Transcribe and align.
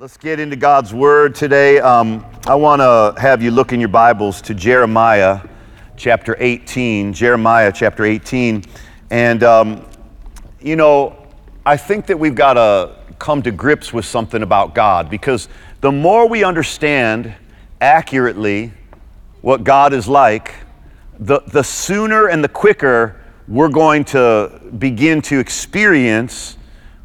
Let's 0.00 0.16
get 0.16 0.40
into 0.40 0.56
God's 0.56 0.94
Word 0.94 1.34
today. 1.34 1.78
Um, 1.78 2.24
I 2.46 2.54
want 2.54 2.80
to 2.80 3.20
have 3.20 3.42
you 3.42 3.50
look 3.50 3.74
in 3.74 3.80
your 3.80 3.90
Bibles 3.90 4.40
to 4.40 4.54
Jeremiah 4.54 5.42
chapter 5.94 6.36
18. 6.38 7.12
Jeremiah 7.12 7.70
chapter 7.70 8.06
18. 8.06 8.64
And, 9.10 9.42
um, 9.42 9.84
you 10.58 10.74
know, 10.74 11.26
I 11.66 11.76
think 11.76 12.06
that 12.06 12.18
we've 12.18 12.34
got 12.34 12.54
to 12.54 12.96
come 13.18 13.42
to 13.42 13.50
grips 13.50 13.92
with 13.92 14.06
something 14.06 14.42
about 14.42 14.74
God 14.74 15.10
because 15.10 15.50
the 15.82 15.92
more 15.92 16.26
we 16.26 16.44
understand 16.44 17.34
accurately 17.82 18.72
what 19.42 19.64
God 19.64 19.92
is 19.92 20.08
like, 20.08 20.54
the, 21.18 21.40
the 21.40 21.62
sooner 21.62 22.28
and 22.28 22.42
the 22.42 22.48
quicker 22.48 23.20
we're 23.46 23.68
going 23.68 24.06
to 24.06 24.62
begin 24.78 25.20
to 25.20 25.38
experience 25.38 26.56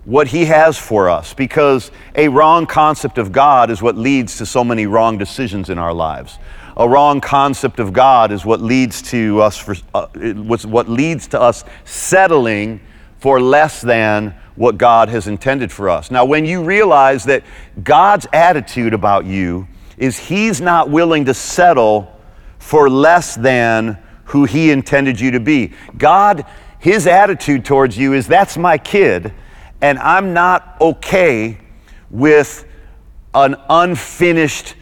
what 0.06 0.28
He 0.28 0.46
has 0.46 0.78
for 0.78 1.10
us 1.10 1.34
because 1.34 1.92
a 2.16 2.28
wrong 2.28 2.66
concept 2.66 3.18
of 3.18 3.32
God 3.32 3.70
is 3.72 3.82
what 3.82 3.98
leads 3.98 4.38
to 4.38 4.46
so 4.46 4.64
many 4.64 4.86
wrong 4.86 5.18
decisions 5.18 5.70
in 5.70 5.80
our 5.80 5.94
lives. 5.94 6.38
A 6.78 6.88
wrong 6.88 7.22
concept 7.22 7.80
of 7.80 7.92
God 7.92 8.32
is 8.32 8.46
what 8.46 8.62
leads 8.62 9.02
to 9.04 9.42
us 9.42 9.58
for, 9.58 9.76
uh, 9.94 10.08
what 10.08 10.88
leads 10.88 11.28
to 11.30 11.42
us 11.42 11.64
settling 11.86 12.80
for 13.18 13.42
less 13.42 13.82
than 13.82 14.36
what 14.56 14.78
God 14.78 15.10
has 15.10 15.28
intended 15.28 15.72
for 15.72 15.90
us. 15.90 16.12
Now, 16.12 16.24
when 16.26 16.46
you 16.46 16.64
realize 16.64 17.24
that 17.26 17.44
God's 17.84 18.28
attitude 18.32 18.94
about 18.94 19.26
you 19.26 19.68
is 19.98 20.20
He's 20.20 20.62
not 20.62 20.90
willing 20.90 21.26
to 21.26 21.34
settle 21.34 22.12
for 22.60 22.90
less 22.90 23.36
than 23.36 23.98
who 24.26 24.46
He 24.46 24.70
intended 24.70 25.20
you 25.20 25.32
to 25.32 25.40
be. 25.40 25.74
God, 25.98 26.46
His 26.78 27.08
attitude 27.08 27.66
towards 27.66 27.98
you 27.98 28.14
is 28.14 28.28
that's 28.28 28.58
my 28.58 28.78
kid 28.78 29.34
and 29.86 30.00
I'm 30.00 30.34
not 30.34 30.78
okay 30.82 31.60
with 32.10 32.66
an 33.36 33.56
unfinished 33.70 34.74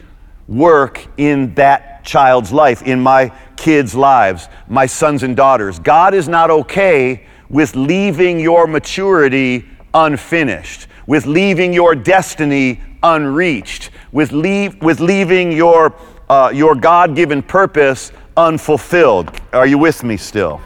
work 0.48 1.06
in 1.18 1.54
that 1.56 2.06
child's 2.06 2.50
life, 2.50 2.80
in 2.80 3.02
my 3.02 3.30
kids' 3.54 3.94
lives, 3.94 4.48
my 4.66 4.86
sons 4.86 5.22
and 5.22 5.36
daughters. 5.36 5.78
God 5.78 6.14
is 6.14 6.26
not 6.26 6.50
okay 6.50 7.26
with 7.50 7.76
leaving 7.76 8.40
your 8.40 8.66
maturity 8.66 9.66
unfinished, 9.92 10.86
with 11.06 11.26
leaving 11.26 11.74
your 11.74 11.94
destiny 11.94 12.80
unreached, 13.02 13.90
with, 14.10 14.32
leave, 14.32 14.80
with 14.80 15.00
leaving 15.00 15.52
your, 15.52 15.94
uh, 16.30 16.50
your 16.54 16.74
God 16.74 17.14
given 17.14 17.42
purpose 17.42 18.10
unfulfilled. 18.38 19.38
Are 19.52 19.66
you 19.66 19.76
with 19.76 20.02
me 20.02 20.16
still? 20.16 20.62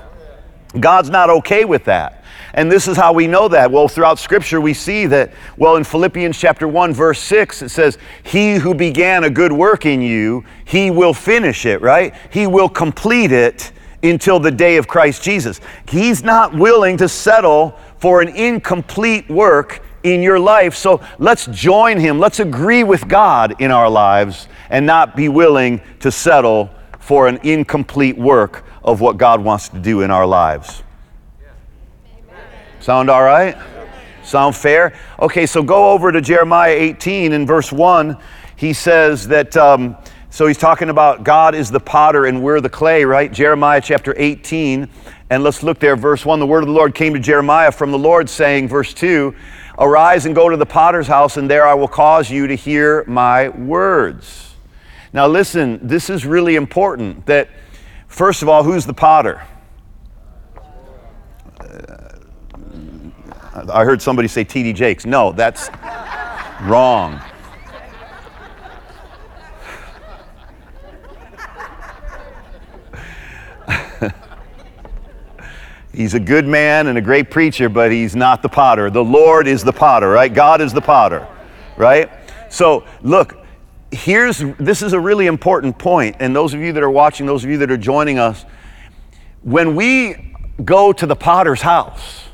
God's 0.79 1.11
not 1.11 1.29
okay 1.29 1.65
with 1.65 1.87
that. 1.87 2.18
And 2.59 2.73
this 2.73 2.89
is 2.89 2.97
how 2.97 3.13
we 3.13 3.29
know 3.29 3.47
that. 3.47 3.71
Well, 3.71 3.87
throughout 3.87 4.19
Scripture, 4.19 4.61
we 4.61 4.75
see 4.75 5.07
that, 5.07 5.33
well, 5.59 5.77
in 5.77 5.85
Philippians 5.85 6.37
chapter 6.37 6.67
1, 6.67 6.93
verse 6.93 7.21
6, 7.21 7.63
it 7.63 7.69
says, 7.69 7.99
He 8.25 8.57
who 8.57 8.75
began 8.75 9.23
a 9.23 9.31
good 9.31 9.53
work 9.53 9.87
in 9.87 10.03
you, 10.03 10.45
he 10.65 10.91
will 10.91 11.15
finish 11.15 11.67
it, 11.67 11.81
right? 11.83 12.13
He 12.33 12.49
will 12.49 12.69
complete 12.69 13.31
it 13.31 13.71
until 14.03 14.41
the 14.41 14.51
day 14.51 14.77
of 14.77 14.89
Christ 14.89 15.23
Jesus. 15.23 15.61
He's 15.89 16.25
not 16.25 16.53
willing 16.53 16.97
to 16.97 17.09
settle 17.09 17.79
for 17.99 18.23
an 18.23 18.31
incomplete 18.31 19.29
work 19.31 19.81
in 20.03 20.21
your 20.21 20.41
life. 20.41 20.75
So 20.75 21.01
let's 21.21 21.47
join 21.47 22.01
Him. 22.01 22.19
Let's 22.19 22.41
agree 22.41 22.83
with 22.83 23.07
God 23.07 23.55
in 23.61 23.71
our 23.71 23.89
lives 23.89 24.49
and 24.69 24.85
not 24.85 25.15
be 25.15 25.29
willing 25.29 25.81
to 26.01 26.11
settle 26.11 26.71
for 26.99 27.29
an 27.29 27.39
incomplete 27.45 28.19
work 28.19 28.65
of 28.83 29.01
what 29.01 29.17
God 29.17 29.45
wants 29.45 29.69
to 29.69 29.79
do 29.79 30.01
in 30.01 30.11
our 30.11 30.27
lives. 30.27 30.83
Sound 32.89 33.11
all 33.11 33.23
right? 33.23 33.55
Sound 34.25 34.57
fair? 34.57 34.95
Okay, 35.21 35.45
so 35.45 35.63
go 35.63 35.91
over 35.91 36.11
to 36.11 36.23
Jeremiah 36.23 36.73
18 36.73 37.35
in 37.35 37.47
verse 37.47 37.71
1. 37.71 38.17
He 38.57 38.73
says 38.73 39.29
that, 39.29 39.55
um, 39.59 39.95
so 40.31 40.47
he's 40.47 40.57
talking 40.57 40.89
about 40.89 41.23
God 41.23 41.55
is 41.55 41.71
the 41.71 41.81
potter 41.81 42.25
and 42.25 42.43
we're 42.43 42.63
the 42.63 42.71
clay, 42.71 43.05
right? 43.05 43.31
Jeremiah 43.31 43.83
chapter 43.83 44.15
18. 44.17 44.89
And 45.29 45.43
let's 45.43 45.63
look 45.63 45.81
there, 45.81 45.97
verse 45.97 46.25
1. 46.25 46.41
The 46.41 46.47
word 46.47 46.63
of 46.63 46.69
the 46.69 46.73
Lord 46.73 46.95
came 46.95 47.13
to 47.13 47.21
Jeremiah 47.21 47.73
from 47.73 47.91
the 47.91 47.99
Lord, 47.99 48.27
saying, 48.31 48.69
verse 48.69 48.95
2 48.95 49.35
Arise 49.79 50.25
and 50.25 50.35
go 50.35 50.49
to 50.49 50.57
the 50.57 50.65
potter's 50.65 51.09
house, 51.09 51.37
and 51.37 51.51
there 51.51 51.67
I 51.67 51.75
will 51.75 51.89
cause 51.89 52.31
you 52.31 52.47
to 52.47 52.55
hear 52.55 53.05
my 53.07 53.51
words. 53.51 54.55
Now, 55.13 55.27
listen, 55.27 55.79
this 55.87 56.09
is 56.09 56.25
really 56.25 56.57
important 56.57 57.27
that, 57.27 57.51
first 58.07 58.41
of 58.41 58.49
all, 58.49 58.63
who's 58.63 58.87
the 58.87 58.95
potter? 58.95 59.47
I 63.73 63.85
heard 63.85 64.01
somebody 64.01 64.29
say 64.29 64.45
TD 64.45 64.75
Jakes. 64.75 65.05
No, 65.07 65.33
that's 65.33 65.71
wrong. 66.63 67.21
he's 75.93 76.15
a 76.15 76.21
good 76.21 76.47
man 76.47 76.87
and 76.87 76.97
a 76.99 77.01
great 77.01 77.31
preacher, 77.31 77.69
but 77.69 77.91
he's 77.91 78.15
not 78.15 78.43
the 78.43 78.49
potter. 78.49 78.91
The 78.91 79.03
Lord 79.05 79.47
is 79.49 79.65
the 79.65 79.73
potter, 79.73 80.09
right? 80.09 80.33
God 80.33 80.61
is 80.61 80.73
the 80.73 80.81
potter, 80.81 81.27
right? 81.77 82.11
So, 82.51 82.85
look, 83.03 83.45
here's 83.91 84.39
this 84.59 84.83
is 84.83 84.93
a 84.93 85.01
really 85.01 85.27
important 85.27 85.79
point, 85.79 86.17
and 86.21 86.35
those 86.35 86.55
of 86.55 86.61
you 86.61 86.73
that 86.73 86.83
are 86.83 86.91
watching, 86.91 87.27
those 87.27 87.45
of 87.45 87.51
you 87.51 87.59
that 87.59 87.71
are 87.71 87.77
joining 87.77 88.19
us, 88.19 88.45
when 89.43 89.75
we 89.75 90.35
go 90.65 90.93
to 90.93 91.07
the 91.07 91.17
potter's 91.17 91.63
house, 91.63 92.28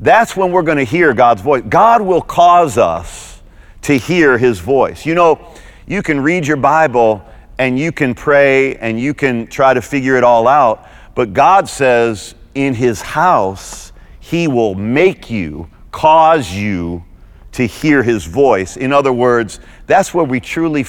that's 0.00 0.34
when 0.34 0.50
we're 0.50 0.62
going 0.62 0.78
to 0.78 0.84
hear 0.84 1.12
God's 1.12 1.42
voice. 1.42 1.62
God 1.68 2.00
will 2.00 2.22
cause 2.22 2.78
us 2.78 3.42
to 3.82 3.98
hear 3.98 4.38
His 4.38 4.58
voice. 4.58 5.04
You 5.04 5.14
know, 5.14 5.54
you 5.86 6.02
can 6.02 6.20
read 6.20 6.46
your 6.46 6.56
Bible 6.56 7.24
and 7.58 7.78
you 7.78 7.92
can 7.92 8.14
pray 8.14 8.76
and 8.76 8.98
you 8.98 9.12
can 9.12 9.46
try 9.46 9.74
to 9.74 9.82
figure 9.82 10.16
it 10.16 10.24
all 10.24 10.48
out, 10.48 10.88
but 11.14 11.34
God 11.34 11.68
says 11.68 12.34
in 12.54 12.74
His 12.74 13.02
house, 13.02 13.92
He 14.18 14.48
will 14.48 14.74
make 14.74 15.30
you, 15.30 15.68
cause 15.92 16.50
you 16.50 17.04
to 17.52 17.66
hear 17.66 18.02
His 18.02 18.24
voice. 18.24 18.78
In 18.78 18.92
other 18.92 19.12
words, 19.12 19.60
that's 19.86 20.14
where 20.14 20.24
we 20.24 20.40
truly 20.40 20.86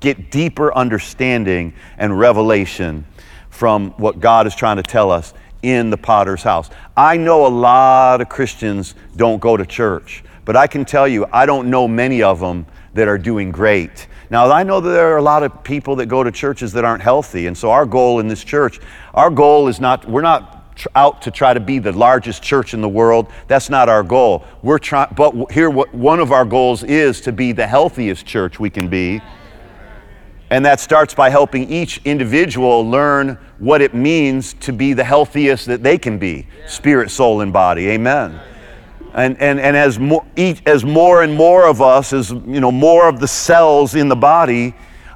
get 0.00 0.30
deeper 0.32 0.74
understanding 0.74 1.72
and 1.96 2.18
revelation 2.18 3.06
from 3.50 3.90
what 3.92 4.20
God 4.20 4.46
is 4.46 4.54
trying 4.54 4.76
to 4.76 4.82
tell 4.82 5.10
us 5.10 5.32
in 5.62 5.90
the 5.90 5.96
potter's 5.96 6.42
house. 6.42 6.70
I 6.96 7.16
know 7.16 7.46
a 7.46 7.48
lot 7.48 8.20
of 8.20 8.28
Christians 8.28 8.94
don't 9.16 9.40
go 9.40 9.56
to 9.56 9.66
church, 9.66 10.22
but 10.44 10.56
I 10.56 10.66
can 10.66 10.84
tell 10.84 11.08
you, 11.08 11.26
I 11.32 11.46
don't 11.46 11.70
know 11.70 11.88
many 11.88 12.22
of 12.22 12.40
them 12.40 12.66
that 12.94 13.08
are 13.08 13.18
doing 13.18 13.50
great. 13.50 14.06
Now, 14.30 14.50
I 14.50 14.62
know 14.62 14.80
that 14.80 14.90
there 14.90 15.12
are 15.12 15.18
a 15.18 15.22
lot 15.22 15.42
of 15.42 15.62
people 15.62 15.96
that 15.96 16.06
go 16.06 16.24
to 16.24 16.32
churches 16.32 16.72
that 16.72 16.84
aren't 16.84 17.02
healthy, 17.02 17.46
and 17.46 17.56
so 17.56 17.70
our 17.70 17.86
goal 17.86 18.18
in 18.20 18.28
this 18.28 18.42
church, 18.42 18.80
our 19.14 19.30
goal 19.30 19.68
is 19.68 19.80
not, 19.80 20.08
we're 20.08 20.22
not 20.22 20.56
out 20.94 21.22
to 21.22 21.30
try 21.30 21.54
to 21.54 21.60
be 21.60 21.78
the 21.78 21.92
largest 21.92 22.42
church 22.42 22.74
in 22.74 22.80
the 22.80 22.88
world. 22.88 23.28
That's 23.48 23.70
not 23.70 23.88
our 23.88 24.02
goal. 24.02 24.44
We're 24.62 24.78
trying, 24.78 25.14
but 25.16 25.50
here, 25.52 25.70
what 25.70 25.94
one 25.94 26.20
of 26.20 26.32
our 26.32 26.44
goals 26.44 26.82
is 26.82 27.20
to 27.22 27.32
be 27.32 27.52
the 27.52 27.66
healthiest 27.66 28.26
church 28.26 28.60
we 28.60 28.70
can 28.70 28.88
be. 28.88 29.20
And 30.50 30.64
that 30.64 30.78
starts 30.78 31.14
by 31.14 31.30
helping 31.30 31.68
each 31.70 32.00
individual 32.04 32.88
learn 32.88 33.38
what 33.58 33.80
it 33.80 33.94
means 33.94 34.54
to 34.54 34.72
be 34.72 34.92
the 34.92 35.04
healthiest 35.04 35.66
that 35.66 35.82
they 35.82 35.98
can 35.98 36.18
be 36.18 36.46
spirit, 36.66 37.10
soul, 37.10 37.40
and 37.40 37.52
body. 37.52 37.88
Amen. 37.88 38.38
And, 39.14 39.40
and, 39.40 39.58
and 39.58 39.76
as, 39.76 39.98
more, 39.98 40.26
each, 40.36 40.60
as 40.66 40.84
more 40.84 41.22
and 41.22 41.32
more 41.32 41.66
of 41.66 41.80
us, 41.80 42.12
as 42.12 42.30
you 42.30 42.60
know, 42.60 42.70
more 42.70 43.08
of 43.08 43.18
the 43.18 43.28
cells 43.28 43.94
in 43.94 44.08
the 44.08 44.16
body 44.16 44.74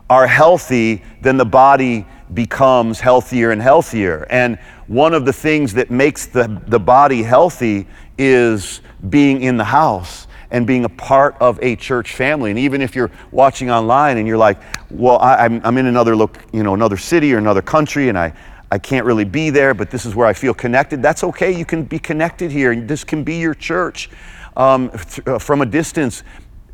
are 0.09 0.27
healthy, 0.27 1.03
then 1.21 1.37
the 1.37 1.45
body 1.45 2.06
becomes 2.33 2.99
healthier 2.99 3.51
and 3.51 3.61
healthier. 3.61 4.27
And 4.31 4.59
one 4.87 5.12
of 5.12 5.27
the 5.27 5.33
things 5.33 5.75
that 5.75 5.91
makes 5.91 6.27
the, 6.27 6.62
the 6.67 6.81
body 6.81 7.22
healthy 7.22 7.87
is 8.17 8.81
being 9.11 9.43
in 9.43 9.57
the 9.57 9.65
house 9.65 10.27
and 10.50 10.66
being 10.66 10.84
a 10.84 10.88
part 10.88 11.37
of 11.41 11.59
a 11.62 11.77
church 11.77 12.15
family. 12.15 12.50
And 12.50 12.59
even 12.59 12.83
if 12.83 12.94
you're 12.94 13.11
watching 13.31 13.71
online 13.71 14.19
and 14.19 14.27
you're 14.27 14.39
like, 14.39 14.60
well, 14.91 15.19
I, 15.19 15.45
am 15.45 15.54
I'm, 15.54 15.60
I'm 15.65 15.78
in 15.78 15.86
another 15.86 16.16
look, 16.16 16.39
you 16.53 16.63
know, 16.63 16.74
another 16.74 16.97
city 16.97 17.33
or 17.33 17.39
another 17.39 17.63
country, 17.63 18.09
and 18.09 18.19
I, 18.19 18.33
I 18.71 18.78
can't 18.78 19.04
really 19.04 19.24
be 19.24 19.51
there, 19.51 19.74
but 19.74 19.91
this 19.91 20.07
is 20.07 20.15
where 20.15 20.27
I 20.27 20.33
feel 20.33 20.54
connected. 20.54 21.03
That's 21.03 21.24
okay. 21.24 21.57
You 21.57 21.65
can 21.65 21.84
be 21.84 21.98
connected 21.98 22.51
here. 22.51 22.74
This 22.74 23.04
can 23.04 23.24
be 23.24 23.36
your 23.36 23.54
church 23.54 24.10
um, 24.57 24.91
th- 24.91 25.27
uh, 25.27 25.39
from 25.39 25.63
a 25.63 25.66
distance, 25.66 26.22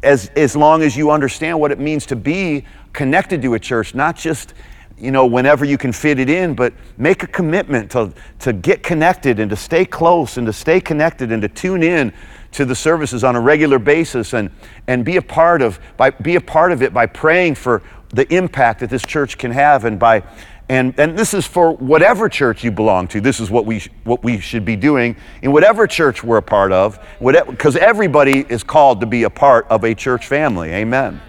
as 0.02 0.30
as 0.36 0.54
long 0.54 0.82
as 0.82 0.96
you 0.96 1.10
understand 1.10 1.58
what 1.58 1.72
it 1.72 1.78
means 1.78 2.06
to 2.06 2.16
be 2.16 2.64
connected 2.92 3.42
to 3.42 3.54
a 3.54 3.58
church, 3.58 3.94
not 3.94 4.16
just 4.16 4.54
you 4.98 5.10
know 5.10 5.26
whenever 5.26 5.64
you 5.64 5.76
can 5.76 5.92
fit 5.92 6.18
it 6.18 6.30
in 6.30 6.54
but 6.54 6.72
make 6.96 7.22
a 7.22 7.26
commitment 7.26 7.90
to, 7.90 8.12
to 8.38 8.52
get 8.52 8.82
connected 8.82 9.38
and 9.38 9.50
to 9.50 9.56
stay 9.56 9.84
close 9.84 10.38
and 10.38 10.46
to 10.46 10.52
stay 10.52 10.80
connected 10.80 11.32
and 11.32 11.42
to 11.42 11.48
tune 11.48 11.82
in 11.82 12.12
to 12.56 12.64
the 12.64 12.74
services 12.74 13.24
on 13.24 13.36
a 13.36 13.40
regular 13.40 13.78
basis 13.78 14.34
and, 14.34 14.50
and 14.86 15.04
be 15.04 15.16
a 15.16 15.22
part 15.22 15.62
of 15.62 15.78
by 15.96 16.10
be 16.10 16.36
a 16.36 16.40
part 16.40 16.72
of 16.72 16.82
it 16.82 16.92
by 16.92 17.06
praying 17.06 17.54
for 17.54 17.82
the 18.10 18.32
impact 18.34 18.80
that 18.80 18.90
this 18.90 19.02
church 19.02 19.38
can 19.38 19.50
have 19.50 19.84
and 19.84 19.98
by 19.98 20.22
And, 20.68 20.98
and 20.98 21.16
this 21.16 21.32
is 21.32 21.46
for 21.46 21.76
whatever 21.76 22.28
church 22.28 22.64
you 22.64 22.72
belong 22.72 23.06
to. 23.08 23.20
This 23.20 23.38
is 23.38 23.50
what 23.50 23.66
we, 23.66 23.78
sh- 23.78 23.90
what 24.02 24.24
we 24.24 24.40
should 24.40 24.64
be 24.64 24.74
doing 24.74 25.14
in 25.42 25.52
whatever 25.52 25.86
church 25.86 26.24
we're 26.24 26.38
a 26.38 26.42
part 26.42 26.72
of, 26.72 26.98
because 27.20 27.76
everybody 27.76 28.44
is 28.48 28.64
called 28.64 29.00
to 29.00 29.06
be 29.06 29.22
a 29.24 29.30
part 29.30 29.66
of 29.68 29.84
a 29.84 29.94
church 29.94 30.26
family. 30.26 30.70
Amen. 30.72 31.20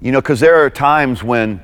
You 0.00 0.12
know, 0.12 0.20
because 0.20 0.40
there 0.40 0.64
are 0.64 0.70
times 0.70 1.22
when 1.22 1.62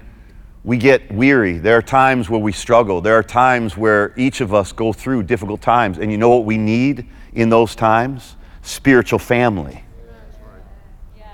we 0.63 0.77
get 0.77 1.11
weary. 1.11 1.59
There 1.59 1.79
are 1.79 1.83
times 1.83 2.29
where 2.29 2.41
we 2.41 2.53
struggle. 2.53 3.01
There 3.01 3.17
are 3.17 3.23
times 3.23 3.79
where 3.79 4.13
each 4.17 4.43
of 4.43 4.53
us 4.53 4.73
go 4.73 4.93
through 4.93 5.23
difficult 5.23 5.63
times. 5.63 5.99
And 5.99 6.13
you 6.13 6.19
know 6.19 6.29
what 6.29 6.45
we 6.45 6.59
need 6.59 7.07
in 7.33 7.49
those 7.49 7.75
times? 7.75 8.37
Spiritual 8.63 9.19
family. 9.19 9.85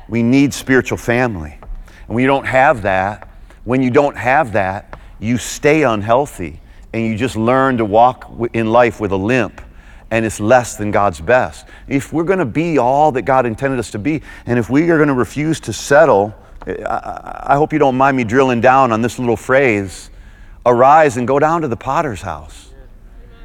We 0.08 0.22
need 0.22 0.54
spiritual 0.54 0.98
family. 0.98 1.58
And 1.60 2.14
when 2.14 2.22
you 2.22 2.28
don't 2.28 2.46
have 2.46 2.82
that, 2.82 3.28
when 3.64 3.82
you 3.82 3.90
don't 3.90 4.16
have 4.16 4.52
that, 4.52 4.98
you 5.18 5.38
stay 5.38 5.82
unhealthy 5.82 6.60
and 6.92 7.04
you 7.04 7.16
just 7.16 7.36
learn 7.36 7.78
to 7.78 7.84
walk 7.84 8.30
in 8.52 8.70
life 8.70 9.00
with 9.00 9.12
a 9.12 9.16
limp 9.16 9.60
and 10.10 10.24
it's 10.24 10.38
less 10.38 10.76
than 10.76 10.90
God's 10.90 11.20
best. 11.20 11.66
If 11.88 12.12
we're 12.12 12.24
going 12.24 12.38
to 12.38 12.44
be 12.44 12.78
all 12.78 13.10
that 13.12 13.22
God 13.22 13.44
intended 13.44 13.78
us 13.78 13.90
to 13.90 13.98
be, 13.98 14.22
and 14.46 14.58
if 14.58 14.70
we 14.70 14.88
are 14.90 14.96
going 14.96 15.08
to 15.08 15.14
refuse 15.14 15.58
to 15.60 15.72
settle, 15.72 16.34
I, 16.66 17.56
hope 17.56 17.72
you 17.72 17.78
don't 17.78 17.96
mind 17.96 18.16
me 18.16 18.24
drilling 18.24 18.60
down 18.60 18.92
on 18.92 19.02
this 19.02 19.18
little 19.18 19.36
phrase 19.36 20.10
arise 20.64 21.16
and 21.16 21.28
go 21.28 21.38
down 21.38 21.62
to 21.62 21.68
the 21.68 21.76
potter's 21.76 22.22
house. 22.22 22.72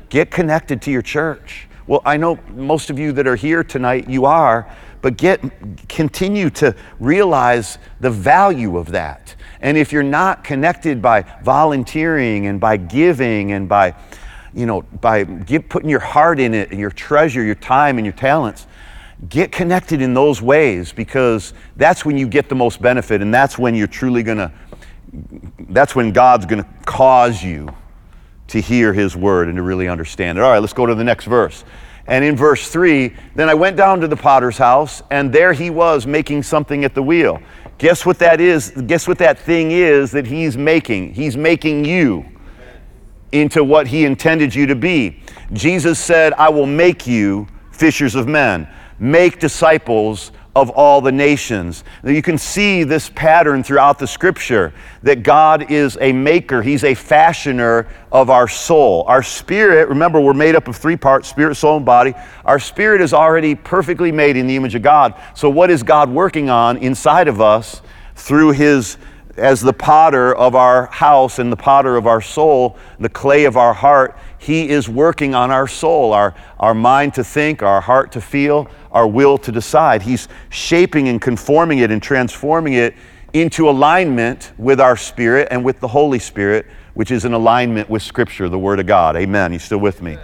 Get 0.10 0.32
connected 0.32 0.82
to 0.84 0.92
your 0.92 1.04
church. 1.04 1.68
Well, 1.92 2.02
I 2.06 2.16
know 2.16 2.40
most 2.54 2.90
of 2.90 2.98
you 2.98 3.12
that 3.12 3.28
are 3.28 3.36
here 3.36 3.66
tonight, 3.66 4.10
you 4.10 4.24
are, 4.24 4.66
but 5.02 5.18
get 5.18 5.42
continue 5.90 6.50
to 6.52 6.74
realize 7.02 7.80
the 8.00 8.10
value 8.10 8.78
of 8.78 8.92
that. 8.92 9.36
And 9.60 9.78
if 9.78 9.92
you're 9.92 10.02
not 10.02 10.42
connected 10.42 11.02
by 11.02 11.26
volunteering 11.44 12.48
and 12.48 12.62
by 12.62 12.78
giving 12.78 13.52
and 13.52 13.68
by, 13.68 13.94
you 14.54 14.66
know, 14.66 14.84
by 14.84 15.26
putting 15.26 15.90
your 15.90 16.00
heart 16.00 16.40
in 16.40 16.54
it 16.54 16.72
and 16.72 16.80
your 16.80 16.92
treasure, 16.92 17.44
your 17.44 17.56
time 17.56 17.98
and 17.98 18.06
your 18.06 18.16
talents, 18.16 18.68
get 19.28 19.52
connected 19.52 20.02
in 20.02 20.14
those 20.14 20.42
ways 20.42 20.94
because 20.94 21.54
that's 21.76 22.06
when 22.06 22.18
you 22.18 22.26
get 22.26 22.48
the 22.48 22.56
most 22.56 22.82
benefit 22.82 23.22
and 23.22 23.34
that's 23.34 23.58
when 23.58 23.76
you're 23.76 23.86
truly 23.86 24.24
going 24.24 24.38
to, 24.38 24.50
that's 25.68 25.94
when 25.94 26.14
God's 26.14 26.46
going 26.46 26.64
to 26.64 26.70
cause 26.86 27.44
you 27.44 27.68
to 28.52 28.62
hear 28.62 28.94
his 28.94 29.16
word 29.16 29.48
and 29.48 29.58
to 29.58 29.64
really 29.64 29.88
understand 29.88 30.38
it. 30.38 30.42
All 30.42 30.52
right, 30.52 30.60
let's 30.60 30.74
go 30.74 30.86
to 30.86 30.96
the 30.96 31.04
next 31.04 31.26
verse. 31.26 31.64
And 32.08 32.26
in 32.26 32.36
verse 32.36 32.70
3, 32.70 33.14
then 33.36 33.50
I 33.50 33.54
went 33.54 33.78
down 33.78 34.02
to 34.02 34.08
the 34.08 34.16
potter's 34.16 34.58
house, 34.58 35.02
and 35.12 35.32
there 35.32 35.54
he 35.54 35.70
was 35.70 36.06
making 36.06 36.44
something 36.44 36.84
at 36.84 36.94
the 36.94 37.04
wheel. 37.04 37.42
Guess 37.78 38.06
what 38.06 38.20
that 38.20 38.42
is? 38.42 38.72
Guess 38.88 39.08
what 39.08 39.18
that 39.20 39.40
thing 39.40 39.72
is 39.72 40.12
that 40.12 40.28
he's 40.28 40.58
making? 40.58 41.14
He's 41.14 41.38
making 41.38 41.86
you 41.86 42.26
into 43.32 43.64
what 43.64 43.88
he 43.88 44.06
intended 44.06 44.54
you 44.54 44.66
to 44.68 44.76
be. 44.76 45.22
Jesus 45.54 46.00
said, 46.00 46.34
I 46.34 46.50
will 46.50 46.66
make 46.66 47.08
you 47.08 47.48
fishers 47.72 48.16
of 48.16 48.28
men, 48.28 48.68
make 49.00 49.40
disciples 49.40 50.32
of 50.56 50.70
all 50.72 51.00
the 51.00 51.12
nations. 51.12 51.84
You 52.04 52.22
can 52.22 52.38
see 52.38 52.84
this 52.84 53.10
pattern 53.10 53.64
throughout 53.64 54.00
the 54.00 54.08
scripture 54.08 54.74
that 55.02 55.24
God 55.24 55.72
is 55.72 55.98
a 56.02 56.12
maker, 56.12 56.62
He's 56.62 56.84
a 56.84 56.94
fashioner 56.94 57.88
of 58.12 58.30
our 58.30 58.48
soul. 58.48 59.04
Our 59.08 59.24
spirit, 59.24 59.88
remember, 59.88 60.20
we're 60.20 60.34
made 60.34 60.56
up 60.56 60.68
of 60.68 60.76
three 60.76 60.98
parts 60.98 61.30
spirit, 61.30 61.56
soul, 61.56 61.78
and 61.78 61.86
body. 61.86 62.14
Our 62.44 62.60
spirit 62.60 63.02
is 63.02 63.14
already 63.14 63.56
perfectly 63.56 64.12
made 64.12 64.36
in 64.36 64.48
the 64.48 64.56
image 64.56 64.76
of 64.76 64.82
God. 64.82 65.16
So, 65.36 65.50
what 65.50 65.70
is 65.70 65.84
God 65.84 66.10
working 66.10 66.50
on 66.50 66.78
inside 66.78 67.28
of 67.30 67.40
us 67.40 67.82
through 68.16 68.52
His 68.52 68.98
as 69.38 69.62
the 69.62 69.74
potter 69.74 70.36
of 70.36 70.56
our 70.56 70.88
house 70.88 71.40
and 71.40 71.52
the 71.52 71.58
potter 71.58 71.96
of 71.96 72.06
our 72.06 72.22
soul, 72.22 72.78
the 73.00 73.10
clay 73.10 73.46
of 73.46 73.56
our 73.56 73.74
heart, 73.74 74.18
He 74.42 74.70
is 74.70 74.90
working 74.90 75.36
on 75.36 75.52
our 75.52 75.68
soul, 75.68 76.14
our, 76.14 76.34
our 76.60 76.74
mind 76.74 77.14
to 77.14 77.24
think, 77.24 77.62
our 77.62 77.80
heart 77.80 78.12
to 78.14 78.22
feel, 78.22 78.68
our 78.92 79.06
will 79.06 79.38
to 79.38 79.52
decide. 79.52 80.02
He's 80.02 80.28
shaping 80.50 81.10
and 81.10 81.22
conforming 81.22 81.78
it 81.78 81.92
and 81.92 82.02
transforming 82.02 82.74
it 82.74 82.96
into 83.34 83.70
alignment 83.70 84.52
with 84.58 84.82
our 84.82 84.98
spirit 84.98 85.50
and 85.52 85.64
with 85.64 85.80
the 85.80 85.88
Holy 85.88 86.18
Spirit, 86.18 86.66
which 86.96 87.12
is 87.12 87.24
in 87.24 87.34
alignment 87.34 87.88
with 87.88 88.02
Scripture, 88.02 88.50
the 88.50 88.58
Word 88.58 88.80
of 88.80 88.88
God. 88.88 89.16
Amen. 89.16 89.54
You 89.54 89.60
still 89.60 89.78
with 89.78 90.02
me? 90.02 90.18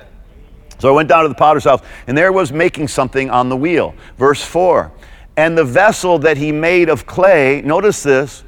So 0.80 0.90
I 0.90 0.96
went 0.96 1.10
down 1.10 1.22
to 1.22 1.30
the 1.30 1.36
potter's 1.36 1.66
house, 1.66 1.84
and 2.08 2.18
there 2.18 2.32
was 2.32 2.52
making 2.52 2.88
something 2.88 3.30
on 3.30 3.50
the 3.50 3.56
wheel. 3.56 3.94
Verse 4.18 4.44
4 4.44 4.92
And 5.38 5.56
the 5.56 5.64
vessel 5.64 6.18
that 6.20 6.38
he 6.38 6.52
made 6.52 6.90
of 6.90 7.06
clay, 7.06 7.62
notice 7.62 8.02
this, 8.02 8.44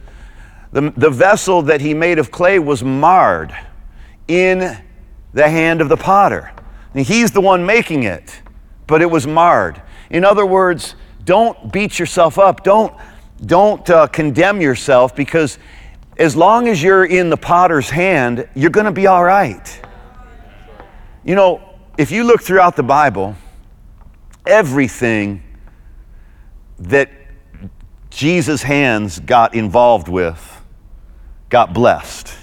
the, 0.72 0.92
the 0.98 1.12
vessel 1.12 1.62
that 1.62 1.80
he 1.80 1.94
made 1.94 2.18
of 2.18 2.32
clay 2.32 2.58
was 2.58 2.84
marred 2.84 3.56
in 4.28 4.80
the 5.34 5.50
hand 5.50 5.82
of 5.82 5.90
the 5.90 5.98
potter. 5.98 6.52
And 6.94 7.06
he's 7.06 7.32
the 7.32 7.42
one 7.42 7.66
making 7.66 8.04
it, 8.04 8.42
but 8.88 9.02
it 9.02 9.10
was 9.10 9.28
marred. 9.28 9.82
In 10.10 10.26
other 10.26 10.46
words, 10.46 10.96
don't 11.24 11.72
beat 11.72 12.00
yourself 12.00 12.40
up. 12.40 12.64
Don't, 12.64 12.94
don't 13.46 13.88
uh, 13.90 14.08
condemn 14.08 14.62
yourself 14.62 15.16
because 15.16 15.60
as 16.18 16.36
long 16.36 16.68
as 16.68 16.82
you're 16.82 17.06
in 17.06 17.30
the 17.30 17.38
potter's 17.38 17.90
hand, 17.90 18.48
you're 18.56 18.72
going 18.72 18.86
to 18.86 18.92
be 18.92 19.08
all 19.08 19.24
right. 19.24 19.82
You 21.24 21.36
know, 21.36 21.62
if 21.98 22.12
you 22.12 22.24
look 22.24 22.42
throughout 22.42 22.76
the 22.76 22.84
Bible, 22.84 23.36
everything 24.46 25.44
that 26.80 27.10
Jesus' 28.10 28.64
hands 28.64 29.20
got 29.20 29.54
involved 29.54 30.08
with 30.08 30.62
got 31.50 31.74
blessed. 31.74 32.34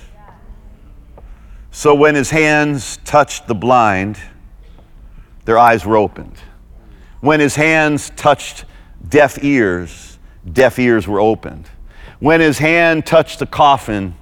So 1.76 1.94
when 1.94 2.14
his 2.14 2.30
hands 2.30 2.96
touched 3.04 3.48
the 3.48 3.54
blind, 3.54 4.18
their 5.44 5.58
eyes 5.58 5.84
were 5.84 5.98
opened. 5.98 6.38
When 7.20 7.38
his 7.38 7.54
hands 7.54 8.10
touched 8.16 8.64
deaf 9.10 9.44
ears, 9.44 10.18
deaf 10.50 10.78
ears 10.78 11.06
were 11.06 11.20
opened. 11.20 11.68
When 12.18 12.40
his 12.40 12.56
hand 12.56 13.04
touched 13.04 13.40
the 13.40 13.46
coffin 13.46 14.14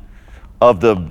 of 0.60 0.80
the 0.80 1.08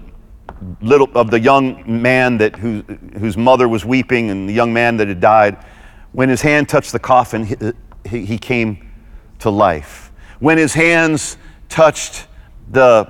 little 0.82 1.08
of 1.16 1.32
the 1.32 1.40
young 1.40 1.82
man 2.02 2.40
that 2.40 2.58
who, 2.58 2.82
whose 3.18 3.38
mother 3.38 3.70
was 3.70 3.86
weeping 3.86 4.30
and 4.30 4.50
the 4.50 4.54
young 4.54 4.74
man 4.74 4.98
that 4.98 5.08
had 5.08 5.22
died, 5.22 5.66
when 6.12 6.28
his 6.28 6.42
hand 6.42 6.68
touched 6.68 6.92
the 6.92 7.00
coffin, 7.00 7.74
he, 8.06 8.26
he 8.26 8.38
came 8.38 8.92
to 9.40 9.50
life. 9.50 10.12
When 10.42 10.58
his 10.58 10.74
hands 10.74 11.38
touched 11.70 12.28
the 12.70 13.10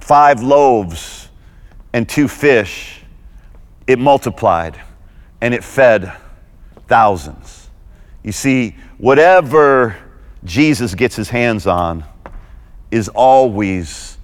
five 0.00 0.42
loaves 0.42 1.21
and 1.92 2.08
two 2.08 2.28
fish, 2.28 3.02
it 3.86 3.98
multiplied 3.98 4.80
and 5.40 5.52
it 5.52 5.64
fed 5.64 6.12
thousands. 6.86 7.70
You 8.22 8.32
see, 8.32 8.76
whatever 8.98 9.96
Jesus 10.44 10.94
gets 10.94 11.16
his 11.16 11.28
hands 11.28 11.66
on 11.66 12.04
is 12.90 13.08
always, 13.08 14.18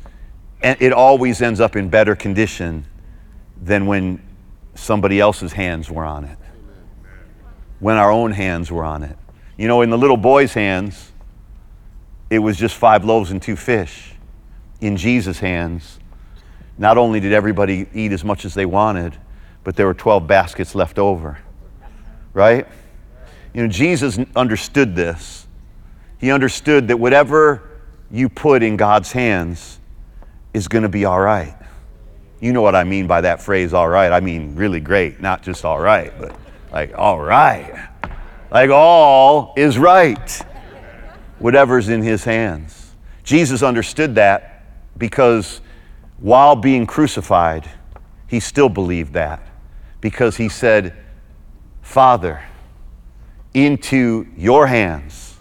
and 0.62 0.80
it 0.80 0.92
always 0.92 1.42
ends 1.42 1.60
up 1.60 1.76
in 1.76 1.88
better 1.88 2.14
condition 2.14 2.84
than 3.60 3.86
when 3.86 4.22
somebody 4.74 5.20
else's 5.20 5.52
hands 5.52 5.90
were 5.90 6.04
on 6.04 6.24
it, 6.24 6.38
when 7.80 7.96
our 7.96 8.10
own 8.10 8.30
hands 8.30 8.70
were 8.70 8.84
on 8.84 9.02
it. 9.02 9.16
You 9.56 9.66
know, 9.66 9.82
in 9.82 9.90
the 9.90 9.98
little 9.98 10.16
boy's 10.16 10.54
hands, 10.54 11.10
it 12.30 12.38
was 12.38 12.56
just 12.56 12.76
five 12.76 13.04
loaves 13.04 13.30
and 13.30 13.42
two 13.42 13.56
fish 13.56 14.12
in 14.80 14.96
Jesus' 14.96 15.40
hands, 15.40 15.97
not 16.78 16.96
only 16.96 17.20
did 17.20 17.32
everybody 17.32 17.86
eat 17.92 18.12
as 18.12 18.24
much 18.24 18.44
as 18.44 18.54
they 18.54 18.66
wanted, 18.66 19.16
but 19.64 19.76
there 19.76 19.86
were 19.86 19.94
12 19.94 20.26
baskets 20.26 20.74
left 20.74 20.98
over. 20.98 21.38
Right? 22.32 22.66
You 23.52 23.62
know, 23.62 23.68
Jesus 23.68 24.18
understood 24.36 24.94
this. 24.94 25.46
He 26.18 26.30
understood 26.30 26.88
that 26.88 26.98
whatever 26.98 27.68
you 28.10 28.28
put 28.28 28.62
in 28.62 28.76
God's 28.76 29.12
hands 29.12 29.80
is 30.54 30.68
going 30.68 30.82
to 30.82 30.88
be 30.88 31.04
all 31.04 31.20
right. 31.20 31.54
You 32.40 32.52
know 32.52 32.62
what 32.62 32.76
I 32.76 32.84
mean 32.84 33.06
by 33.06 33.20
that 33.22 33.42
phrase, 33.42 33.72
all 33.72 33.88
right. 33.88 34.12
I 34.12 34.20
mean 34.20 34.54
really 34.54 34.80
great, 34.80 35.20
not 35.20 35.42
just 35.42 35.64
all 35.64 35.80
right, 35.80 36.12
but 36.18 36.34
like 36.72 36.96
all 36.96 37.20
right. 37.20 37.88
Like 38.50 38.70
all 38.70 39.54
is 39.56 39.76
right. 39.78 40.42
Whatever's 41.40 41.88
in 41.88 42.02
his 42.02 42.24
hands. 42.24 42.94
Jesus 43.24 43.62
understood 43.62 44.14
that 44.14 44.64
because 44.96 45.60
while 46.18 46.56
being 46.56 46.86
crucified, 46.86 47.68
he 48.26 48.40
still 48.40 48.68
believed 48.68 49.12
that 49.14 49.40
because 50.00 50.36
he 50.36 50.48
said, 50.48 50.94
Father, 51.82 52.42
into 53.54 54.26
your 54.36 54.66
hands 54.66 55.36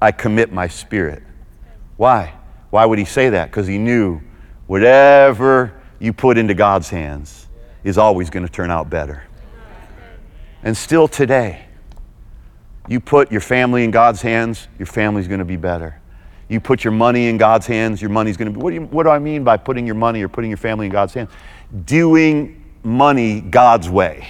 I 0.00 0.12
commit 0.12 0.52
my 0.52 0.68
spirit. 0.68 1.22
Why? 1.96 2.34
Why 2.70 2.86
would 2.86 2.98
he 2.98 3.04
say 3.04 3.30
that? 3.30 3.50
Because 3.50 3.66
he 3.66 3.78
knew 3.78 4.20
whatever 4.66 5.80
you 5.98 6.12
put 6.12 6.38
into 6.38 6.54
God's 6.54 6.88
hands 6.88 7.48
is 7.84 7.98
always 7.98 8.30
going 8.30 8.46
to 8.46 8.52
turn 8.52 8.70
out 8.70 8.88
better. 8.88 9.24
And 10.62 10.76
still 10.76 11.08
today, 11.08 11.66
you 12.88 13.00
put 13.00 13.30
your 13.30 13.40
family 13.40 13.84
in 13.84 13.90
God's 13.90 14.22
hands, 14.22 14.68
your 14.78 14.86
family's 14.86 15.28
going 15.28 15.38
to 15.38 15.44
be 15.44 15.56
better. 15.56 15.99
You 16.50 16.58
put 16.58 16.82
your 16.82 16.92
money 16.92 17.28
in 17.28 17.38
God's 17.38 17.68
hands, 17.68 18.02
your 18.02 18.10
money's 18.10 18.36
going 18.36 18.52
to 18.52 18.58
be. 18.58 18.60
What 18.60 18.70
do, 18.70 18.74
you, 18.74 18.82
what 18.82 19.04
do 19.04 19.10
I 19.10 19.20
mean 19.20 19.44
by 19.44 19.56
putting 19.56 19.86
your 19.86 19.94
money 19.94 20.20
or 20.20 20.28
putting 20.28 20.50
your 20.50 20.56
family 20.56 20.86
in 20.86 20.92
God's 20.92 21.14
hands? 21.14 21.30
Doing 21.84 22.64
money 22.82 23.40
God's 23.40 23.88
way. 23.88 24.26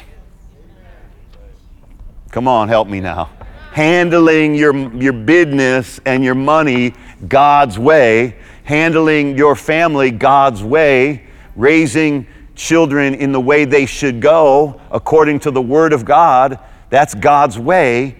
Come 2.30 2.46
on, 2.46 2.68
help 2.68 2.88
me 2.88 3.00
now. 3.00 3.30
Handling 3.72 4.54
your, 4.54 4.76
your 4.96 5.14
business 5.14 5.98
and 6.04 6.22
your 6.22 6.34
money 6.34 6.92
God's 7.26 7.78
way, 7.78 8.36
handling 8.64 9.38
your 9.38 9.56
family 9.56 10.10
God's 10.10 10.62
way, 10.62 11.24
raising 11.56 12.26
children 12.54 13.14
in 13.14 13.32
the 13.32 13.40
way 13.40 13.64
they 13.64 13.86
should 13.86 14.20
go 14.20 14.78
according 14.90 15.40
to 15.40 15.50
the 15.50 15.62
Word 15.62 15.94
of 15.94 16.04
God. 16.04 16.58
That's 16.90 17.14
God's 17.14 17.58
way 17.58 18.16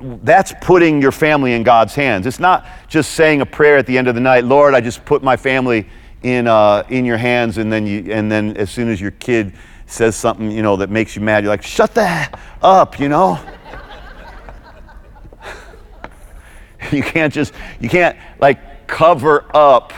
that's 0.00 0.52
putting 0.60 1.00
your 1.02 1.12
family 1.12 1.52
in 1.52 1.62
God's 1.62 1.94
hands. 1.94 2.26
It's 2.26 2.40
not 2.40 2.66
just 2.88 3.12
saying 3.12 3.40
a 3.40 3.46
prayer 3.46 3.76
at 3.76 3.86
the 3.86 3.96
end 3.96 4.08
of 4.08 4.14
the 4.14 4.20
night, 4.20 4.44
Lord, 4.44 4.74
I 4.74 4.80
just 4.80 5.04
put 5.04 5.22
my 5.22 5.36
family 5.36 5.86
in, 6.22 6.46
uh, 6.46 6.84
in 6.88 7.04
your 7.04 7.16
hands, 7.16 7.58
and 7.58 7.72
then, 7.72 7.86
you, 7.86 8.12
and 8.12 8.30
then 8.30 8.56
as 8.56 8.70
soon 8.70 8.88
as 8.88 9.00
your 9.00 9.10
kid 9.12 9.52
says 9.86 10.16
something, 10.16 10.50
you 10.50 10.62
know, 10.62 10.76
that 10.76 10.90
makes 10.90 11.16
you 11.16 11.22
mad, 11.22 11.44
you're 11.44 11.52
like, 11.52 11.62
shut 11.62 11.94
that 11.94 12.38
up, 12.62 12.98
you 12.98 13.08
know? 13.08 13.38
you 16.92 17.02
can't 17.02 17.32
just, 17.32 17.52
you 17.80 17.88
can't 17.88 18.16
like 18.38 18.86
cover 18.86 19.44
up, 19.54 19.92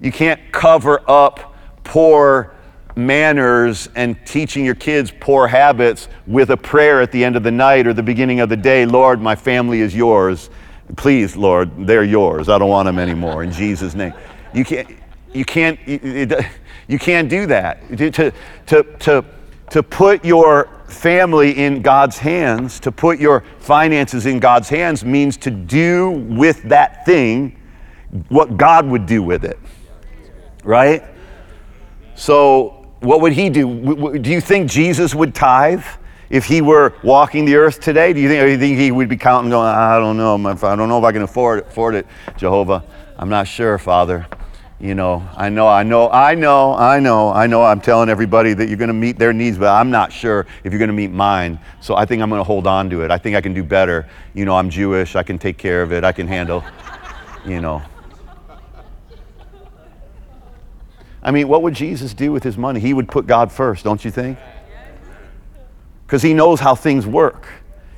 you 0.00 0.12
can't 0.12 0.40
cover 0.52 1.02
up 1.08 1.54
poor 1.84 2.54
manners 2.96 3.88
and 3.94 4.16
teaching 4.26 4.64
your 4.64 4.74
kids 4.74 5.12
poor 5.20 5.46
habits 5.46 6.08
with 6.26 6.50
a 6.50 6.56
prayer 6.56 7.00
at 7.00 7.12
the 7.12 7.24
end 7.24 7.36
of 7.36 7.42
the 7.42 7.50
night 7.50 7.86
or 7.86 7.92
the 7.92 8.02
beginning 8.02 8.40
of 8.40 8.48
the 8.48 8.56
day 8.56 8.84
Lord, 8.86 9.20
my 9.20 9.34
family 9.34 9.80
is 9.80 9.94
yours. 9.94 10.50
Please, 10.96 11.36
Lord, 11.36 11.86
they're 11.86 12.04
yours. 12.04 12.48
I 12.48 12.58
don't 12.58 12.68
want 12.68 12.86
them 12.86 12.98
anymore 12.98 13.42
in 13.42 13.52
Jesus' 13.52 13.94
name. 13.94 14.12
You 14.52 14.64
can't, 14.64 14.88
you 15.32 15.44
can't, 15.44 15.78
you 15.86 16.98
can't 16.98 17.28
do 17.28 17.46
that. 17.46 17.88
To, 17.96 18.32
to, 18.66 18.82
to, 18.98 19.24
to 19.70 19.82
put 19.82 20.24
your 20.24 20.68
family 20.86 21.58
in 21.58 21.80
God's 21.80 22.18
hands, 22.18 22.78
to 22.80 22.92
put 22.92 23.18
your 23.18 23.42
finances 23.58 24.26
in 24.26 24.38
God's 24.38 24.68
hands, 24.68 25.04
means 25.04 25.36
to 25.38 25.50
do 25.50 26.10
with 26.10 26.62
that 26.64 27.06
thing 27.06 27.58
what 28.28 28.58
God 28.58 28.86
would 28.86 29.06
do 29.06 29.22
with 29.22 29.44
it. 29.44 29.58
Right? 30.62 31.02
So 32.14 32.81
what 33.02 33.20
would 33.20 33.32
he 33.32 33.50
do? 33.50 34.18
Do 34.18 34.30
you 34.30 34.40
think 34.40 34.70
Jesus 34.70 35.14
would 35.14 35.34
tithe 35.34 35.84
if 36.30 36.46
he 36.46 36.62
were 36.62 36.94
walking 37.02 37.44
the 37.44 37.56
earth 37.56 37.80
today? 37.80 38.12
Do 38.12 38.20
you 38.20 38.28
think, 38.28 38.48
you 38.48 38.58
think 38.58 38.78
he 38.78 38.90
would 38.90 39.08
be 39.08 39.16
counting, 39.16 39.50
going, 39.50 39.68
I 39.68 39.98
don't 39.98 40.16
know, 40.16 40.34
I 40.36 40.76
don't 40.76 40.88
know 40.88 40.98
if 40.98 41.04
I 41.04 41.12
can 41.12 41.22
afford 41.22 41.60
it, 41.60 41.66
afford 41.66 41.94
it, 41.94 42.06
Jehovah. 42.36 42.84
I'm 43.18 43.28
not 43.28 43.46
sure, 43.46 43.76
Father. 43.78 44.26
You 44.80 44.96
know, 44.96 45.28
I 45.36 45.48
know, 45.48 45.68
I 45.68 45.84
know, 45.84 46.10
I 46.10 46.34
know, 46.34 46.74
I 46.74 46.98
know, 46.98 47.32
I 47.32 47.46
know. 47.46 47.62
I'm 47.62 47.80
telling 47.80 48.08
everybody 48.08 48.52
that 48.52 48.68
you're 48.68 48.76
going 48.78 48.88
to 48.88 48.94
meet 48.94 49.16
their 49.16 49.32
needs, 49.32 49.56
but 49.56 49.68
I'm 49.68 49.92
not 49.92 50.12
sure 50.12 50.44
if 50.64 50.72
you're 50.72 50.80
going 50.80 50.88
to 50.88 50.92
meet 50.92 51.12
mine. 51.12 51.60
So 51.80 51.94
I 51.94 52.04
think 52.04 52.20
I'm 52.20 52.28
going 52.28 52.40
to 52.40 52.44
hold 52.44 52.66
on 52.66 52.90
to 52.90 53.02
it. 53.02 53.12
I 53.12 53.18
think 53.18 53.36
I 53.36 53.40
can 53.40 53.54
do 53.54 53.62
better. 53.62 54.08
You 54.34 54.44
know, 54.44 54.56
I'm 54.56 54.70
Jewish. 54.70 55.14
I 55.14 55.22
can 55.22 55.38
take 55.38 55.56
care 55.56 55.82
of 55.82 55.92
it. 55.92 56.02
I 56.02 56.10
can 56.10 56.26
handle, 56.26 56.64
you 57.46 57.60
know. 57.60 57.80
I 61.22 61.30
mean, 61.30 61.48
what 61.48 61.62
would 61.62 61.74
Jesus 61.74 62.14
do 62.14 62.32
with 62.32 62.42
his 62.42 62.58
money? 62.58 62.80
He 62.80 62.94
would 62.94 63.08
put 63.08 63.26
God 63.26 63.52
first, 63.52 63.84
don't 63.84 64.04
you 64.04 64.10
think? 64.10 64.38
Because 66.06 66.22
he 66.22 66.34
knows 66.34 66.58
how 66.60 66.74
things 66.74 67.06
work. 67.06 67.48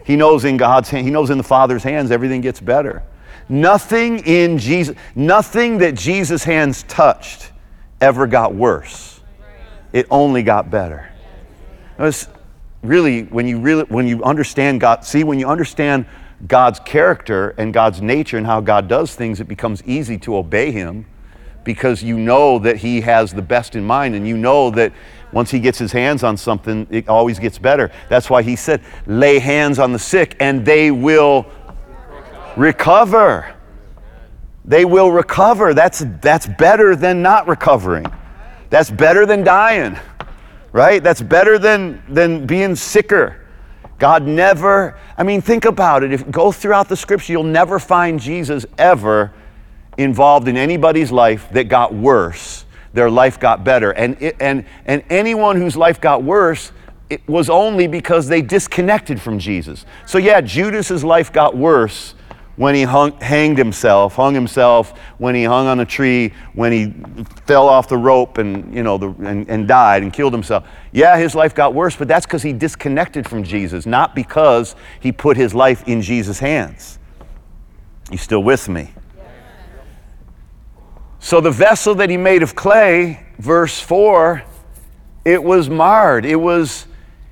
He 0.04 0.16
knows 0.16 0.44
in 0.44 0.58
God's 0.58 0.90
hand, 0.90 1.06
he 1.06 1.10
knows 1.10 1.30
in 1.30 1.38
the 1.38 1.44
Father's 1.44 1.82
hands 1.82 2.10
everything 2.10 2.42
gets 2.42 2.60
better. 2.60 3.02
Nothing 3.48 4.18
in 4.20 4.58
Jesus, 4.58 4.96
nothing 5.14 5.78
that 5.78 5.94
Jesus' 5.94 6.44
hands 6.44 6.82
touched 6.84 7.52
ever 8.00 8.26
got 8.26 8.54
worse. 8.54 9.20
It 9.92 10.06
only 10.10 10.42
got 10.42 10.70
better. 10.70 11.10
It 11.98 12.02
was 12.02 12.28
really 12.82 13.22
when 13.24 13.46
you 13.46 13.58
really 13.58 13.84
when 13.84 14.06
you 14.06 14.22
understand 14.22 14.80
God, 14.80 15.04
see 15.04 15.24
when 15.24 15.38
you 15.38 15.48
understand 15.48 16.04
God's 16.46 16.80
character 16.80 17.54
and 17.56 17.72
God's 17.72 18.02
nature 18.02 18.36
and 18.36 18.46
how 18.46 18.60
God 18.60 18.88
does 18.88 19.14
things, 19.14 19.40
it 19.40 19.48
becomes 19.48 19.82
easy 19.84 20.18
to 20.18 20.36
obey 20.36 20.70
him 20.70 21.06
because 21.64 22.02
you 22.02 22.18
know 22.18 22.59
that 22.59 22.76
he 22.76 23.00
has 23.00 23.33
the 23.33 23.42
best 23.42 23.75
in 23.75 23.85
mind 23.85 24.14
and 24.14 24.28
you 24.28 24.37
know 24.37 24.71
that 24.71 24.92
once 25.33 25.50
he 25.50 25.59
gets 25.59 25.78
his 25.78 25.90
hands 25.90 26.23
on 26.23 26.37
something, 26.37 26.87
it 26.90 27.09
always 27.09 27.38
gets 27.38 27.59
better. 27.59 27.90
That's 28.09 28.30
why 28.30 28.42
he 28.42 28.54
said, 28.54 28.83
lay 29.06 29.40
hands 29.40 29.78
on 29.78 29.92
the 29.92 29.99
sick 29.99 30.37
and 30.38 30.64
they 30.64 30.90
will 30.90 31.47
recover. 32.56 33.54
They 34.64 34.85
will 34.85 35.11
recover. 35.11 35.75
That's, 35.75 36.04
that's 36.23 36.47
better 36.47 36.94
than 36.94 37.21
not 37.21 37.49
recovering. 37.49 38.06
That's 38.71 38.90
better 38.90 39.26
than 39.26 39.42
dying, 39.42 39.99
right? 40.73 41.02
That's 41.02 41.21
better 41.21 41.59
than, 41.59 42.02
than 42.09 42.47
being 42.47 42.76
sicker. 42.76 43.40
God 43.99 44.25
never, 44.25 44.99
I 45.16 45.23
mean, 45.23 45.40
think 45.40 45.64
about 45.64 46.02
it. 46.02 46.12
If 46.12 46.30
go 46.30 46.52
throughout 46.52 46.88
the 46.88 46.97
scripture, 46.97 47.33
you'll 47.33 47.44
never 47.44 47.78
find 47.78 48.21
Jesus 48.21 48.66
ever 48.78 49.33
involved 49.96 50.48
in 50.48 50.56
anybody's 50.56 51.12
life 51.12 51.48
that 51.52 51.68
got 51.68 51.94
worse, 51.94 52.64
their 52.92 53.10
life 53.10 53.38
got 53.38 53.64
better. 53.64 53.92
And, 53.92 54.20
it, 54.20 54.36
and, 54.40 54.64
and 54.86 55.02
anyone 55.10 55.56
whose 55.56 55.76
life 55.76 56.00
got 56.00 56.22
worse, 56.22 56.72
it 57.10 57.26
was 57.28 57.50
only 57.50 57.86
because 57.86 58.28
they 58.28 58.42
disconnected 58.42 59.20
from 59.20 59.38
Jesus. 59.38 59.84
So, 60.06 60.18
yeah, 60.18 60.40
Judas's 60.40 61.04
life 61.04 61.32
got 61.32 61.56
worse 61.56 62.14
when 62.56 62.74
he 62.74 62.82
hung, 62.82 63.12
hanged 63.20 63.58
himself, 63.58 64.14
hung 64.14 64.32
himself, 64.32 64.96
when 65.18 65.34
he 65.34 65.42
hung 65.44 65.66
on 65.66 65.80
a 65.80 65.84
tree, 65.84 66.32
when 66.54 66.70
he 66.70 66.94
fell 67.46 67.68
off 67.68 67.88
the 67.88 67.96
rope 67.96 68.38
and, 68.38 68.72
you 68.72 68.82
know, 68.82 68.96
the, 68.96 69.08
and, 69.26 69.48
and 69.48 69.66
died 69.66 70.02
and 70.02 70.12
killed 70.12 70.32
himself. 70.32 70.66
Yeah, 70.92 71.16
his 71.16 71.34
life 71.34 71.54
got 71.54 71.74
worse, 71.74 71.96
but 71.96 72.06
that's 72.06 72.26
because 72.26 72.42
he 72.42 72.52
disconnected 72.52 73.28
from 73.28 73.42
Jesus, 73.42 73.86
not 73.86 74.14
because 74.14 74.76
he 75.00 75.10
put 75.10 75.36
his 75.36 75.52
life 75.52 75.82
in 75.88 76.00
Jesus' 76.00 76.38
hands. 76.38 77.00
You 78.10 78.18
still 78.18 78.42
with 78.42 78.68
me? 78.68 78.90
So 81.24 81.40
the 81.40 81.50
vessel 81.50 81.94
that 81.94 82.10
he 82.10 82.18
made 82.18 82.42
of 82.42 82.54
clay, 82.54 83.24
verse 83.38 83.80
4, 83.80 84.42
it 85.24 85.42
was 85.42 85.70
marred. 85.70 86.26
It 86.26 86.36
was, 86.36 86.86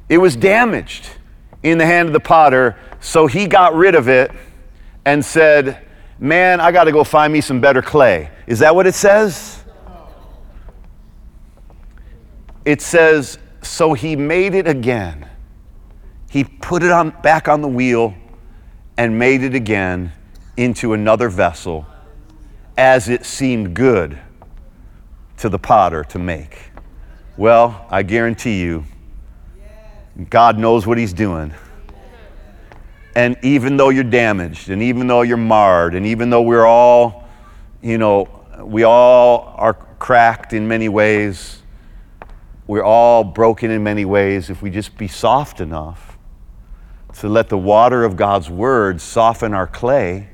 it 0.08 0.16
was 0.16 0.34
damaged 0.34 1.10
in 1.62 1.76
the 1.76 1.84
hand 1.84 2.08
of 2.08 2.14
the 2.14 2.20
potter. 2.20 2.78
So 3.02 3.26
he 3.26 3.46
got 3.46 3.74
rid 3.74 3.94
of 3.94 4.08
it 4.08 4.30
and 5.04 5.22
said, 5.22 5.86
Man, 6.18 6.58
I 6.58 6.72
got 6.72 6.84
to 6.84 6.92
go 6.92 7.04
find 7.04 7.30
me 7.34 7.42
some 7.42 7.60
better 7.60 7.82
clay. 7.82 8.30
Is 8.46 8.60
that 8.60 8.74
what 8.74 8.86
it 8.86 8.94
says? 8.94 9.62
It 12.64 12.80
says, 12.80 13.38
So 13.60 13.92
he 13.92 14.16
made 14.16 14.54
it 14.54 14.66
again. 14.66 15.28
He 16.30 16.44
put 16.44 16.82
it 16.82 16.90
on, 16.90 17.10
back 17.20 17.46
on 17.46 17.60
the 17.60 17.68
wheel 17.68 18.14
and 18.96 19.18
made 19.18 19.42
it 19.42 19.54
again 19.54 20.12
into 20.56 20.94
another 20.94 21.28
vessel 21.28 21.86
as 22.76 23.08
it 23.08 23.24
seemed 23.24 23.74
good 23.74 24.18
to 25.38 25.48
the 25.48 25.58
potter 25.58 26.04
to 26.04 26.18
make. 26.18 26.70
Well, 27.36 27.86
I 27.90 28.02
guarantee 28.02 28.60
you, 28.60 28.84
God 30.30 30.58
knows 30.58 30.86
what 30.86 30.98
He's 30.98 31.12
doing. 31.12 31.52
And 33.14 33.36
even 33.42 33.76
though 33.76 33.90
you're 33.90 34.04
damaged, 34.04 34.70
and 34.70 34.82
even 34.82 35.06
though 35.06 35.22
you're 35.22 35.36
marred, 35.36 35.94
and 35.94 36.06
even 36.06 36.30
though 36.30 36.42
we're 36.42 36.66
all, 36.66 37.28
you 37.82 37.98
know, 37.98 38.28
we 38.62 38.84
all 38.84 39.54
are 39.56 39.74
cracked 39.74 40.52
in 40.52 40.66
many 40.66 40.88
ways, 40.88 41.60
we're 42.66 42.84
all 42.84 43.24
broken 43.24 43.70
in 43.70 43.82
many 43.82 44.04
ways, 44.04 44.48
if 44.48 44.62
we 44.62 44.70
just 44.70 44.96
be 44.96 45.08
soft 45.08 45.60
enough 45.60 46.16
to 47.18 47.28
let 47.28 47.48
the 47.48 47.58
water 47.58 48.04
of 48.04 48.16
God's 48.16 48.48
Word 48.48 49.00
soften 49.00 49.52
our 49.52 49.66
clay, 49.66 50.28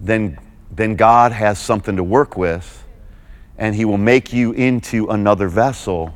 then 0.00 0.38
then 0.76 0.96
God 0.96 1.32
has 1.32 1.58
something 1.58 1.96
to 1.96 2.04
work 2.04 2.36
with, 2.36 2.84
and 3.58 3.74
He 3.74 3.84
will 3.84 3.98
make 3.98 4.32
you 4.32 4.52
into 4.52 5.08
another 5.08 5.48
vessel 5.48 6.14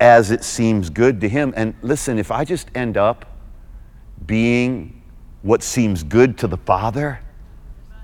as 0.00 0.30
it 0.30 0.44
seems 0.44 0.90
good 0.90 1.20
to 1.20 1.28
Him. 1.28 1.52
And 1.56 1.74
listen, 1.82 2.18
if 2.18 2.30
I 2.30 2.44
just 2.44 2.70
end 2.74 2.96
up 2.96 3.26
being 4.26 5.02
what 5.42 5.62
seems 5.62 6.02
good 6.02 6.38
to 6.38 6.46
the 6.46 6.56
Father, 6.56 7.20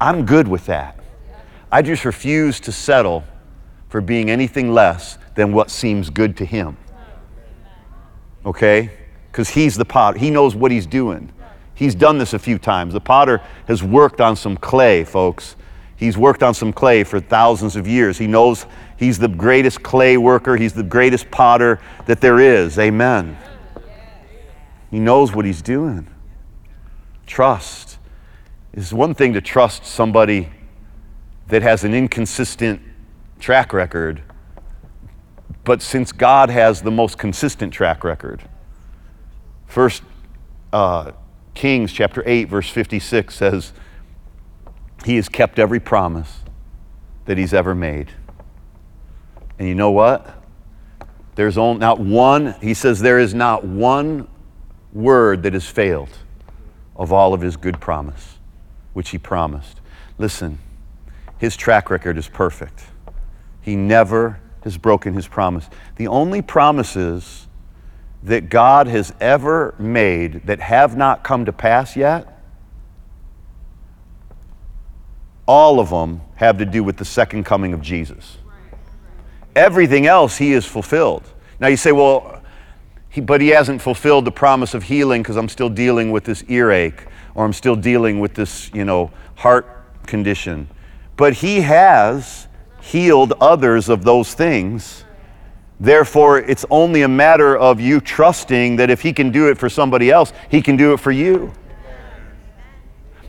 I'm 0.01 0.27
good 0.27 0.49
with 0.49 0.67
that. 0.67 0.99
I 1.73 1.83
just 1.83 2.05
refuse 2.05 2.61
to 2.61 2.73
settle 2.73 3.25
for 3.89 4.01
being 4.01 4.31
anything 4.31 4.73
less 4.73 5.19
than 5.35 5.53
what 5.53 5.71
seems 5.71 6.11
good 6.11 6.37
to 6.37 6.45
Him. 6.45 6.77
Okay? 8.45 8.91
Because 9.31 9.49
He's 9.49 9.77
the 9.77 9.85
potter, 9.85 10.19
He 10.19 10.31
knows 10.31 10.55
what 10.55 10.71
He's 10.71 10.87
doing. 10.87 11.33
He's 11.75 11.95
done 11.95 12.19
this 12.19 12.33
a 12.33 12.39
few 12.39 12.59
times. 12.59 12.93
The 12.93 13.01
potter 13.01 13.41
has 13.67 13.83
worked 13.83 14.21
on 14.21 14.37
some 14.37 14.57
clay, 14.57 15.05
folks. 15.05 15.57
He's 15.97 16.17
worked 16.17 16.43
on 16.43 16.55
some 16.55 16.73
clay 16.73 17.05
for 17.05 17.21
thousands 17.21 17.77
of 17.77 17.87
years. 17.87 18.19
He 18.19 18.27
knows 18.27 18.67
he's 18.97 19.19
the 19.19 19.29
greatest 19.29 19.83
clay 19.83 20.17
worker, 20.17 20.57
he's 20.57 20.73
the 20.73 20.83
greatest 20.83 21.31
potter 21.31 21.81
that 22.07 22.21
there 22.21 22.41
is. 22.41 22.79
Amen. 22.79 23.37
He 24.91 25.01
knows 25.01 25.35
what 25.35 25.45
he's 25.45 25.63
doing. 25.63 26.09
Trust. 27.27 27.99
It's 28.73 28.93
one 28.93 29.15
thing 29.15 29.33
to 29.33 29.41
trust 29.41 29.85
somebody 29.85 30.51
that 31.49 31.63
has 31.63 31.85
an 31.85 31.95
inconsistent 31.95 32.81
track 33.41 33.73
record. 33.73 34.23
But 35.65 35.83
since 35.83 36.13
God 36.13 36.51
has 36.51 36.83
the 36.83 36.91
most 36.91 37.19
consistent 37.19 37.73
track 37.73 38.05
record, 38.05 38.43
First 39.75 40.05
uh, 40.73 41.11
Kings 41.55 41.93
chapter 41.93 42.23
8, 42.27 42.45
verse 42.49 42.69
56 42.69 43.35
says, 43.35 43.73
He 45.05 45.17
has 45.17 45.29
kept 45.29 45.59
every 45.59 45.81
promise 45.81 46.41
that 47.27 47.39
He's 47.39 47.55
ever 47.55 47.75
made. 47.75 48.11
And 49.59 49.69
you 49.69 49.75
know 49.75 49.91
what? 49.91 50.43
There's 51.35 51.59
only 51.59 51.81
not 51.81 51.99
one, 51.99 52.55
he 52.61 52.75
says, 52.75 53.01
there 53.01 53.19
is 53.19 53.35
not 53.35 53.65
one 53.65 54.29
word 54.93 55.43
that 55.43 55.53
has 55.53 55.67
failed 55.67 56.11
of 56.95 57.13
all 57.13 57.35
of 57.35 57.41
his 57.41 57.57
good 57.57 57.81
promise, 57.81 58.39
which 58.93 59.11
he 59.11 59.19
promised. 59.19 59.81
Listen, 60.17 60.59
his 61.39 61.57
track 61.57 61.91
record 61.91 62.17
is 62.17 62.29
perfect. 62.29 62.85
He 63.61 63.75
never 63.75 64.41
has 64.63 64.79
broken 64.79 65.15
his 65.15 65.27
promise. 65.27 65.69
The 65.97 66.07
only 66.07 66.41
promises 66.41 67.49
that 68.25 68.49
God 68.49 68.87
has 68.89 69.13
ever 69.21 69.75
made 69.79 70.47
that 70.47 70.61
have 70.61 70.97
not 70.97 71.23
come 71.23 71.45
to 71.45 71.53
pass 71.53 71.95
yet, 71.95 72.43
all 75.47 75.79
of 75.79 75.91
them 75.91 76.23
have 76.37 76.59
to 76.59 76.65
do 76.65 76.83
with 76.83 76.97
the 76.97 77.05
second 77.05 77.45
coming 77.45 77.75
of 77.75 77.83
Jesus. 77.83 78.39
Everything 79.55 80.07
else 80.07 80.39
he 80.39 80.53
has 80.53 80.65
fulfilled. 80.65 81.23
Now 81.61 81.69
you 81.69 81.77
say, 81.77 81.93
well, 81.93 82.43
he, 83.11 83.21
but 83.21 83.41
he 83.41 83.49
hasn't 83.49 83.81
fulfilled 83.81 84.25
the 84.25 84.33
promise 84.33 84.75
of 84.75 84.83
healing 84.83 85.23
because 85.23 85.37
I'm 85.37 85.49
still 85.49 85.69
dealing 85.69 86.11
with 86.11 86.25
this 86.25 86.43
earache 86.49 87.07
or 87.35 87.45
I'm 87.45 87.53
still 87.53 87.77
dealing 87.77 88.21
with 88.21 88.35
this, 88.35 88.73
you 88.73 88.85
know, 88.85 89.13
heart 89.37 89.67
condition. 90.07 90.69
But 91.17 91.35
he 91.35 91.61
has 91.61 92.49
healed 92.81 93.35
others 93.41 93.89
of 93.89 94.03
those 94.03 94.35
things. 94.35 95.04
Therefore, 95.81 96.39
it's 96.39 96.65
only 96.71 97.03
a 97.03 97.09
matter 97.09 97.57
of 97.57 97.81
you 97.81 98.01
trusting 98.01 98.77
that 98.77 98.91
if 98.91 99.01
he 99.01 99.13
can 99.13 99.31
do 99.31 99.49
it 99.49 99.59
for 99.59 99.69
somebody 99.69 100.11
else, 100.11 100.33
he 100.51 100.63
can 100.63 100.77
do 100.77 100.93
it 100.93 100.99
for 100.99 101.11
you. 101.11 101.53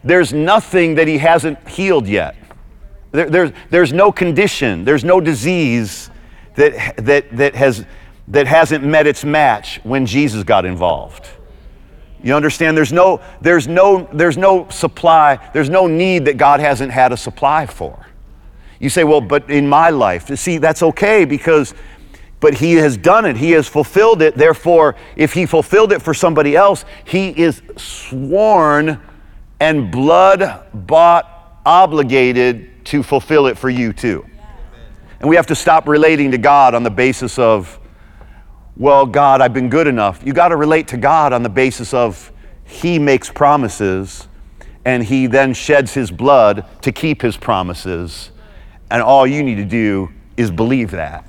There's 0.04 0.32
nothing 0.32 0.96
that 0.96 1.08
he 1.08 1.18
hasn't 1.18 1.68
healed 1.68 2.08
yet. 2.08 2.36
There, 3.12 3.30
there's, 3.30 3.52
there's 3.72 3.94
no 3.94 4.12
condition, 4.12 4.86
there's 4.86 5.04
no 5.04 5.20
disease 5.20 6.12
that, 6.56 6.98
that, 6.98 7.36
that, 7.36 7.56
has, 7.56 7.86
that 8.28 8.46
hasn't 8.46 8.84
met 8.84 9.08
its 9.08 9.24
match 9.24 9.80
when 9.84 10.06
Jesus 10.06 10.44
got 10.44 10.66
involved. 10.66 11.28
You 12.24 12.34
understand? 12.34 12.76
There's 12.76 12.94
no, 12.94 13.22
there's, 13.42 13.68
no, 13.68 14.10
there's 14.12 14.38
no 14.38 14.68
supply, 14.70 15.38
there's 15.54 15.70
no 15.70 15.88
need 15.88 16.26
that 16.26 16.38
God 16.38 16.60
hasn't 16.60 16.92
had 16.92 17.12
a 17.12 17.18
supply 17.18 17.66
for. 17.66 18.06
You 18.80 18.90
say, 18.90 19.04
well, 19.04 19.22
but 19.22 19.50
in 19.50 19.68
my 19.68 19.90
life, 19.90 20.36
see, 20.38 20.58
that's 20.58 20.84
okay 20.84 21.26
because, 21.26 21.74
but 22.46 22.54
He 22.54 22.74
has 22.74 22.96
done 22.96 23.26
it, 23.26 23.38
He 23.38 23.54
has 23.54 23.68
fulfilled 23.68 24.22
it. 24.22 24.36
Therefore, 24.36 24.96
if 25.16 25.34
He 25.34 25.48
fulfilled 25.48 25.92
it 25.92 26.00
for 26.00 26.14
somebody 26.14 26.56
else, 26.56 26.86
He 27.04 27.30
is 27.30 27.64
sworn 27.76 29.02
and 29.60 29.92
blood 29.92 30.64
bought, 30.72 31.60
obligated 31.66 32.86
to 32.86 33.02
fulfill 33.02 33.48
it 33.48 33.58
for 33.58 33.68
you 33.68 33.94
too. 33.94 34.24
And 35.20 35.28
we 35.28 35.36
have 35.38 35.48
to 35.48 35.56
stop 35.56 35.88
relating 35.88 36.30
to 36.30 36.38
God 36.38 36.76
on 36.76 36.84
the 36.84 36.92
basis 36.92 37.40
of, 37.40 37.80
well, 38.78 39.08
God, 39.08 39.42
I've 39.42 39.56
been 39.56 39.72
good 39.72 39.88
enough. 39.88 40.22
You 40.24 40.32
got 40.32 40.50
to 40.50 40.56
relate 40.56 40.88
to 40.90 40.98
God 40.98 41.34
on 41.34 41.42
the 41.42 41.50
basis 41.50 41.96
of 41.96 42.32
He 42.64 43.00
makes 43.00 43.32
promises 43.32 44.28
and 44.86 45.04
He 45.04 45.26
then 45.26 45.56
sheds 45.56 45.96
His 45.96 46.12
blood 46.12 46.64
to 46.84 46.92
keep 46.92 47.24
His 47.24 47.38
promises. 47.38 48.30
And 48.92 49.02
all 49.02 49.26
you 49.26 49.42
need 49.42 49.56
to 49.56 49.66
do 49.66 50.10
is 50.38 50.52
believe 50.52 50.92
that. 50.92 51.28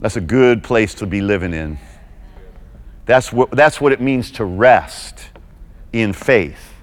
That's 0.00 0.16
a 0.16 0.20
good 0.20 0.62
place 0.62 0.94
to 0.94 1.06
be 1.06 1.20
living 1.20 1.52
in. 1.52 1.78
That's 3.06 3.32
what, 3.32 3.50
that's 3.50 3.80
what 3.80 3.92
it 3.92 4.00
means 4.00 4.30
to 4.32 4.44
rest 4.44 5.30
in 5.92 6.12
faith. 6.12 6.74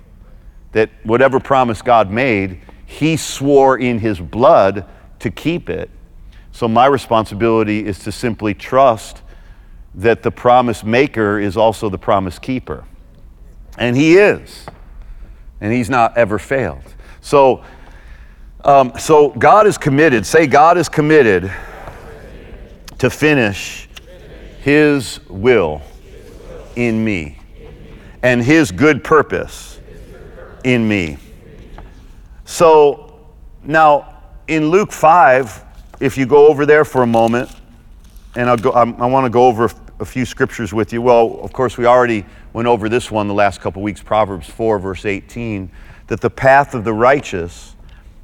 That 0.73 0.89
whatever 1.03 1.39
promise 1.39 1.81
God 1.81 2.11
made, 2.11 2.61
He 2.85 3.15
swore 3.15 3.77
in 3.77 3.99
His 3.99 4.19
blood 4.19 4.85
to 5.19 5.31
keep 5.31 5.69
it. 5.69 5.89
So 6.51 6.67
my 6.67 6.87
responsibility 6.87 7.85
is 7.85 7.99
to 7.99 8.11
simply 8.11 8.53
trust 8.53 9.21
that 9.93 10.23
the 10.23 10.31
promise 10.31 10.83
maker 10.83 11.39
is 11.39 11.55
also 11.55 11.89
the 11.89 11.97
promise 11.97 12.37
keeper. 12.37 12.85
And 13.77 13.95
He 13.95 14.17
is. 14.17 14.65
And 15.61 15.71
He's 15.71 15.89
not 15.89 16.17
ever 16.17 16.37
failed. 16.37 16.83
So, 17.21 17.63
um, 18.65 18.91
so 18.99 19.29
God 19.29 19.67
is 19.67 19.77
committed. 19.77 20.25
Say, 20.25 20.47
God 20.47 20.77
is 20.77 20.89
committed 20.89 21.51
to 22.99 23.09
finish 23.09 23.87
His 24.61 25.19
will 25.29 25.81
in 26.75 27.03
me 27.03 27.39
and 28.21 28.41
His 28.41 28.71
good 28.71 29.03
purpose 29.03 29.79
in 30.63 30.87
me. 30.87 31.17
So 32.45 33.19
now 33.63 34.23
in 34.47 34.69
Luke 34.69 34.91
5, 34.91 35.63
if 35.99 36.17
you 36.17 36.25
go 36.25 36.47
over 36.47 36.65
there 36.65 36.85
for 36.85 37.03
a 37.03 37.07
moment, 37.07 37.49
and 38.35 38.49
I'll 38.49 38.57
go, 38.57 38.71
I'm, 38.73 39.01
i 39.01 39.05
want 39.05 39.25
to 39.25 39.29
go 39.29 39.47
over 39.47 39.69
a 39.99 40.05
few 40.05 40.25
scriptures 40.25 40.73
with 40.73 40.91
you. 40.91 41.01
Well, 41.01 41.39
of 41.41 41.53
course, 41.53 41.77
we 41.77 41.85
already 41.85 42.25
went 42.51 42.67
over 42.67 42.89
this 42.89 43.09
one 43.09 43.27
the 43.27 43.33
last 43.33 43.61
couple 43.61 43.81
weeks 43.81 44.03
Proverbs 44.03 44.49
4, 44.49 44.79
verse 44.79 45.05
18, 45.05 45.71
that 46.07 46.21
the 46.21 46.29
path 46.29 46.75
of 46.75 46.83
the 46.83 46.93
righteous 46.93 47.75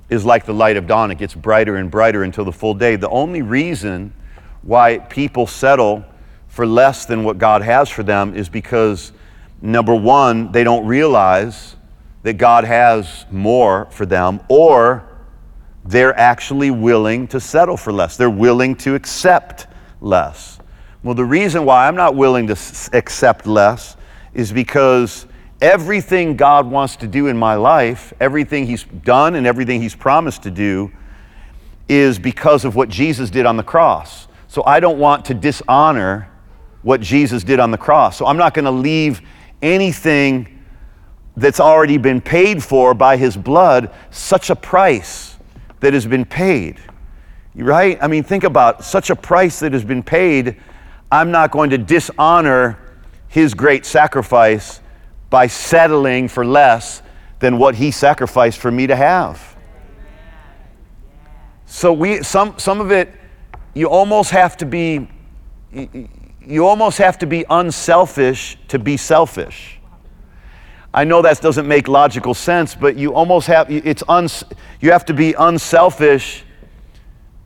is 0.10 0.26
like 0.26 0.46
the 0.46 0.54
light 0.54 0.76
of 0.76 0.88
dawn. 0.88 1.12
It 1.12 1.18
gets 1.18 1.34
brighter 1.34 1.78
and 1.78 1.90
brighter 1.90 2.24
until 2.24 2.44
the 2.44 2.52
full 2.52 2.74
day. 2.74 2.98
The 2.98 3.10
only 3.10 3.42
reason 3.42 4.14
why 4.62 5.00
people 5.00 5.48
settle 5.48 6.06
for 6.48 6.66
less 6.66 7.06
than 7.06 7.24
what 7.24 7.38
God 7.38 7.62
has 7.62 7.90
for 7.90 8.04
them 8.04 8.36
is 8.36 8.50
because, 8.50 9.12
number 9.62 9.96
one, 9.96 10.52
they 10.52 10.64
don't 10.64 10.86
realize 10.86 11.76
that 12.24 12.34
God 12.34 12.64
has 12.64 13.26
more 13.32 13.88
for 13.92 14.06
them, 14.06 14.42
or 14.50 15.08
they're 15.86 16.18
actually 16.18 16.70
willing 16.70 17.28
to 17.30 17.40
settle 17.40 17.78
for 17.78 17.92
less. 17.92 18.18
They're 18.18 18.30
willing 18.30 18.76
to 18.78 18.96
accept 18.96 19.68
less. 20.02 20.60
Well, 21.04 21.16
the 21.16 21.26
reason 21.26 21.66
why 21.66 21.88
I'm 21.88 21.96
not 21.96 22.16
willing 22.16 22.48
to 22.48 22.56
accept 22.94 23.48
less 23.48 23.98
is 24.34 24.52
because 24.52 25.26
everything 25.62 26.36
God 26.36 26.70
wants 26.70 26.96
to 26.98 27.08
do 27.08 27.28
in 27.28 27.38
my 27.38 27.56
life, 27.56 28.14
everything 28.20 28.68
He's 28.68 28.84
done 28.84 29.36
and 29.36 29.48
everything 29.48 29.82
He's 29.82 29.96
promised 29.96 30.44
to 30.44 30.52
do, 30.52 30.92
is 31.90 32.20
because 32.20 32.66
of 32.66 32.76
what 32.76 32.90
Jesus 32.90 33.30
did 33.30 33.46
on 33.46 33.58
the 33.58 33.64
cross. 33.64 34.28
So 34.52 34.64
I 34.66 34.82
don't 34.82 35.00
want 35.00 35.24
to 35.28 35.34
dishonor 35.34 36.30
what 36.82 37.00
Jesus 37.00 37.42
did 37.42 37.62
on 37.62 37.72
the 37.72 37.78
cross. 37.78 38.18
So 38.18 38.26
I'm 38.26 38.36
not 38.36 38.54
going 38.54 38.66
to 38.66 38.72
leave 38.72 39.22
anything 39.62 40.62
that's 41.38 41.62
already 41.62 41.98
been 41.98 42.20
paid 42.20 42.62
for 42.62 42.94
by 42.94 43.16
His 43.16 43.38
blood, 43.38 43.94
such 44.10 44.50
a 44.50 44.56
price 44.58 45.38
that 45.80 45.94
has 45.94 46.06
been 46.06 46.26
paid. 46.26 46.82
Right? 47.56 47.98
I 48.02 48.08
mean, 48.08 48.24
think 48.24 48.44
about 48.44 48.84
such 48.84 49.10
a 49.10 49.16
price 49.16 49.62
that 49.62 49.72
has 49.72 49.86
been 49.86 50.04
paid. 50.04 50.58
I'm 51.10 51.32
not 51.32 51.52
going 51.52 51.70
to 51.70 51.78
dishonor 51.78 52.78
His 53.30 53.54
great 53.54 53.86
sacrifice 53.86 54.82
by 55.30 55.48
settling 55.48 56.28
for 56.28 56.46
less 56.46 57.02
than 57.40 57.58
what 57.58 57.76
He 57.76 57.90
sacrificed 57.90 58.60
for 58.60 58.70
me 58.70 58.86
to 58.86 58.98
have. 58.98 59.56
So 61.68 61.94
we 61.94 62.22
some 62.22 62.60
some 62.60 62.82
of 62.82 62.92
it 62.92 63.16
you 63.74 63.88
almost 63.88 64.32
have 64.32 64.58
to 64.58 64.66
be 64.66 65.08
you 66.46 66.66
almost 66.66 66.98
have 66.98 67.18
to 67.20 67.28
be 67.28 67.46
unselfish 67.50 68.58
to 68.68 68.80
be 68.80 68.98
selfish. 68.98 69.80
I 70.94 71.06
know 71.06 71.22
that 71.22 71.40
doesn't 71.40 71.68
make 71.68 71.88
logical 71.88 72.34
sense, 72.34 72.76
but 72.76 72.98
you 72.98 73.14
almost 73.14 73.48
have 73.48 73.72
it's 73.72 74.04
uns, 74.10 74.44
you 74.82 74.92
have 74.92 75.06
to 75.06 75.14
be 75.14 75.34
unselfish 75.38 76.44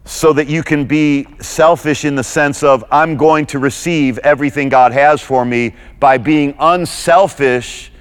so 0.06 0.34
that 0.34 0.48
you 0.48 0.64
can 0.64 0.86
be 0.86 1.28
selfish 1.40 2.06
in 2.06 2.16
the 2.16 2.24
sense 2.24 2.64
of 2.64 2.84
I'm 2.92 3.18
going 3.18 3.46
to 3.48 3.60
receive 3.60 4.18
everything 4.20 4.70
God 4.70 4.92
has 4.94 5.22
for 5.22 5.46
me 5.46 5.76
by 6.00 6.18
being 6.18 6.56
unselfish 6.60 7.92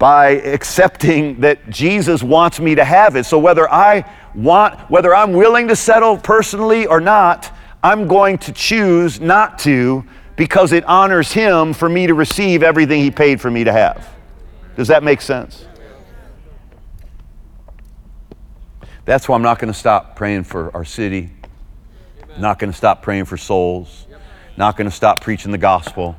by 0.00 0.30
accepting 0.30 1.40
that 1.40 1.68
Jesus 1.68 2.22
wants 2.22 2.58
me 2.58 2.74
to 2.74 2.84
have 2.84 3.16
it. 3.16 3.26
So 3.26 3.38
whether 3.38 3.70
I 3.70 4.10
want 4.34 4.78
whether 4.90 5.14
I'm 5.14 5.32
willing 5.32 5.68
to 5.68 5.76
settle 5.76 6.16
personally 6.16 6.86
or 6.86 7.00
not, 7.00 7.50
I'm 7.82 8.06
going 8.06 8.38
to 8.38 8.52
choose 8.52 9.20
not 9.20 9.58
to 9.60 10.04
because 10.36 10.72
it 10.72 10.84
honors 10.84 11.32
him 11.32 11.72
for 11.72 11.88
me 11.88 12.06
to 12.06 12.14
receive 12.14 12.62
everything 12.62 13.02
he 13.02 13.10
paid 13.10 13.40
for 13.40 13.50
me 13.50 13.64
to 13.64 13.72
have. 13.72 14.08
Does 14.76 14.88
that 14.88 15.02
make 15.02 15.20
sense? 15.20 15.66
That's 19.04 19.28
why 19.28 19.34
I'm 19.34 19.42
not 19.42 19.58
going 19.58 19.72
to 19.72 19.78
stop 19.78 20.16
praying 20.16 20.44
for 20.44 20.74
our 20.74 20.84
city. 20.84 21.30
Not 22.38 22.58
going 22.58 22.70
to 22.70 22.76
stop 22.76 23.02
praying 23.02 23.24
for 23.24 23.36
souls. 23.36 24.06
Not 24.56 24.76
going 24.76 24.88
to 24.88 24.94
stop 24.94 25.20
preaching 25.20 25.52
the 25.52 25.58
gospel. 25.58 26.16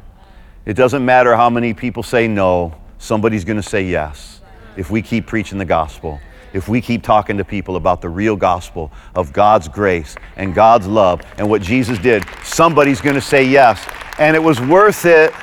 It 0.66 0.74
doesn't 0.74 1.04
matter 1.04 1.36
how 1.36 1.50
many 1.50 1.74
people 1.74 2.04
say 2.04 2.28
no, 2.28 2.76
somebody's 2.98 3.46
going 3.46 3.62
to 3.62 3.68
say 3.68 3.84
yes 3.84 4.42
if 4.78 4.92
we 4.92 5.02
keep 5.02 5.26
preaching 5.26 5.58
the 5.58 5.66
gospel. 5.66 6.20
If 6.54 6.68
we 6.68 6.82
keep 6.82 7.04
talking 7.04 7.38
to 7.38 7.46
people 7.46 7.76
about 7.76 8.02
the 8.02 8.10
real 8.10 8.36
gospel 8.36 8.92
of 9.16 9.32
God's 9.34 9.68
grace 9.68 10.16
and 10.36 10.54
God's 10.54 10.88
love 10.88 11.22
and 11.38 11.50
what 11.50 11.62
Jesus 11.62 11.98
did, 11.98 12.24
somebody's 12.44 13.02
going 13.02 13.16
to 13.16 13.22
say 13.22 13.44
yes. 13.44 13.88
And 14.20 14.36
it 14.36 14.44
was 14.44 14.60
worth 14.60 15.06
it. 15.06 15.34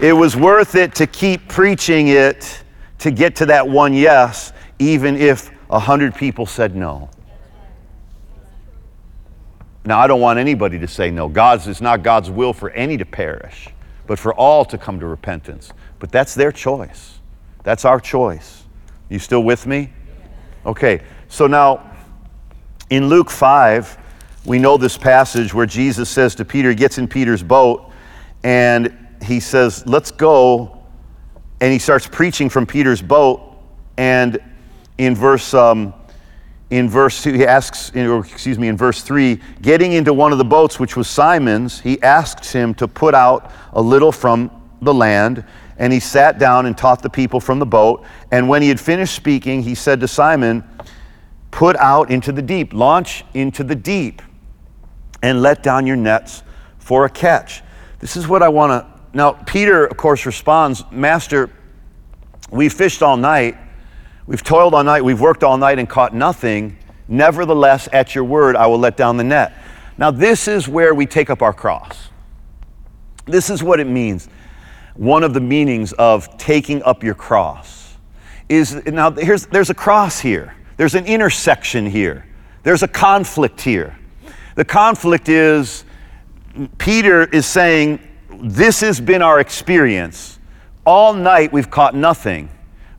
It 0.00 0.12
was 0.12 0.36
worth 0.36 0.74
it 0.74 0.94
to 0.96 1.06
keep 1.06 1.48
preaching 1.48 2.08
it 2.08 2.62
to 2.98 3.10
get 3.10 3.36
to 3.36 3.46
that 3.46 3.68
one 3.68 3.92
yes, 3.92 4.52
even 4.78 5.16
if 5.16 5.50
a 5.70 5.78
hundred 5.78 6.14
people 6.14 6.46
said 6.46 6.74
no. 6.74 7.10
Now, 9.84 9.98
I 9.98 10.06
don't 10.06 10.20
want 10.20 10.38
anybody 10.38 10.78
to 10.78 10.88
say 10.88 11.10
no. 11.10 11.28
God's, 11.28 11.68
it's 11.68 11.82
not 11.82 12.02
God's 12.02 12.30
will 12.30 12.54
for 12.54 12.70
any 12.70 12.96
to 12.96 13.04
perish, 13.04 13.68
but 14.06 14.18
for 14.18 14.32
all 14.34 14.64
to 14.64 14.78
come 14.78 14.98
to 15.00 15.06
repentance. 15.06 15.70
But 15.98 16.10
that's 16.10 16.34
their 16.34 16.50
choice. 16.50 17.18
That's 17.62 17.84
our 17.84 18.00
choice. 18.00 18.64
You 19.10 19.18
still 19.18 19.42
with 19.42 19.66
me? 19.66 19.92
Okay, 20.66 21.02
so 21.28 21.46
now 21.46 21.94
in 22.88 23.08
Luke 23.08 23.28
5, 23.28 23.98
we 24.46 24.58
know 24.58 24.76
this 24.76 24.96
passage 24.96 25.52
where 25.52 25.66
Jesus 25.66 26.08
says 26.08 26.34
to 26.36 26.44
Peter, 26.44 26.70
he 26.70 26.74
gets 26.74 26.96
in 26.96 27.06
Peter's 27.06 27.42
boat, 27.42 27.90
and 28.42 28.96
he 29.22 29.40
says, 29.40 29.86
Let's 29.86 30.10
go. 30.10 30.82
And 31.60 31.72
he 31.72 31.78
starts 31.78 32.06
preaching 32.06 32.48
from 32.48 32.66
Peter's 32.66 33.00
boat. 33.00 33.56
And 33.96 34.38
in 34.98 35.14
verse, 35.14 35.54
um, 35.54 35.94
in 36.70 36.88
verse 36.88 37.22
two, 37.22 37.32
he 37.32 37.46
asks, 37.46 37.94
or 37.94 38.20
excuse 38.20 38.58
me, 38.58 38.68
in 38.68 38.76
verse 38.76 39.02
three, 39.02 39.40
getting 39.62 39.92
into 39.92 40.12
one 40.12 40.32
of 40.32 40.38
the 40.38 40.44
boats, 40.44 40.80
which 40.80 40.96
was 40.96 41.08
Simon's, 41.08 41.80
he 41.80 42.02
asks 42.02 42.52
him 42.52 42.74
to 42.74 42.88
put 42.88 43.14
out 43.14 43.50
a 43.72 43.80
little 43.80 44.12
from 44.12 44.50
the 44.82 44.92
land. 44.92 45.44
And 45.78 45.92
he 45.92 46.00
sat 46.00 46.38
down 46.38 46.66
and 46.66 46.76
taught 46.76 47.02
the 47.02 47.10
people 47.10 47.40
from 47.40 47.58
the 47.58 47.66
boat. 47.66 48.04
And 48.30 48.48
when 48.48 48.62
he 48.62 48.68
had 48.68 48.80
finished 48.80 49.14
speaking, 49.14 49.62
he 49.62 49.74
said 49.74 50.00
to 50.00 50.08
Simon, 50.08 50.64
Put 51.50 51.76
out 51.76 52.10
into 52.10 52.32
the 52.32 52.42
deep, 52.42 52.72
launch 52.72 53.24
into 53.34 53.62
the 53.62 53.76
deep, 53.76 54.22
and 55.22 55.40
let 55.40 55.62
down 55.62 55.86
your 55.86 55.96
nets 55.96 56.42
for 56.78 57.04
a 57.04 57.10
catch. 57.10 57.62
This 58.00 58.16
is 58.16 58.26
what 58.26 58.42
I 58.42 58.48
want 58.48 58.70
to. 58.72 59.16
Now, 59.16 59.32
Peter, 59.32 59.86
of 59.86 59.96
course, 59.96 60.26
responds, 60.26 60.82
Master, 60.90 61.50
we 62.50 62.68
fished 62.68 63.02
all 63.02 63.16
night 63.16 63.56
We've 64.26 64.42
toiled 64.42 64.72
all 64.72 64.84
night, 64.84 65.04
we've 65.04 65.20
worked 65.20 65.44
all 65.44 65.58
night 65.58 65.78
and 65.78 65.88
caught 65.88 66.14
nothing. 66.14 66.78
Nevertheless, 67.08 67.88
at 67.92 68.14
your 68.14 68.24
word, 68.24 68.56
I 68.56 68.66
will 68.66 68.78
let 68.78 68.96
down 68.96 69.16
the 69.18 69.24
net. 69.24 69.52
Now, 69.98 70.10
this 70.10 70.48
is 70.48 70.66
where 70.66 70.94
we 70.94 71.06
take 71.06 71.28
up 71.28 71.42
our 71.42 71.52
cross. 71.52 72.08
This 73.26 73.50
is 73.50 73.62
what 73.62 73.80
it 73.80 73.86
means. 73.86 74.28
One 74.94 75.24
of 75.24 75.34
the 75.34 75.40
meanings 75.40 75.92
of 75.94 76.36
taking 76.38 76.82
up 76.82 77.02
your 77.02 77.14
cross 77.14 77.96
is 78.48 78.84
now 78.86 79.10
here's, 79.10 79.46
there's 79.46 79.70
a 79.70 79.74
cross 79.74 80.20
here, 80.20 80.54
there's 80.76 80.94
an 80.94 81.06
intersection 81.06 81.86
here, 81.86 82.26
there's 82.62 82.82
a 82.82 82.88
conflict 82.88 83.60
here. 83.60 83.98
The 84.54 84.64
conflict 84.64 85.28
is 85.28 85.84
Peter 86.78 87.24
is 87.24 87.46
saying, 87.46 87.98
This 88.40 88.80
has 88.80 89.00
been 89.00 89.22
our 89.22 89.40
experience. 89.40 90.38
All 90.86 91.14
night 91.14 91.52
we've 91.52 91.70
caught 91.70 91.94
nothing. 91.94 92.48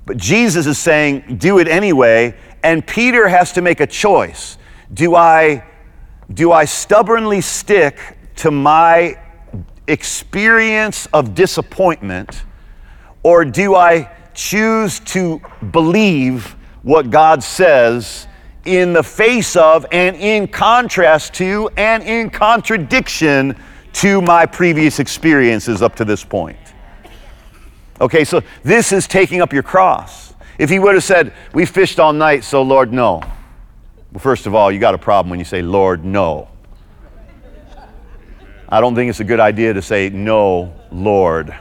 But 0.05 0.17
Jesus 0.17 0.67
is 0.67 0.77
saying, 0.77 1.37
do 1.37 1.59
it 1.59 1.67
anyway. 1.67 2.35
And 2.63 2.85
Peter 2.85 3.27
has 3.27 3.51
to 3.53 3.61
make 3.61 3.79
a 3.79 3.87
choice. 3.87 4.57
Do 4.93 5.15
I, 5.15 5.63
do 6.31 6.51
I 6.51 6.65
stubbornly 6.65 7.41
stick 7.41 8.17
to 8.37 8.51
my 8.51 9.19
experience 9.87 11.07
of 11.07 11.35
disappointment, 11.35 12.43
or 13.23 13.45
do 13.45 13.75
I 13.75 14.11
choose 14.33 14.99
to 15.01 15.41
believe 15.71 16.55
what 16.83 17.09
God 17.09 17.43
says 17.43 18.27
in 18.65 18.93
the 18.93 19.03
face 19.03 19.55
of 19.55 19.85
and 19.91 20.15
in 20.15 20.47
contrast 20.47 21.33
to 21.35 21.69
and 21.77 22.03
in 22.03 22.29
contradiction 22.29 23.55
to 23.93 24.21
my 24.21 24.45
previous 24.45 24.99
experiences 24.99 25.81
up 25.81 25.95
to 25.95 26.05
this 26.05 26.23
point? 26.23 26.57
Okay, 28.01 28.25
so 28.25 28.41
this 28.63 28.91
is 28.91 29.07
taking 29.07 29.41
up 29.41 29.53
your 29.53 29.63
cross. 29.63 30.33
If 30.57 30.69
he 30.69 30.79
would 30.79 30.95
have 30.95 31.03
said, 31.03 31.33
We 31.53 31.65
fished 31.65 31.99
all 31.99 32.13
night, 32.13 32.43
so 32.43 32.61
Lord, 32.61 32.91
no. 32.91 33.21
Well, 34.11 34.19
first 34.19 34.45
of 34.45 34.55
all, 34.55 34.71
you 34.71 34.79
got 34.79 34.95
a 34.95 34.97
problem 34.97 35.29
when 35.29 35.39
you 35.39 35.45
say, 35.45 35.61
Lord, 35.61 36.05
no. 36.05 36.47
I 38.67 38.81
don't 38.81 38.95
think 38.95 39.09
it's 39.09 39.19
a 39.19 39.25
good 39.25 39.39
idea 39.39 39.73
to 39.73 39.81
say, 39.81 40.09
No, 40.09 40.73
Lord. 40.91 41.55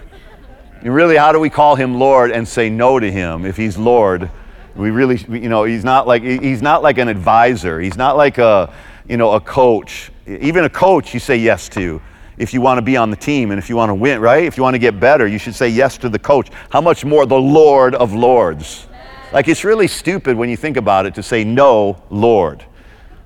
And 0.81 0.95
really, 0.95 1.17
how 1.17 1.33
do 1.33 1.41
we 1.41 1.51
call 1.51 1.77
him 1.77 1.99
Lord 1.99 2.31
and 2.31 2.47
say 2.47 2.69
no 2.69 3.01
to 3.01 3.11
him 3.11 3.47
if 3.47 3.57
he's 3.57 3.79
Lord? 3.79 4.31
We 4.77 4.91
really, 4.91 5.17
you 5.29 5.49
know, 5.49 5.65
he's 5.65 5.85
not 5.85 6.07
like 6.07 6.23
he's 6.23 6.63
not 6.63 6.83
like 6.83 6.99
an 6.99 7.09
advisor. 7.09 7.81
He's 7.81 7.97
not 7.97 8.17
like 8.17 8.39
a, 8.39 8.73
you 9.09 9.17
know, 9.17 9.33
a 9.33 9.41
coach. 9.41 10.11
Even 10.27 10.65
a 10.65 10.71
coach, 10.71 11.15
you 11.15 11.21
say 11.21 11.37
yes 11.37 11.69
to 11.71 12.01
if 12.37 12.53
you 12.53 12.61
want 12.61 12.79
to 12.79 12.83
be 12.83 12.97
on 12.97 13.11
the 13.11 13.17
team 13.17 13.51
and 13.51 13.59
if 13.59 13.69
you 13.69 13.77
want 13.77 13.91
to 13.91 13.95
win, 13.95 14.21
right? 14.21 14.45
If 14.45 14.57
you 14.57 14.63
want 14.63 14.75
to 14.75 14.79
get 14.79 14.99
better, 14.99 15.27
you 15.27 15.39
should 15.39 15.55
say 15.55 15.69
yes 15.69 15.97
to 15.99 16.09
the 16.09 16.19
coach. 16.19 16.49
How 16.71 16.81
much 16.81 17.05
more 17.05 17.27
the 17.27 17.39
Lord 17.39 17.95
of 17.95 18.13
Lords? 18.13 18.87
Like 19.33 19.49
it's 19.49 19.65
really 19.65 19.89
stupid 19.89 20.37
when 20.37 20.49
you 20.49 20.57
think 20.57 20.77
about 20.77 21.07
it 21.07 21.15
to 21.15 21.23
say 21.23 21.45
no, 21.45 22.03
Lord. 22.11 22.65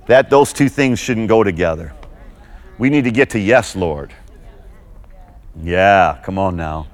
That 0.06 0.30
those 0.30 0.52
two 0.52 0.68
things 0.68 0.98
shouldn't 0.98 1.28
go 1.28 1.42
together. 1.42 1.92
We 2.78 2.90
need 2.90 3.04
to 3.04 3.10
get 3.10 3.30
to 3.30 3.38
yes, 3.38 3.74
Lord. 3.74 4.14
Yeah, 5.62 6.20
come 6.22 6.38
on 6.38 6.56
now. 6.56 6.86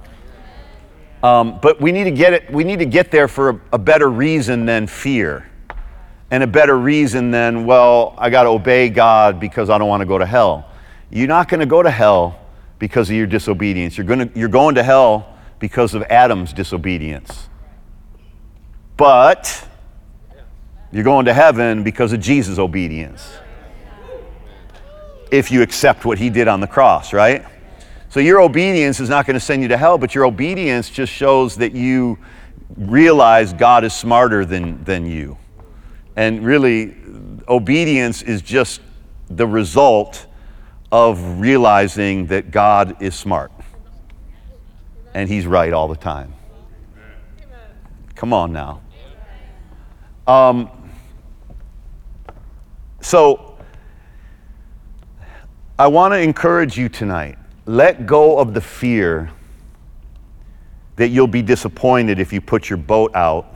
Um, 1.22 1.58
but 1.60 1.80
we 1.80 1.92
need 1.92 2.04
to 2.04 2.10
get 2.10 2.32
it. 2.32 2.50
We 2.50 2.64
need 2.64 2.78
to 2.80 2.86
get 2.86 3.10
there 3.10 3.28
for 3.28 3.50
a, 3.50 3.60
a 3.72 3.78
better 3.78 4.10
reason 4.10 4.66
than 4.66 4.86
fear, 4.86 5.50
and 6.30 6.42
a 6.42 6.46
better 6.46 6.78
reason 6.78 7.30
than 7.30 7.66
well, 7.66 8.14
I 8.18 8.30
got 8.30 8.42
to 8.44 8.50
obey 8.50 8.88
God 8.88 9.40
because 9.40 9.70
I 9.70 9.78
don't 9.78 9.88
want 9.88 10.00
to 10.00 10.06
go 10.06 10.18
to 10.18 10.26
hell. 10.26 10.70
You're 11.10 11.28
not 11.28 11.48
going 11.48 11.60
to 11.60 11.66
go 11.66 11.82
to 11.82 11.90
hell 11.90 12.38
because 12.78 13.08
of 13.08 13.16
your 13.16 13.26
disobedience. 13.26 13.96
You're, 13.96 14.06
going 14.06 14.28
to, 14.28 14.38
you're 14.38 14.48
going 14.48 14.74
to 14.74 14.82
hell 14.82 15.34
because 15.58 15.94
of 15.94 16.02
Adam's 16.04 16.52
disobedience. 16.52 17.48
But 18.96 19.66
you're 20.92 21.04
going 21.04 21.24
to 21.26 21.34
heaven 21.34 21.82
because 21.82 22.12
of 22.12 22.20
Jesus' 22.20 22.58
obedience. 22.58 23.32
If 25.34 25.50
you 25.50 25.62
accept 25.62 26.04
what 26.04 26.16
he 26.16 26.30
did 26.30 26.46
on 26.46 26.60
the 26.60 26.68
cross, 26.68 27.12
right? 27.12 27.44
So 28.08 28.20
your 28.20 28.40
obedience 28.40 29.00
is 29.00 29.08
not 29.08 29.26
going 29.26 29.34
to 29.34 29.40
send 29.40 29.62
you 29.62 29.68
to 29.68 29.76
hell, 29.76 29.98
but 29.98 30.14
your 30.14 30.26
obedience 30.26 30.88
just 30.88 31.12
shows 31.12 31.56
that 31.56 31.72
you 31.72 32.16
realize 32.76 33.52
God 33.52 33.82
is 33.82 33.92
smarter 33.92 34.44
than, 34.44 34.84
than 34.84 35.06
you. 35.06 35.36
And 36.14 36.44
really, 36.44 36.94
obedience 37.48 38.22
is 38.22 38.42
just 38.42 38.80
the 39.28 39.44
result 39.44 40.26
of 40.92 41.40
realizing 41.40 42.26
that 42.28 42.52
God 42.52 43.02
is 43.02 43.16
smart 43.16 43.50
and 45.14 45.28
He's 45.28 45.48
right 45.48 45.72
all 45.72 45.88
the 45.88 45.96
time. 45.96 46.32
Come 48.14 48.32
on 48.32 48.52
now. 48.52 48.82
Um, 50.28 50.70
so, 53.00 53.53
I 55.76 55.88
want 55.88 56.14
to 56.14 56.18
encourage 56.20 56.78
you 56.78 56.88
tonight. 56.88 57.36
Let 57.66 58.06
go 58.06 58.38
of 58.38 58.54
the 58.54 58.60
fear 58.60 59.32
that 60.94 61.08
you'll 61.08 61.26
be 61.26 61.42
disappointed 61.42 62.20
if 62.20 62.32
you 62.32 62.40
put 62.40 62.70
your 62.70 62.76
boat 62.76 63.12
out 63.16 63.52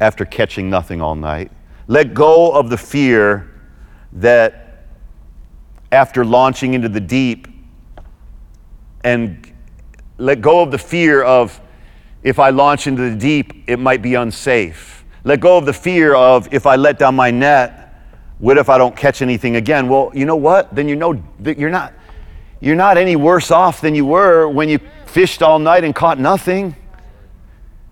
after 0.00 0.24
catching 0.24 0.70
nothing 0.70 1.00
all 1.00 1.16
night. 1.16 1.50
Let 1.88 2.14
go 2.14 2.52
of 2.52 2.70
the 2.70 2.78
fear 2.78 3.52
that 4.12 4.84
after 5.90 6.24
launching 6.24 6.74
into 6.74 6.88
the 6.88 7.00
deep 7.00 7.48
and 9.02 9.52
let 10.18 10.40
go 10.40 10.62
of 10.62 10.70
the 10.70 10.78
fear 10.78 11.22
of 11.22 11.60
if 12.22 12.38
I 12.38 12.50
launch 12.50 12.86
into 12.86 13.10
the 13.10 13.16
deep, 13.16 13.64
it 13.66 13.80
might 13.80 14.02
be 14.02 14.14
unsafe. 14.14 15.04
Let 15.24 15.40
go 15.40 15.58
of 15.58 15.66
the 15.66 15.72
fear 15.72 16.14
of 16.14 16.52
if 16.54 16.64
I 16.64 16.76
let 16.76 17.00
down 17.00 17.16
my 17.16 17.32
net, 17.32 17.85
what 18.38 18.58
if 18.58 18.68
I 18.68 18.78
don't 18.78 18.96
catch 18.96 19.22
anything 19.22 19.56
again? 19.56 19.88
Well, 19.88 20.10
you 20.14 20.26
know 20.26 20.36
what? 20.36 20.74
Then 20.74 20.88
you 20.88 20.96
know 20.96 21.22
that 21.40 21.58
you're 21.58 21.70
not 21.70 21.92
you're 22.60 22.76
not 22.76 22.96
any 22.96 23.16
worse 23.16 23.50
off 23.50 23.80
than 23.80 23.94
you 23.94 24.06
were 24.06 24.48
when 24.48 24.68
you 24.68 24.78
fished 25.06 25.42
all 25.42 25.58
night 25.58 25.84
and 25.84 25.94
caught 25.94 26.18
nothing. 26.18 26.74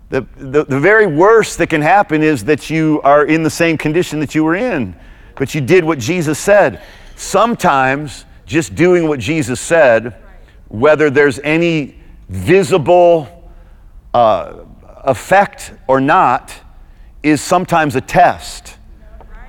The, 0.09 0.21
the, 0.37 0.63
the 0.65 0.79
very 0.79 1.07
worst 1.07 1.57
that 1.59 1.67
can 1.67 1.81
happen 1.81 2.23
is 2.23 2.45
that 2.45 2.69
you 2.69 3.01
are 3.03 3.25
in 3.25 3.43
the 3.43 3.49
same 3.49 3.77
condition 3.77 4.19
that 4.19 4.33
you 4.33 4.43
were 4.43 4.55
in, 4.55 4.95
but 5.35 5.53
you 5.53 5.61
did 5.61 5.83
what 5.83 5.99
Jesus 5.99 6.39
said. 6.39 6.83
Sometimes 7.15 8.25
just 8.45 8.75
doing 8.75 9.07
what 9.07 9.19
Jesus 9.19 9.59
said, 9.59 10.15
whether 10.67 11.09
there's 11.09 11.39
any 11.39 11.99
visible 12.29 13.51
uh, 14.13 14.63
effect 15.03 15.73
or 15.87 16.01
not, 16.01 16.53
is 17.23 17.41
sometimes 17.41 17.95
a 17.95 18.01
test. 18.01 18.77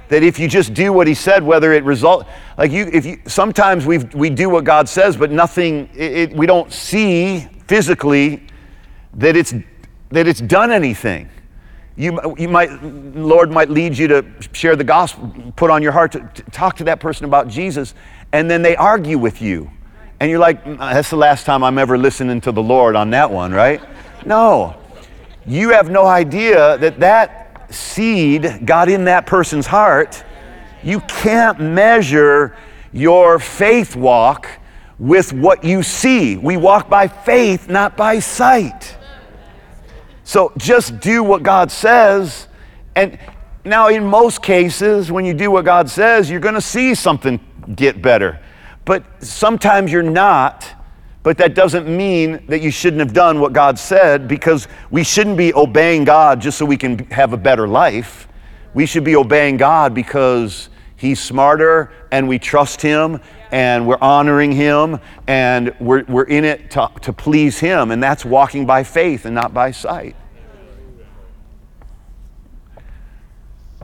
That 0.08 0.22
if 0.22 0.38
you 0.38 0.48
just 0.48 0.72
do 0.72 0.92
what 0.92 1.06
he 1.06 1.14
said, 1.14 1.42
whether 1.42 1.72
it 1.72 1.82
result 1.84 2.26
like 2.56 2.70
you, 2.70 2.88
if 2.92 3.04
you 3.04 3.20
sometimes 3.26 3.86
we 3.86 3.98
we 3.98 4.30
do 4.30 4.48
what 4.48 4.64
God 4.64 4.88
says, 4.88 5.16
but 5.16 5.30
nothing, 5.30 5.88
it, 5.94 6.12
it, 6.12 6.32
we 6.32 6.46
don't 6.46 6.72
see 6.72 7.48
physically 7.66 8.46
that 9.14 9.36
it's 9.36 9.52
that 10.10 10.26
it's 10.26 10.40
done 10.40 10.70
anything. 10.70 11.28
You, 11.96 12.34
you 12.36 12.48
might, 12.48 12.70
Lord 12.82 13.50
might 13.50 13.70
lead 13.70 13.96
you 13.96 14.06
to 14.08 14.24
share 14.52 14.76
the 14.76 14.84
gospel, 14.84 15.32
put 15.56 15.70
on 15.70 15.82
your 15.82 15.92
heart 15.92 16.12
to, 16.12 16.20
to 16.20 16.42
talk 16.50 16.76
to 16.76 16.84
that 16.84 17.00
person 17.00 17.24
about 17.24 17.48
Jesus, 17.48 17.94
and 18.32 18.50
then 18.50 18.60
they 18.60 18.76
argue 18.76 19.16
with 19.16 19.40
you. 19.40 19.70
And 20.20 20.30
you're 20.30 20.38
like, 20.38 20.62
"Mm, 20.64 20.78
that's 20.78 21.10
the 21.10 21.16
last 21.16 21.46
time 21.46 21.64
I'm 21.64 21.78
ever 21.78 21.96
listening 21.96 22.40
to 22.42 22.52
the 22.52 22.62
Lord 22.62 22.96
on 22.96 23.10
that 23.10 23.30
one, 23.30 23.52
right? 23.52 23.80
No. 24.26 24.76
You 25.46 25.70
have 25.70 25.90
no 25.90 26.06
idea 26.06 26.76
that 26.78 27.00
that 27.00 27.45
seed 27.76 28.66
got 28.66 28.88
in 28.88 29.04
that 29.04 29.26
person's 29.26 29.66
heart. 29.66 30.24
You 30.82 31.00
can't 31.00 31.60
measure 31.60 32.56
your 32.92 33.38
faith 33.38 33.96
walk 33.96 34.48
with 34.98 35.32
what 35.32 35.64
you 35.64 35.82
see. 35.82 36.36
We 36.36 36.56
walk 36.56 36.88
by 36.88 37.08
faith, 37.08 37.68
not 37.68 37.96
by 37.96 38.18
sight. 38.18 38.96
So 40.24 40.52
just 40.56 41.00
do 41.00 41.22
what 41.22 41.42
God 41.42 41.70
says. 41.70 42.48
And 42.94 43.18
now, 43.64 43.88
in 43.88 44.04
most 44.04 44.42
cases, 44.42 45.10
when 45.10 45.24
you 45.24 45.34
do 45.34 45.50
what 45.50 45.64
God 45.64 45.90
says, 45.90 46.30
you're 46.30 46.40
going 46.40 46.54
to 46.54 46.60
see 46.60 46.94
something 46.94 47.40
get 47.74 48.00
better. 48.00 48.40
But 48.84 49.04
sometimes 49.22 49.92
you're 49.92 50.02
not. 50.02 50.75
But 51.26 51.38
that 51.38 51.56
doesn't 51.56 51.88
mean 51.88 52.46
that 52.46 52.60
you 52.60 52.70
shouldn't 52.70 53.00
have 53.00 53.12
done 53.12 53.40
what 53.40 53.52
God 53.52 53.80
said 53.80 54.28
because 54.28 54.68
we 54.92 55.02
shouldn't 55.02 55.36
be 55.36 55.52
obeying 55.54 56.04
God 56.04 56.40
just 56.40 56.56
so 56.56 56.64
we 56.64 56.76
can 56.76 56.98
have 57.06 57.32
a 57.32 57.36
better 57.36 57.66
life. 57.66 58.28
We 58.74 58.86
should 58.86 59.02
be 59.02 59.16
obeying 59.16 59.56
God 59.56 59.92
because 59.92 60.68
He's 60.94 61.18
smarter 61.18 61.90
and 62.12 62.28
we 62.28 62.38
trust 62.38 62.80
Him 62.80 63.20
and 63.50 63.88
we're 63.88 63.98
honoring 64.00 64.52
Him 64.52 65.00
and 65.26 65.74
we're, 65.80 66.04
we're 66.04 66.28
in 66.28 66.44
it 66.44 66.70
to, 66.70 66.92
to 67.02 67.12
please 67.12 67.58
Him. 67.58 67.90
And 67.90 68.00
that's 68.00 68.24
walking 68.24 68.64
by 68.64 68.84
faith 68.84 69.24
and 69.24 69.34
not 69.34 69.52
by 69.52 69.72
sight. 69.72 70.14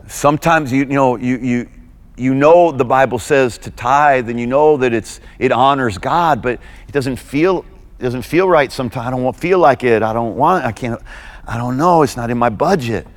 Sometimes 0.07 0.71
you, 0.71 0.79
you 0.79 0.85
know 0.85 1.17
you, 1.17 1.37
you 1.39 1.69
you 2.15 2.33
know 2.35 2.71
the 2.71 2.85
Bible 2.85 3.19
says 3.19 3.57
to 3.59 3.71
tithe 3.71 4.29
and 4.29 4.39
you 4.39 4.47
know 4.47 4.77
that 4.77 4.93
it's 4.93 5.19
it 5.39 5.51
honors 5.51 5.97
God, 5.97 6.41
but 6.41 6.59
it 6.87 6.91
doesn't 6.91 7.17
feel 7.17 7.65
it 7.99 8.03
doesn't 8.03 8.21
feel 8.23 8.47
right 8.47 8.71
sometimes. 8.71 9.07
I 9.07 9.09
don't 9.11 9.35
feel 9.35 9.59
like 9.59 9.83
it. 9.83 10.03
I 10.03 10.13
don't 10.13 10.35
want 10.35 10.65
I 10.65 10.71
can't 10.71 11.01
I 11.47 11.57
don't 11.57 11.77
know, 11.77 12.03
it's 12.03 12.15
not 12.15 12.29
in 12.29 12.37
my 12.37 12.49
budget. 12.49 13.07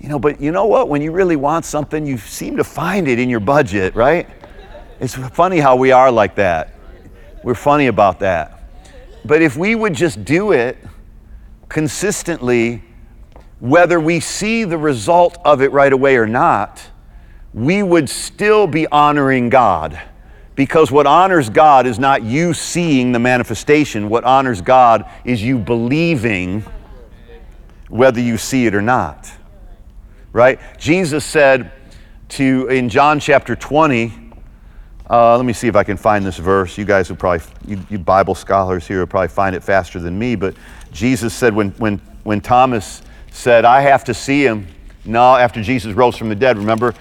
You 0.00 0.08
know, 0.08 0.18
but 0.18 0.40
you 0.40 0.52
know 0.52 0.66
what? 0.66 0.88
When 0.88 1.00
you 1.00 1.10
really 1.12 1.36
want 1.36 1.64
something, 1.64 2.06
you 2.06 2.18
seem 2.18 2.56
to 2.58 2.64
find 2.64 3.08
it 3.08 3.18
in 3.18 3.30
your 3.30 3.40
budget, 3.40 3.94
right? 3.94 4.28
It's 5.00 5.14
funny 5.14 5.58
how 5.58 5.76
we 5.76 5.92
are 5.92 6.10
like 6.10 6.34
that. 6.36 6.74
We're 7.42 7.54
funny 7.54 7.86
about 7.86 8.20
that. 8.20 8.70
But 9.24 9.42
if 9.42 9.56
we 9.56 9.74
would 9.74 9.94
just 9.94 10.24
do 10.24 10.52
it 10.52 10.78
consistently, 11.68 12.82
whether 13.60 13.98
we 13.98 14.20
see 14.20 14.64
the 14.64 14.78
result 14.78 15.38
of 15.44 15.62
it 15.62 15.72
right 15.72 15.92
away 15.92 16.16
or 16.16 16.26
not, 16.26 16.82
we 17.56 17.82
would 17.82 18.08
still 18.10 18.66
be 18.66 18.86
honoring 18.88 19.48
God. 19.48 19.98
Because 20.54 20.92
what 20.92 21.06
honors 21.06 21.48
God 21.48 21.86
is 21.86 21.98
not 21.98 22.22
you 22.22 22.52
seeing 22.52 23.12
the 23.12 23.18
manifestation. 23.18 24.10
What 24.10 24.24
honors 24.24 24.60
God 24.60 25.10
is 25.24 25.42
you 25.42 25.58
believing 25.58 26.62
whether 27.88 28.20
you 28.20 28.36
see 28.36 28.66
it 28.66 28.74
or 28.74 28.82
not. 28.82 29.30
Right? 30.32 30.60
Jesus 30.78 31.24
said 31.24 31.72
to, 32.30 32.68
in 32.68 32.90
John 32.90 33.18
chapter 33.20 33.56
20, 33.56 34.12
uh, 35.08 35.36
let 35.36 35.46
me 35.46 35.54
see 35.54 35.68
if 35.68 35.76
I 35.76 35.84
can 35.84 35.96
find 35.96 36.26
this 36.26 36.36
verse. 36.36 36.76
You 36.76 36.84
guys 36.84 37.08
will 37.08 37.16
probably, 37.16 37.46
you, 37.66 37.80
you 37.88 37.98
Bible 37.98 38.34
scholars 38.34 38.86
here 38.86 38.98
will 38.98 39.06
probably 39.06 39.28
find 39.28 39.56
it 39.56 39.62
faster 39.62 39.98
than 39.98 40.18
me. 40.18 40.36
But 40.36 40.54
Jesus 40.92 41.32
said 41.32 41.54
when, 41.54 41.70
when, 41.72 42.02
when 42.24 42.42
Thomas 42.42 43.00
said, 43.30 43.64
I 43.64 43.80
have 43.80 44.04
to 44.04 44.14
see 44.14 44.44
him, 44.44 44.66
no, 45.06 45.36
after 45.36 45.62
Jesus 45.62 45.94
rose 45.94 46.16
from 46.16 46.28
the 46.28 46.34
dead, 46.34 46.58
remember, 46.58 46.94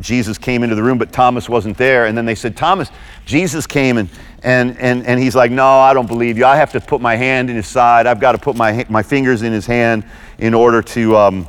Jesus 0.00 0.38
came 0.38 0.62
into 0.62 0.74
the 0.74 0.82
room, 0.82 0.98
but 0.98 1.12
Thomas 1.12 1.48
wasn't 1.48 1.76
there. 1.76 2.06
And 2.06 2.16
then 2.16 2.24
they 2.24 2.34
said, 2.34 2.56
Thomas, 2.56 2.90
Jesus 3.24 3.66
came 3.66 3.98
and, 3.98 4.08
and, 4.42 4.78
and, 4.78 5.06
and 5.06 5.20
he's 5.20 5.34
like, 5.34 5.50
No, 5.50 5.66
I 5.66 5.92
don't 5.92 6.06
believe 6.06 6.38
you. 6.38 6.44
I 6.46 6.56
have 6.56 6.72
to 6.72 6.80
put 6.80 7.00
my 7.00 7.16
hand 7.16 7.50
in 7.50 7.56
his 7.56 7.66
side. 7.66 8.06
I've 8.06 8.20
got 8.20 8.32
to 8.32 8.38
put 8.38 8.56
my, 8.56 8.86
my 8.88 9.02
fingers 9.02 9.42
in 9.42 9.52
his 9.52 9.66
hand 9.66 10.04
in 10.38 10.54
order 10.54 10.82
to, 10.82 11.16
um, 11.16 11.48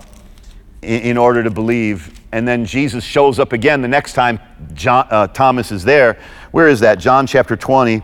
in, 0.81 1.01
in 1.01 1.17
order 1.17 1.43
to 1.43 1.51
believe. 1.51 2.19
And 2.31 2.47
then 2.47 2.65
Jesus 2.65 3.03
shows 3.03 3.39
up 3.39 3.53
again 3.53 3.81
the 3.81 3.87
next 3.87 4.13
time 4.13 4.39
John, 4.73 5.07
uh, 5.09 5.27
Thomas 5.27 5.71
is 5.71 5.83
there. 5.83 6.19
Where 6.51 6.67
is 6.67 6.79
that? 6.81 6.99
John 6.99 7.27
chapter 7.27 7.55
20. 7.55 8.01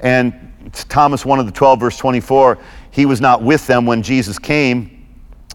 And 0.00 0.72
Thomas, 0.72 1.24
one 1.24 1.38
of 1.38 1.46
the 1.46 1.52
12, 1.52 1.80
verse 1.80 1.96
24, 1.98 2.58
he 2.90 3.06
was 3.06 3.20
not 3.20 3.42
with 3.42 3.66
them 3.66 3.86
when 3.86 4.02
Jesus 4.02 4.38
came 4.38 4.95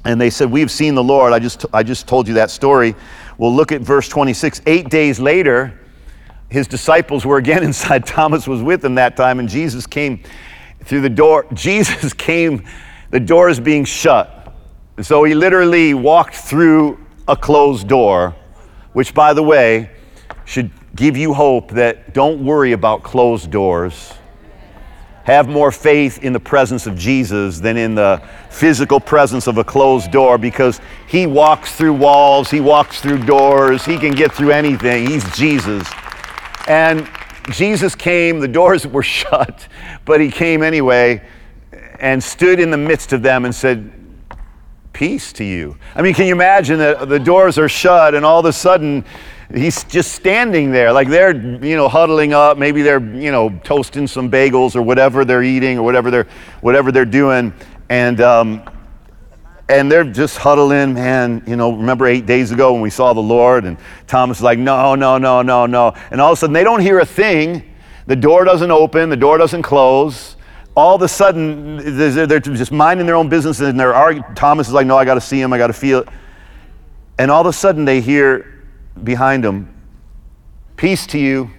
and 0.05 0.19
they 0.19 0.29
said, 0.29 0.51
We've 0.51 0.71
seen 0.71 0.95
the 0.95 1.03
Lord. 1.03 1.33
I 1.33 1.39
just, 1.39 1.65
I 1.73 1.83
just 1.83 2.07
told 2.07 2.27
you 2.27 2.35
that 2.35 2.49
story. 2.51 2.95
Well, 3.37 3.53
look 3.53 3.71
at 3.71 3.81
verse 3.81 4.07
26. 4.07 4.61
Eight 4.65 4.89
days 4.89 5.19
later, 5.19 5.79
his 6.49 6.67
disciples 6.67 7.25
were 7.25 7.37
again 7.37 7.63
inside. 7.63 8.05
Thomas 8.05 8.47
was 8.47 8.61
with 8.61 8.81
them 8.81 8.95
that 8.95 9.15
time, 9.15 9.39
and 9.39 9.47
Jesus 9.47 9.85
came 9.87 10.23
through 10.83 11.01
the 11.01 11.09
door. 11.09 11.45
Jesus 11.53 12.13
came, 12.13 12.65
the 13.09 13.19
door 13.19 13.49
is 13.49 13.59
being 13.59 13.85
shut. 13.85 14.53
And 14.97 15.05
So 15.05 15.23
he 15.23 15.33
literally 15.33 15.93
walked 15.93 16.35
through 16.35 16.99
a 17.27 17.35
closed 17.35 17.87
door, 17.87 18.35
which, 18.93 19.13
by 19.13 19.33
the 19.33 19.43
way, 19.43 19.89
should 20.45 20.71
give 20.95 21.15
you 21.15 21.33
hope 21.33 21.71
that 21.71 22.13
don't 22.13 22.43
worry 22.43 22.73
about 22.73 23.03
closed 23.03 23.51
doors 23.51 24.13
have 25.23 25.47
more 25.47 25.71
faith 25.71 26.23
in 26.23 26.33
the 26.33 26.39
presence 26.39 26.87
of 26.87 26.97
Jesus 26.97 27.59
than 27.59 27.77
in 27.77 27.95
the 27.95 28.21
physical 28.49 28.99
presence 28.99 29.47
of 29.47 29.57
a 29.57 29.63
closed 29.63 30.11
door 30.11 30.37
because 30.37 30.81
he 31.07 31.27
walks 31.27 31.75
through 31.75 31.93
walls, 31.93 32.49
he 32.49 32.59
walks 32.59 33.01
through 33.01 33.23
doors, 33.25 33.85
he 33.85 33.97
can 33.97 34.11
get 34.11 34.31
through 34.31 34.51
anything. 34.51 35.07
He's 35.07 35.29
Jesus. 35.35 35.87
And 36.67 37.07
Jesus 37.51 37.95
came, 37.95 38.39
the 38.39 38.47
doors 38.47 38.87
were 38.87 39.03
shut, 39.03 39.67
but 40.05 40.21
he 40.21 40.31
came 40.31 40.63
anyway 40.63 41.21
and 41.99 42.21
stood 42.21 42.59
in 42.59 42.71
the 42.71 42.77
midst 42.77 43.13
of 43.13 43.21
them 43.21 43.45
and 43.45 43.53
said, 43.53 43.91
Peace 44.93 45.31
to 45.33 45.43
you. 45.43 45.77
I 45.95 46.01
mean, 46.01 46.13
can 46.13 46.27
you 46.27 46.33
imagine 46.33 46.77
that 46.79 47.07
the 47.07 47.19
doors 47.19 47.57
are 47.57 47.69
shut 47.69 48.13
and 48.13 48.25
all 48.25 48.39
of 48.39 48.45
a 48.45 48.53
sudden 48.53 49.05
he's 49.53 49.83
just 49.85 50.13
standing 50.13 50.71
there 50.71 50.91
like 50.91 51.07
they're 51.07 51.35
you 51.35 51.75
know 51.75 51.87
huddling 51.87 52.33
up 52.33 52.57
maybe 52.57 52.81
they're 52.81 53.03
you 53.15 53.31
know 53.31 53.49
toasting 53.63 54.07
some 54.07 54.29
bagels 54.29 54.75
or 54.75 54.81
whatever 54.81 55.25
they're 55.25 55.43
eating 55.43 55.77
or 55.77 55.83
whatever 55.83 56.11
they're 56.11 56.27
whatever 56.61 56.91
they're 56.91 57.05
doing. 57.05 57.53
And 57.89 58.21
um, 58.21 58.63
and 59.67 59.91
they're 59.91 60.03
just 60.03 60.37
huddling 60.37 60.93
man 60.93 61.43
you 61.47 61.55
know 61.55 61.73
remember 61.73 62.07
eight 62.07 62.25
days 62.25 62.51
ago 62.51 62.73
when 62.73 62.81
we 62.81 62.89
saw 62.89 63.13
the 63.13 63.21
lord 63.21 63.63
and 63.63 63.77
thomas 64.05 64.37
is 64.37 64.43
like 64.43 64.59
no 64.59 64.95
no 64.95 65.17
no 65.17 65.41
no 65.41 65.65
no. 65.65 65.93
And 66.11 66.21
all 66.21 66.31
of 66.31 66.37
a 66.37 66.39
sudden 66.39 66.53
they 66.53 66.63
don't 66.63 66.81
hear 66.81 66.99
a 66.99 67.05
thing. 67.05 67.73
The 68.07 68.15
door 68.15 68.43
doesn't 68.43 68.71
open 68.71 69.09
the 69.09 69.17
door 69.17 69.37
doesn't 69.37 69.61
close. 69.63 70.35
All 70.75 70.95
of 70.95 71.01
a 71.01 71.07
sudden 71.07 71.97
they're 71.97 72.39
just 72.39 72.71
minding 72.71 73.05
their 73.05 73.15
own 73.15 73.27
business 73.27 73.59
and 73.59 73.79
they're 73.79 73.93
arguing 73.93 74.35
thomas 74.35 74.67
is 74.67 74.73
like 74.73 74.87
no 74.87 74.97
i 74.97 75.03
got 75.03 75.15
to 75.15 75.21
see 75.21 75.39
him 75.41 75.51
i 75.51 75.57
got 75.57 75.67
to 75.67 75.73
feel 75.73 75.99
it 75.99 76.07
and 77.21 77.29
all 77.29 77.41
of 77.41 77.47
a 77.47 77.53
sudden 77.53 77.85
they 77.85 78.01
hear 78.01 78.50
behind 79.03 79.43
them, 79.43 79.73
peace 80.77 81.05
to 81.07 81.19
you. 81.19 81.49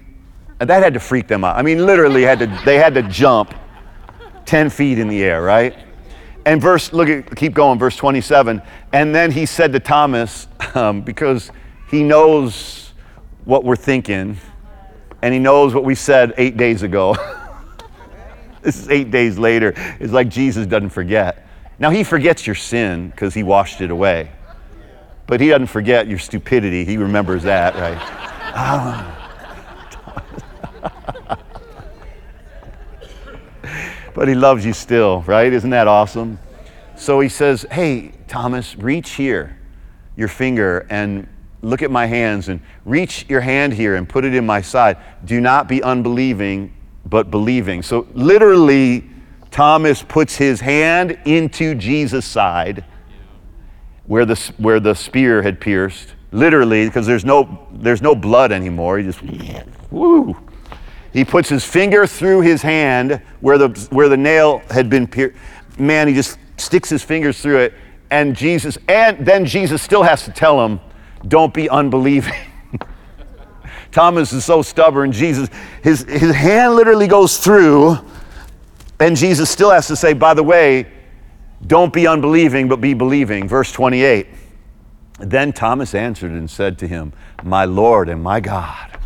And 0.61 0.71
that 0.71 0.83
had 0.83 0.95
to 0.95 1.01
freak 1.01 1.27
them 1.27 1.45
out. 1.45 1.57
I 1.57 1.63
mean, 1.63 1.85
literally 1.85 2.23
had 2.23 2.39
to, 2.39 2.47
they 2.65 2.79
had 2.79 2.95
to 2.95 3.03
jump 3.03 3.55
10 4.47 4.71
feet 4.71 4.99
in 4.99 5.09
the 5.09 5.23
air, 5.23 5.43
right? 5.43 5.77
And 6.45 6.61
verse, 6.61 6.93
look 6.93 7.09
at, 7.09 7.35
keep 7.37 7.55
going, 7.55 7.79
verse 7.79 7.97
27. 7.97 8.63
And 8.93 9.15
then 9.15 9.31
he 9.31 9.47
said 9.47 9.73
to 9.73 9.81
Thomas, 9.81 10.49
um, 10.75 11.03
because 11.03 11.51
he 11.91 12.03
knows 12.03 12.93
what 13.45 13.65
we're 13.65 13.77
thinking, 13.77 14.39
and 15.21 15.35
he 15.35 15.41
knows 15.41 15.75
what 15.75 15.85
we 15.85 15.95
said 15.95 16.35
eight 16.37 16.57
days 16.57 16.83
ago. 16.83 17.17
this 18.63 18.79
is 18.79 18.89
eight 18.89 19.11
days 19.11 19.39
later. 19.39 19.75
It's 20.01 20.13
like 20.13 20.29
Jesus 20.29 20.67
doesn't 20.67 20.91
forget. 20.91 21.47
Now 21.79 21.91
he 21.91 22.05
forgets 22.05 22.47
your 22.47 22.57
sin 22.57 23.11
because 23.11 23.35
he 23.35 23.43
washed 23.43 23.81
it 23.81 23.91
away. 23.91 24.31
But 25.27 25.41
he 25.41 25.49
doesn't 25.49 25.69
forget 25.69 26.09
your 26.09 26.19
stupidity. 26.19 26.85
He 26.85 26.97
remembers 26.97 27.43
that, 27.45 27.75
right? 27.75 28.19
but 34.15 34.29
he 34.29 34.35
loves 34.35 34.65
you 34.65 34.73
still, 34.73 35.23
right? 35.23 35.53
Isn't 35.53 35.71
that 35.71 35.89
awesome? 35.89 36.39
So 36.97 37.21
he 37.21 37.29
says, 37.29 37.67
Hey, 37.71 38.13
Thomas, 38.29 38.77
reach 38.77 39.11
here, 39.11 39.59
your 40.17 40.29
finger, 40.29 40.87
and 40.91 41.29
look 41.63 41.83
at 41.83 41.91
my 41.91 42.07
hands, 42.07 42.49
and 42.49 42.61
reach 42.85 43.27
your 43.29 43.41
hand 43.41 43.73
here 43.73 43.97
and 43.97 44.09
put 44.09 44.25
it 44.25 44.35
in 44.35 44.45
my 44.45 44.61
side. 44.61 44.99
Do 45.25 45.41
not 45.41 45.69
be 45.69 45.83
unbelieving, 45.83 46.75
but 47.07 47.31
believing. 47.31 47.83
So 47.83 48.07
literally, 48.15 49.09
Thomas 49.51 50.03
puts 50.03 50.37
his 50.37 50.61
hand 50.61 51.19
into 51.25 51.75
Jesus' 51.75 52.25
side 52.25 52.85
where 54.07 54.25
the, 54.25 54.53
where 54.57 54.81
the 54.81 54.95
spear 54.95 55.43
had 55.43 55.61
pierced, 55.61 56.15
literally, 56.33 56.87
because 56.87 57.07
there's 57.07 57.25
no, 57.25 57.67
there's 57.73 58.03
no 58.03 58.15
blood 58.15 58.53
anymore. 58.53 58.99
He 58.99 59.05
just, 59.05 59.21
woo. 59.91 60.37
He 61.13 61.25
puts 61.25 61.49
his 61.49 61.65
finger 61.65 62.07
through 62.07 62.41
his 62.41 62.63
hand 62.63 63.23
where 63.41 63.59
the, 63.59 63.69
where 63.91 64.09
the 64.09 64.17
nail 64.17 64.63
had 64.71 64.89
been 64.89 65.07
pierced. 65.07 65.37
Man, 65.79 66.09
he 66.09 66.15
just 66.15 66.39
sticks 66.57 66.89
his 66.89 67.03
fingers 67.03 67.41
through 67.41 67.59
it, 67.59 67.75
and 68.11 68.37
Jesus, 68.37 68.79
and 68.89 69.25
then 69.25 69.45
Jesus 69.45 69.83
still 69.83 70.03
has 70.03 70.25
to 70.25 70.31
tell 70.31 70.65
him, 70.65 70.81
don't 71.29 71.53
be 71.55 71.69
unbelieving. 71.69 72.35
Thomas 73.93 74.33
is 74.33 74.45
so 74.45 74.63
stubborn. 74.63 75.13
Jesus, 75.13 75.49
his, 75.83 76.05
his 76.05 76.35
hand 76.35 76.75
literally 76.75 77.07
goes 77.07 77.39
through, 77.39 77.99
and 79.01 79.17
Jesus 79.17 79.51
still 79.51 79.71
has 79.71 79.87
to 79.89 79.97
say, 79.97 80.13
by 80.13 80.35
the 80.35 80.43
way, 80.43 80.91
don't 81.67 81.93
be 81.93 82.07
unbelieving, 82.07 82.69
but 82.69 82.81
be 82.81 82.95
believing. 82.95 83.49
Verse 83.49 83.73
28. 83.73 84.27
Then 85.19 85.53
Thomas 85.53 85.95
answered 85.95 86.33
and 86.33 86.51
said 86.51 86.79
to 86.79 86.89
him, 86.89 87.13
My 87.45 87.65
Lord 87.65 88.09
and 88.09 88.23
my 88.23 88.41
God. 88.41 88.99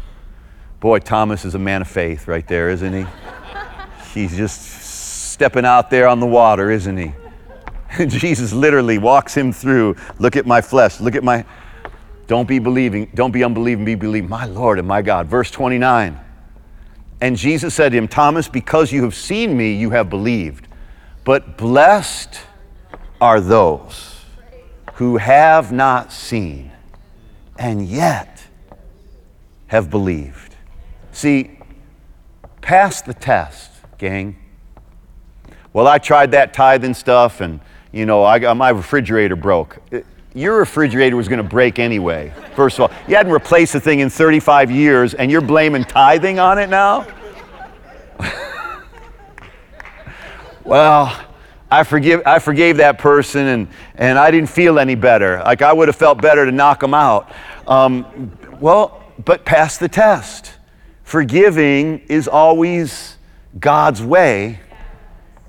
Boy, 0.81 1.01
Thomas 1.01 1.45
is 1.45 1.55
a 1.55 1.59
man 1.59 1.83
of 1.83 1.89
faith 1.89 2.29
right 2.29 2.47
there, 2.47 2.71
isn't 2.71 2.93
he? 2.93 3.07
He's 4.15 4.37
just 4.37 5.31
stepping 5.33 5.65
out 5.65 5.91
there 5.91 6.09
on 6.09 6.21
the 6.21 6.27
water, 6.27 6.71
isn't 6.71 6.97
he? 6.97 7.13
Jesus 8.07 8.53
literally 8.53 8.99
walks 8.99 9.35
him 9.37 9.53
through. 9.53 9.97
Look 10.19 10.37
at 10.37 10.47
my 10.47 10.61
flesh. 10.61 11.01
Look 11.01 11.15
at 11.15 11.25
my. 11.25 11.45
Don't 12.27 12.49
be 12.49 12.59
believing. 12.59 13.11
Don't 13.15 13.33
be 13.33 13.45
unbelieving. 13.45 13.85
Be 13.85 13.95
believing. 13.95 14.29
My 14.29 14.47
Lord 14.47 14.79
and 14.79 14.89
my 14.89 15.03
God. 15.03 15.27
Verse 15.27 15.51
29. 15.51 16.19
And 17.21 17.37
Jesus 17.37 17.75
said 17.75 17.93
to 17.93 17.99
him, 17.99 18.09
Thomas, 18.09 18.49
because 18.49 18.93
you 18.93 19.03
have 19.05 19.15
seen 19.15 19.57
me, 19.57 19.75
you 19.75 19.91
have 19.91 20.11
believed. 20.11 20.66
But 21.27 21.57
blessed 21.57 22.39
are 23.21 23.41
those 23.41 24.21
who 24.95 25.17
have 25.17 25.73
not 25.73 26.13
seen 26.13 26.71
and 27.59 27.85
yet 27.85 28.45
have 29.67 29.91
believed. 29.91 30.55
See, 31.11 31.59
pass 32.61 33.03
the 33.03 33.13
test, 33.13 33.73
gang. 33.99 34.37
Well, 35.73 35.89
I 35.89 35.99
tried 35.99 36.31
that 36.31 36.55
tithing 36.55 36.95
stuff 36.95 37.41
and 37.41 37.59
you 37.91 38.07
know, 38.07 38.25
I 38.25 38.53
my 38.55 38.69
refrigerator 38.69 39.35
broke. 39.35 39.79
Your 40.33 40.59
refrigerator 40.59 41.17
was 41.17 41.27
going 41.27 41.43
to 41.43 41.49
break 41.49 41.81
anyway. 41.81 42.33
First 42.55 42.79
of 42.79 42.83
all, 42.83 42.97
you 43.09 43.17
hadn't 43.17 43.33
replaced 43.33 43.73
the 43.73 43.81
thing 43.81 43.99
in 43.99 44.11
35 44.11 44.71
years, 44.71 45.15
and 45.15 45.31
you're 45.31 45.41
blaming 45.41 45.83
tithing 45.83 46.39
on 46.39 46.59
it 46.59 46.69
now. 46.69 47.07
Well, 50.67 51.19
I 51.71 51.83
forgive, 51.83 52.23
I 52.27 52.39
forgave 52.39 52.77
that 52.79 52.99
person, 52.99 53.47
and 53.47 53.69
and 53.95 54.19
I 54.19 54.31
didn't 54.31 54.51
feel 54.51 54.79
any 54.79 54.95
better. 54.95 55.43
Like 55.45 55.63
I 55.63 55.73
would 55.73 55.89
have 55.89 55.97
felt 55.97 56.21
better 56.21 56.45
to 56.45 56.53
knock 56.53 56.81
them 56.81 56.95
out. 56.95 57.33
Um, 57.67 58.37
well, 58.61 59.03
but 59.25 59.45
pass 59.45 59.79
the 59.79 59.89
test. 59.89 60.53
Forgiving 61.03 62.01
is 62.09 62.29
always 62.29 63.17
God's 63.59 64.03
way, 64.03 64.61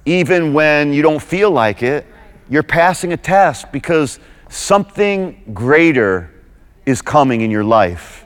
even 0.05 0.53
when 0.53 0.93
you 0.93 1.01
don't 1.01 1.21
feel 1.21 1.51
like 1.51 1.83
it 1.83 2.05
you're 2.49 2.63
passing 2.63 3.13
a 3.13 3.17
test 3.17 3.71
because 3.71 4.19
something 4.49 5.41
greater 5.53 6.31
is 6.85 7.01
coming 7.01 7.41
in 7.41 7.51
your 7.51 7.63
life. 7.63 8.25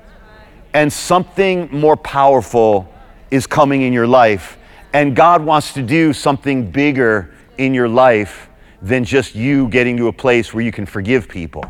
And 0.73 0.91
something 0.93 1.69
more 1.71 1.97
powerful 1.97 2.93
is 3.29 3.47
coming 3.47 3.81
in 3.81 3.93
your 3.93 4.07
life. 4.07 4.57
And 4.93 5.15
God 5.15 5.43
wants 5.43 5.73
to 5.73 5.81
do 5.81 6.11
something 6.13 6.69
bigger 6.69 7.33
in 7.57 7.73
your 7.73 7.87
life 7.87 8.49
than 8.81 9.05
just 9.05 9.35
you 9.35 9.67
getting 9.69 9.95
to 9.97 10.07
a 10.07 10.13
place 10.13 10.53
where 10.53 10.63
you 10.63 10.71
can 10.71 10.85
forgive 10.85 11.29
people. 11.29 11.63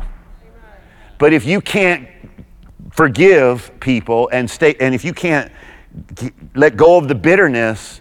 But 1.18 1.32
if 1.32 1.44
you 1.44 1.60
can't 1.60 2.08
forgive 2.90 3.70
people 3.80 4.28
and 4.32 4.50
stay, 4.50 4.74
and 4.80 4.94
if 4.94 5.04
you 5.04 5.12
can't 5.12 5.52
let 6.54 6.76
go 6.76 6.98
of 6.98 7.06
the 7.06 7.14
bitterness, 7.14 8.00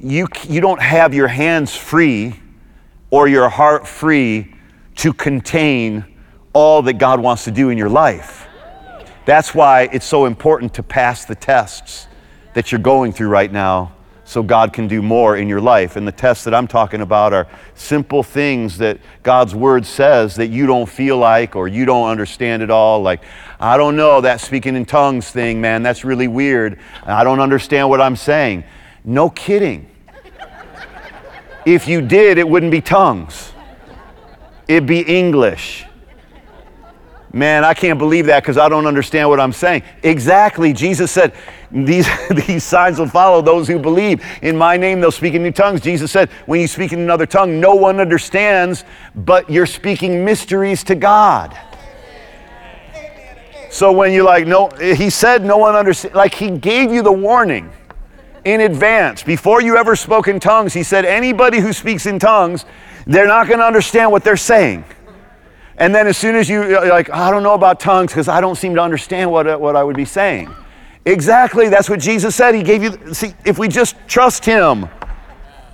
you, 0.00 0.28
you 0.48 0.60
don't 0.60 0.80
have 0.80 1.12
your 1.12 1.28
hands 1.28 1.76
free 1.76 2.40
or 3.10 3.28
your 3.28 3.48
heart 3.48 3.86
free 3.86 4.54
to 4.96 5.12
contain 5.12 6.04
all 6.52 6.82
that 6.82 6.94
God 6.94 7.20
wants 7.20 7.44
to 7.44 7.50
do 7.50 7.70
in 7.70 7.76
your 7.76 7.88
life. 7.88 8.46
That's 9.26 9.54
why 9.54 9.88
it's 9.92 10.06
so 10.06 10.24
important 10.24 10.72
to 10.74 10.82
pass 10.82 11.24
the 11.24 11.34
tests 11.34 12.06
that 12.54 12.72
you're 12.72 12.80
going 12.80 13.12
through 13.12 13.28
right 13.28 13.52
now 13.52 13.92
so 14.28 14.42
God 14.42 14.74
can 14.74 14.86
do 14.88 15.00
more 15.00 15.38
in 15.38 15.48
your 15.48 15.60
life. 15.62 15.96
And 15.96 16.06
the 16.06 16.12
tests 16.12 16.44
that 16.44 16.52
I'm 16.52 16.68
talking 16.68 17.00
about 17.00 17.32
are 17.32 17.48
simple 17.74 18.22
things 18.22 18.76
that 18.76 18.98
God's 19.22 19.54
word 19.54 19.86
says 19.86 20.36
that 20.36 20.48
you 20.48 20.66
don't 20.66 20.86
feel 20.86 21.16
like 21.16 21.56
or 21.56 21.66
you 21.66 21.86
don't 21.86 22.10
understand 22.10 22.62
at 22.62 22.70
all. 22.70 23.00
Like, 23.00 23.22
I 23.58 23.78
don't 23.78 23.96
know, 23.96 24.20
that 24.20 24.42
speaking 24.42 24.76
in 24.76 24.84
tongues 24.84 25.30
thing, 25.30 25.62
man, 25.62 25.82
that's 25.82 26.04
really 26.04 26.28
weird. 26.28 26.78
I 27.06 27.24
don't 27.24 27.40
understand 27.40 27.88
what 27.88 28.02
I'm 28.02 28.16
saying. 28.16 28.64
No 29.02 29.30
kidding. 29.30 29.88
If 31.64 31.88
you 31.88 32.02
did, 32.02 32.36
it 32.36 32.46
wouldn't 32.46 32.70
be 32.70 32.82
tongues, 32.82 33.52
it'd 34.68 34.86
be 34.86 35.00
English. 35.00 35.86
Man, 37.32 37.62
I 37.62 37.74
can't 37.74 37.98
believe 37.98 38.26
that 38.26 38.42
because 38.42 38.56
I 38.56 38.68
don't 38.68 38.86
understand 38.86 39.28
what 39.28 39.38
I'm 39.38 39.52
saying. 39.52 39.82
Exactly. 40.02 40.72
Jesus 40.72 41.10
said, 41.10 41.34
these, 41.70 42.08
these 42.46 42.64
signs 42.64 42.98
will 42.98 43.08
follow 43.08 43.42
those 43.42 43.68
who 43.68 43.78
believe. 43.78 44.24
In 44.40 44.56
my 44.56 44.76
name, 44.76 45.00
they'll 45.00 45.10
speak 45.10 45.34
in 45.34 45.42
new 45.42 45.52
tongues. 45.52 45.80
Jesus 45.82 46.10
said, 46.10 46.30
when 46.46 46.60
you 46.60 46.66
speak 46.66 46.92
in 46.92 47.00
another 47.00 47.26
tongue, 47.26 47.60
no 47.60 47.74
one 47.74 48.00
understands, 48.00 48.84
but 49.14 49.48
you're 49.50 49.66
speaking 49.66 50.24
mysteries 50.24 50.82
to 50.84 50.94
God. 50.94 51.58
So 53.70 53.92
when 53.92 54.12
you're 54.12 54.24
like, 54.24 54.46
no, 54.46 54.68
he 54.68 55.10
said 55.10 55.44
no 55.44 55.58
one 55.58 55.74
understands, 55.74 56.16
like 56.16 56.34
he 56.34 56.50
gave 56.50 56.90
you 56.90 57.02
the 57.02 57.12
warning 57.12 57.70
in 58.44 58.62
advance. 58.62 59.22
Before 59.22 59.60
you 59.60 59.76
ever 59.76 59.94
spoke 59.94 60.28
in 60.28 60.40
tongues, 60.40 60.72
he 60.72 60.82
said, 60.82 61.04
anybody 61.04 61.58
who 61.60 61.74
speaks 61.74 62.06
in 62.06 62.18
tongues, 62.18 62.64
they're 63.06 63.26
not 63.26 63.46
going 63.46 63.58
to 63.58 63.66
understand 63.66 64.10
what 64.10 64.24
they're 64.24 64.36
saying. 64.36 64.84
And 65.78 65.94
then 65.94 66.08
as 66.08 66.16
soon 66.16 66.34
as 66.34 66.48
you, 66.48 66.60
uh, 66.76 66.88
like, 66.88 67.08
I 67.10 67.30
don't 67.30 67.44
know 67.44 67.54
about 67.54 67.78
tongues 67.78 68.10
because 68.10 68.28
I 68.28 68.40
don't 68.40 68.56
seem 68.56 68.74
to 68.74 68.82
understand 68.82 69.30
what, 69.30 69.46
uh, 69.46 69.56
what 69.56 69.76
I 69.76 69.84
would 69.84 69.96
be 69.96 70.04
saying. 70.04 70.52
Exactly, 71.04 71.68
that's 71.68 71.88
what 71.88 72.00
Jesus 72.00 72.34
said. 72.34 72.54
He 72.54 72.64
gave 72.64 72.82
you, 72.82 73.14
see, 73.14 73.32
if 73.44 73.58
we 73.58 73.68
just 73.68 73.96
trust 74.08 74.44
Him, 74.44 74.88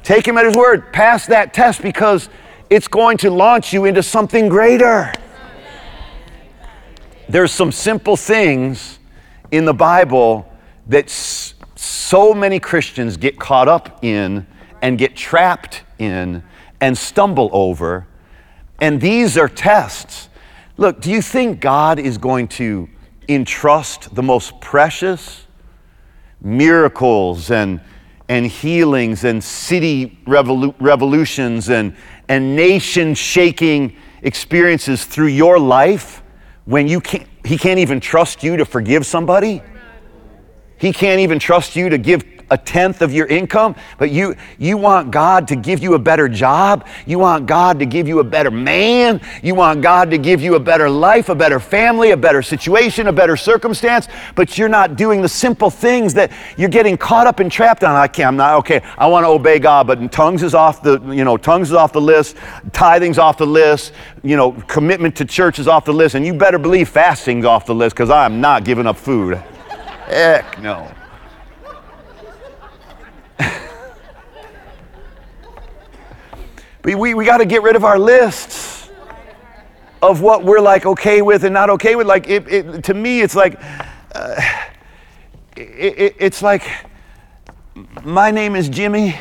take 0.02 0.28
Him 0.28 0.36
at 0.36 0.44
His 0.44 0.56
word, 0.56 0.92
pass 0.92 1.26
that 1.26 1.54
test 1.54 1.80
because 1.80 2.28
it's 2.68 2.86
going 2.86 3.16
to 3.18 3.30
launch 3.30 3.72
you 3.72 3.86
into 3.86 4.02
something 4.02 4.48
greater. 4.48 5.10
There's 7.28 7.52
some 7.52 7.72
simple 7.72 8.16
things 8.16 8.98
in 9.50 9.64
the 9.64 9.72
Bible 9.72 10.52
that 10.88 11.08
so 11.08 12.34
many 12.34 12.60
Christians 12.60 13.16
get 13.16 13.38
caught 13.38 13.68
up 13.68 14.04
in 14.04 14.46
and 14.82 14.98
get 14.98 15.16
trapped 15.16 15.82
in 15.98 16.42
and 16.80 16.98
stumble 16.98 17.48
over. 17.54 18.06
And 18.80 19.00
these 19.00 19.38
are 19.38 19.48
tests. 19.48 20.28
Look, 20.76 21.00
do 21.00 21.10
you 21.10 21.22
think 21.22 21.60
God 21.60 21.98
is 21.98 22.18
going 22.18 22.48
to 22.48 22.88
entrust 23.28 24.14
the 24.14 24.22
most 24.22 24.60
precious 24.60 25.46
miracles 26.40 27.50
and, 27.50 27.80
and 28.28 28.46
healings 28.46 29.24
and 29.24 29.42
city 29.42 30.18
revolu- 30.26 30.74
revolutions 30.78 31.70
and, 31.70 31.96
and 32.28 32.56
nation 32.56 33.14
shaking 33.14 33.96
experiences 34.22 35.04
through 35.04 35.28
your 35.28 35.58
life 35.58 36.22
when 36.64 36.88
you 36.88 37.00
can't, 37.00 37.28
He 37.44 37.56
can't 37.56 37.78
even 37.78 38.00
trust 38.00 38.42
you 38.42 38.56
to 38.56 38.64
forgive 38.64 39.06
somebody? 39.06 39.62
He 40.78 40.92
can't 40.92 41.20
even 41.20 41.38
trust 41.38 41.76
you 41.76 41.88
to 41.88 41.98
give 41.98 42.33
a 42.54 42.56
tenth 42.56 43.02
of 43.02 43.12
your 43.12 43.26
income, 43.26 43.74
but 43.98 44.10
you, 44.10 44.36
you 44.58 44.76
want 44.76 45.10
God 45.10 45.48
to 45.48 45.56
give 45.56 45.82
you 45.82 45.94
a 45.94 45.98
better 45.98 46.28
job. 46.28 46.86
You 47.04 47.18
want 47.18 47.46
God 47.46 47.80
to 47.80 47.86
give 47.86 48.06
you 48.06 48.20
a 48.20 48.24
better 48.24 48.50
man. 48.50 49.20
You 49.42 49.56
want 49.56 49.82
God 49.82 50.10
to 50.12 50.18
give 50.18 50.40
you 50.40 50.54
a 50.54 50.60
better 50.60 50.88
life, 50.88 51.28
a 51.28 51.34
better 51.34 51.58
family, 51.58 52.12
a 52.12 52.16
better 52.16 52.42
situation, 52.42 53.08
a 53.08 53.12
better 53.12 53.36
circumstance, 53.36 54.06
but 54.36 54.56
you're 54.56 54.68
not 54.68 54.96
doing 54.96 55.20
the 55.20 55.28
simple 55.28 55.68
things 55.68 56.14
that 56.14 56.30
you're 56.56 56.68
getting 56.68 56.96
caught 56.96 57.26
up 57.26 57.40
and 57.40 57.50
trapped 57.50 57.82
on. 57.82 57.96
I 57.96 58.06
can't, 58.06 58.28
I'm 58.28 58.36
not, 58.36 58.54
okay, 58.60 58.80
I 58.96 59.08
want 59.08 59.24
to 59.24 59.28
obey 59.28 59.58
God, 59.58 59.88
but 59.88 60.12
tongues 60.12 60.44
is 60.44 60.54
off 60.54 60.80
the, 60.80 61.00
you 61.10 61.24
know, 61.24 61.36
tongues 61.36 61.70
is 61.70 61.74
off 61.74 61.92
the 61.92 62.00
list, 62.00 62.36
tithing's 62.72 63.18
off 63.18 63.36
the 63.36 63.46
list, 63.46 63.92
you 64.22 64.36
know, 64.36 64.52
commitment 64.68 65.16
to 65.16 65.24
church 65.24 65.58
is 65.58 65.66
off 65.66 65.84
the 65.84 65.92
list, 65.92 66.14
and 66.14 66.24
you 66.24 66.32
better 66.32 66.58
believe 66.58 66.88
fasting's 66.88 67.44
off 67.44 67.66
the 67.66 67.74
list 67.74 67.96
because 67.96 68.10
I 68.10 68.24
am 68.24 68.40
not 68.40 68.64
giving 68.64 68.86
up 68.86 68.96
food. 68.96 69.34
Heck 70.06 70.60
no. 70.62 70.88
But 76.85 76.96
we, 76.96 77.14
we 77.14 77.24
got 77.24 77.38
to 77.38 77.46
get 77.46 77.62
rid 77.62 77.76
of 77.76 77.85
our 77.85 77.98
lists 77.98 78.90
of 80.02 80.20
what 80.20 80.44
we're 80.44 80.60
like 80.60 80.85
okay 80.85 81.22
with 81.22 81.44
and 81.44 81.54
not 81.54 81.70
okay 81.70 81.96
with. 81.96 82.06
Like, 82.06 82.28
it, 82.28 82.46
it, 82.46 82.85
to 82.85 82.92
me, 82.92 83.22
it's 83.22 83.35
like, 83.35 83.58
uh, 84.14 84.40
it, 85.56 86.14
it's 86.18 86.42
like, 86.42 86.62
my 88.04 88.30
name 88.30 88.54
is 88.54 88.68
Jimmy. 88.68 89.16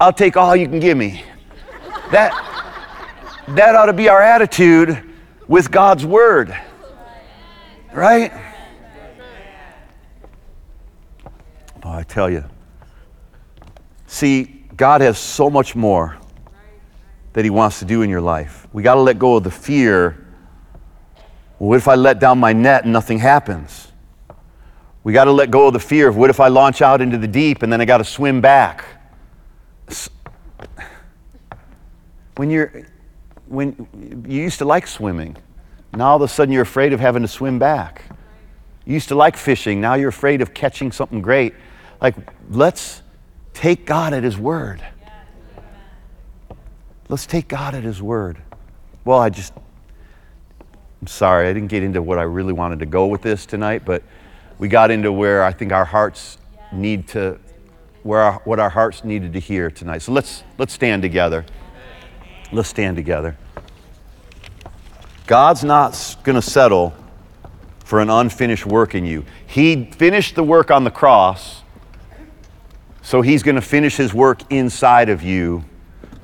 I'll 0.00 0.12
take 0.12 0.38
all 0.38 0.56
you 0.56 0.66
can 0.66 0.80
give 0.80 0.96
me. 0.96 1.22
That, 2.12 2.32
that 3.48 3.74
ought 3.74 3.86
to 3.86 3.92
be 3.92 4.08
our 4.08 4.22
attitude 4.22 5.02
with 5.48 5.70
God's 5.70 6.06
word, 6.06 6.56
right? 7.92 8.32
Oh, 11.82 11.92
I 11.92 12.04
tell 12.04 12.30
you. 12.30 12.42
See, 14.06 14.44
God 14.76 15.02
has 15.02 15.18
so 15.18 15.50
much 15.50 15.76
more 15.76 16.16
that 17.36 17.44
He 17.44 17.50
wants 17.50 17.80
to 17.80 17.84
do 17.84 18.00
in 18.00 18.08
your 18.08 18.22
life. 18.22 18.66
We 18.72 18.82
got 18.82 18.94
to 18.94 19.00
let 19.02 19.18
go 19.18 19.36
of 19.36 19.44
the 19.44 19.50
fear. 19.50 20.26
Well, 21.58 21.68
what 21.68 21.76
if 21.76 21.86
I 21.86 21.94
let 21.94 22.18
down 22.18 22.38
my 22.38 22.54
net 22.54 22.84
and 22.84 22.94
nothing 22.94 23.18
happens? 23.18 23.92
We 25.04 25.12
got 25.12 25.26
to 25.26 25.32
let 25.32 25.50
go 25.50 25.66
of 25.66 25.74
the 25.74 25.78
fear 25.78 26.08
of 26.08 26.16
what 26.16 26.30
if 26.30 26.40
I 26.40 26.48
launch 26.48 26.80
out 26.80 27.02
into 27.02 27.18
the 27.18 27.28
deep 27.28 27.62
and 27.62 27.70
then 27.70 27.78
I 27.82 27.84
got 27.84 27.98
to 27.98 28.04
swim 28.04 28.40
back? 28.40 28.86
When 32.36 32.48
you're 32.48 32.86
when 33.48 33.86
you 34.26 34.40
used 34.40 34.56
to 34.60 34.64
like 34.64 34.86
swimming, 34.86 35.36
now 35.92 36.06
all 36.06 36.16
of 36.16 36.22
a 36.22 36.28
sudden 36.28 36.54
you're 36.54 36.62
afraid 36.62 36.94
of 36.94 37.00
having 37.00 37.20
to 37.20 37.28
swim 37.28 37.58
back. 37.58 38.00
You 38.86 38.94
used 38.94 39.08
to 39.08 39.14
like 39.14 39.36
fishing, 39.36 39.78
now 39.78 39.92
you're 39.92 40.08
afraid 40.08 40.40
of 40.40 40.54
catching 40.54 40.90
something 40.90 41.20
great. 41.20 41.52
Like 42.00 42.16
let's 42.48 43.02
take 43.52 43.84
God 43.84 44.14
at 44.14 44.24
his 44.24 44.38
word. 44.38 44.82
Let's 47.08 47.26
take 47.26 47.48
God 47.48 47.74
at 47.74 47.84
his 47.84 48.02
word. 48.02 48.38
Well, 49.04 49.18
I 49.18 49.30
just 49.30 49.52
I'm 51.00 51.06
sorry, 51.06 51.48
I 51.48 51.52
didn't 51.52 51.68
get 51.68 51.82
into 51.82 52.02
what 52.02 52.18
I 52.18 52.22
really 52.22 52.52
wanted 52.52 52.80
to 52.80 52.86
go 52.86 53.06
with 53.06 53.22
this 53.22 53.46
tonight, 53.46 53.84
but 53.84 54.02
we 54.58 54.66
got 54.66 54.90
into 54.90 55.12
where 55.12 55.44
I 55.44 55.52
think 55.52 55.70
our 55.70 55.84
hearts 55.84 56.38
need 56.72 57.06
to, 57.08 57.38
where 58.02 58.22
our, 58.22 58.40
what 58.44 58.58
our 58.58 58.70
hearts 58.70 59.04
needed 59.04 59.34
to 59.34 59.38
hear 59.38 59.70
tonight. 59.70 59.98
So 59.98 60.12
let's 60.12 60.42
let's 60.58 60.72
stand 60.72 61.02
together. 61.02 61.44
Let's 62.50 62.68
stand 62.68 62.96
together. 62.96 63.36
God's 65.26 65.64
not 65.64 66.16
going 66.24 66.36
to 66.36 66.42
settle 66.42 66.94
for 67.84 68.00
an 68.00 68.10
unfinished 68.10 68.66
work 68.66 68.94
in 68.94 69.04
you. 69.04 69.24
He 69.46 69.84
finished 69.84 70.34
the 70.34 70.42
work 70.42 70.70
on 70.70 70.84
the 70.84 70.90
cross, 70.90 71.62
so 73.02 73.20
He's 73.20 73.42
going 73.42 73.56
to 73.56 73.62
finish 73.62 73.96
His 73.96 74.14
work 74.14 74.40
inside 74.50 75.08
of 75.08 75.22
you 75.22 75.64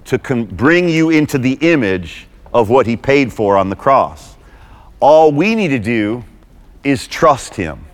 to 0.04 0.18
bring 0.18 0.88
you 0.88 1.10
into 1.10 1.38
the 1.38 1.54
image 1.60 2.26
of 2.52 2.68
what 2.68 2.86
He 2.86 2.96
paid 2.96 3.32
for 3.32 3.56
on 3.56 3.70
the 3.70 3.76
cross. 3.76 4.36
All 5.00 5.32
we 5.32 5.54
need 5.54 5.68
to 5.68 5.78
do 5.78 6.24
is 6.84 7.06
trust 7.06 7.54
Him. 7.54 7.84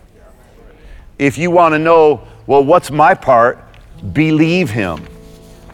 If 1.17 1.37
you 1.37 1.51
want 1.51 1.73
to 1.73 1.79
know, 1.79 2.27
well, 2.47 2.63
what's 2.63 2.91
my 2.91 3.13
part? 3.13 3.63
Believe 4.13 4.69
Him, 4.69 5.05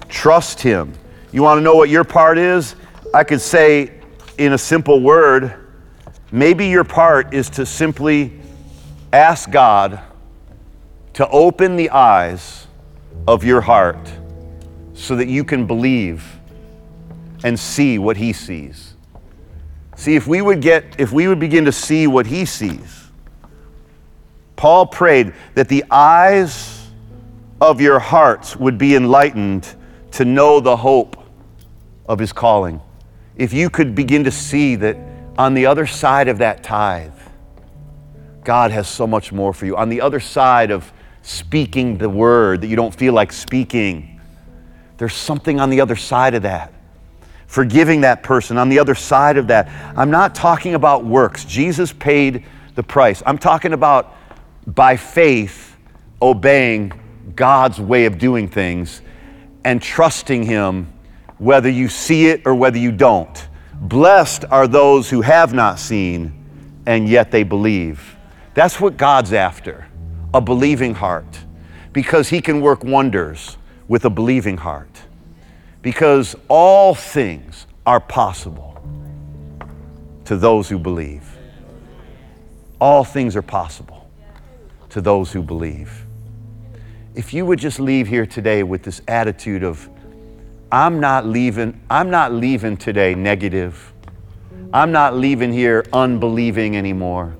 trust 0.09 0.61
Him. 0.61 0.93
You 1.31 1.43
want 1.43 1.57
to 1.59 1.61
know 1.61 1.75
what 1.75 1.89
your 1.89 2.03
part 2.03 2.37
is? 2.37 2.75
I 3.13 3.23
could 3.23 3.41
say 3.41 3.91
in 4.37 4.53
a 4.53 4.57
simple 4.57 5.01
word, 5.01 5.67
maybe 6.31 6.67
your 6.67 6.83
part 6.83 7.33
is 7.33 7.49
to 7.51 7.65
simply 7.65 8.33
ask 9.13 9.49
God 9.49 10.01
to 11.13 11.27
open 11.29 11.77
the 11.77 11.89
eyes 11.91 12.67
of 13.27 13.43
your 13.43 13.61
heart 13.61 14.11
so 14.95 15.15
that 15.15 15.27
you 15.27 15.43
can 15.43 15.67
believe 15.67 16.39
and 17.43 17.59
see 17.59 17.99
what 17.99 18.17
he 18.17 18.33
sees. 18.33 18.95
See, 19.95 20.15
if 20.15 20.27
we 20.27 20.41
would 20.41 20.61
get 20.61 20.99
if 20.99 21.11
we 21.11 21.27
would 21.27 21.39
begin 21.39 21.65
to 21.65 21.71
see 21.71 22.07
what 22.07 22.25
he 22.25 22.45
sees, 22.45 23.09
Paul 24.55 24.87
prayed 24.87 25.33
that 25.53 25.69
the 25.69 25.83
eyes 25.91 26.87
of 27.61 27.79
your 27.79 27.99
hearts 27.99 28.55
would 28.55 28.77
be 28.77 28.95
enlightened 28.95 29.73
to 30.11 30.25
know 30.25 30.59
the 30.59 30.75
hope 30.75 31.17
of 32.07 32.19
his 32.19 32.33
calling. 32.33 32.81
If 33.35 33.53
you 33.53 33.69
could 33.69 33.95
begin 33.95 34.23
to 34.23 34.31
see 34.31 34.75
that 34.77 34.97
on 35.37 35.53
the 35.53 35.65
other 35.65 35.85
side 35.85 36.27
of 36.27 36.37
that 36.37 36.63
tithe, 36.63 37.11
God 38.43 38.71
has 38.71 38.87
so 38.87 39.05
much 39.05 39.31
more 39.31 39.53
for 39.53 39.65
you. 39.65 39.75
On 39.75 39.89
the 39.89 40.01
other 40.01 40.19
side 40.19 40.71
of 40.71 40.91
speaking 41.21 41.97
the 41.97 42.09
word 42.09 42.61
that 42.61 42.67
you 42.67 42.75
don't 42.75 42.93
feel 42.93 43.13
like 43.13 43.31
speaking, 43.31 44.14
there's 44.97 45.13
something 45.13 45.59
on 45.59 45.69
the 45.69 45.81
other 45.81 45.95
side 45.95 46.35
of 46.35 46.43
that. 46.43 46.73
Forgiving 47.47 48.01
that 48.01 48.23
person 48.23 48.57
on 48.57 48.69
the 48.69 48.79
other 48.79 48.95
side 48.95 49.37
of 49.37 49.47
that. 49.47 49.69
I'm 49.97 50.11
not 50.11 50.35
talking 50.35 50.73
about 50.73 51.05
works. 51.05 51.45
Jesus 51.45 51.93
paid 51.93 52.45
the 52.75 52.83
price. 52.83 53.21
I'm 53.25 53.37
talking 53.37 53.73
about 53.73 54.15
by 54.65 54.97
faith 54.97 55.75
obeying 56.21 56.91
God's 57.35 57.79
way 57.79 58.05
of 58.05 58.17
doing 58.17 58.47
things 58.47 59.01
and 59.63 59.81
trusting 59.81 60.43
Him 60.43 60.91
whether 61.37 61.69
you 61.69 61.89
see 61.89 62.27
it 62.27 62.41
or 62.45 62.55
whether 62.55 62.77
you 62.77 62.91
don't. 62.91 63.47
Blessed 63.73 64.45
are 64.49 64.67
those 64.67 65.09
who 65.09 65.21
have 65.21 65.53
not 65.53 65.79
seen 65.79 66.81
and 66.85 67.09
yet 67.09 67.31
they 67.31 67.43
believe. 67.43 68.15
That's 68.53 68.79
what 68.79 68.95
God's 68.97 69.33
after 69.33 69.87
a 70.33 70.41
believing 70.41 70.93
heart 70.93 71.39
because 71.93 72.29
He 72.29 72.41
can 72.41 72.61
work 72.61 72.83
wonders 72.83 73.57
with 73.87 74.05
a 74.05 74.09
believing 74.09 74.57
heart. 74.57 75.01
Because 75.81 76.35
all 76.47 76.95
things 76.95 77.67
are 77.85 77.99
possible 77.99 78.81
to 80.25 80.35
those 80.35 80.67
who 80.69 80.79
believe. 80.79 81.37
All 82.79 83.03
things 83.03 83.35
are 83.35 83.41
possible 83.41 84.09
to 84.89 85.01
those 85.01 85.31
who 85.31 85.41
believe. 85.41 86.05
If 87.13 87.33
you 87.33 87.45
would 87.45 87.59
just 87.59 87.79
leave 87.79 88.07
here 88.07 88.25
today 88.25 88.63
with 88.63 88.83
this 88.83 89.01
attitude 89.07 89.63
of, 89.63 89.89
I'm 90.71 90.99
not 90.99 91.25
leaving, 91.25 91.79
I'm 91.89 92.09
not 92.09 92.33
leaving 92.33 92.75
today 92.75 93.15
negative. 93.15 93.93
I'm 94.73 94.91
not 94.91 95.15
leaving 95.15 95.53
here 95.53 95.85
unbelieving 95.93 96.75
anymore. 96.75 97.37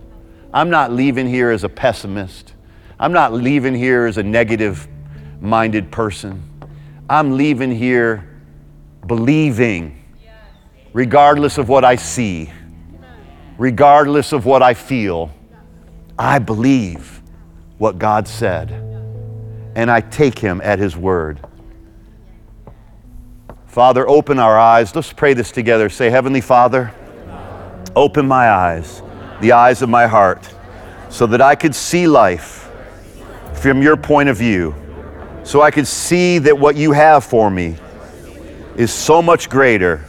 I'm 0.54 0.70
not 0.70 0.94
leaving 0.94 1.28
here 1.28 1.50
as 1.50 1.66
a 1.66 1.70
pessimist. 1.70 2.54
I'm 2.98 3.12
not 3.12 3.34
leaving 3.34 3.74
here 3.74 4.06
as 4.06 4.18
a 4.18 4.24
negative 4.24 4.88
minded 5.46 5.92
person. 5.92 6.44
I'm 7.10 7.38
leaving 7.38 7.72
here 7.72 8.28
believing, 9.06 10.04
regardless 10.94 11.58
of 11.58 11.70
what 11.70 11.86
I 11.86 11.96
see, 11.96 12.52
regardless 13.58 14.32
of 14.32 14.46
what 14.46 14.62
I 14.62 14.74
feel. 14.74 15.32
I 16.18 16.40
believe 16.40 17.22
what 17.78 18.00
God 18.00 18.28
said, 18.28 18.72
and 19.76 19.92
I 19.92 20.02
take 20.02 20.40
Him 20.40 20.62
at 20.64 20.80
His 20.80 20.96
word. 20.96 21.40
Father, 23.68 24.08
open 24.08 24.40
our 24.40 24.58
eyes. 24.58 24.96
Let's 24.96 25.12
pray 25.12 25.34
this 25.34 25.52
together. 25.52 25.90
Say, 25.90 26.10
Heavenly 26.10 26.40
Father, 26.40 26.94
open 27.96 28.26
my 28.26 28.50
eyes, 28.50 29.02
the 29.42 29.52
eyes 29.52 29.82
of 29.82 29.90
my 29.90 30.08
heart, 30.08 30.50
so 31.10 31.28
that 31.28 31.42
I 31.42 31.56
could 31.56 31.76
see 31.76 32.08
life 32.08 32.70
from 33.56 33.82
your 33.82 33.98
point 33.98 34.30
of 34.30 34.38
view, 34.38 34.74
so 35.46 35.62
I 35.62 35.72
could 35.72 35.88
see 35.88 36.40
that 36.40 36.58
what 36.58 36.76
you 36.76 36.92
have 36.92 37.24
for 37.24 37.50
me 37.50 37.76
is 38.76 38.92
so 38.92 39.22
much 39.22 39.48
greater 39.50 40.04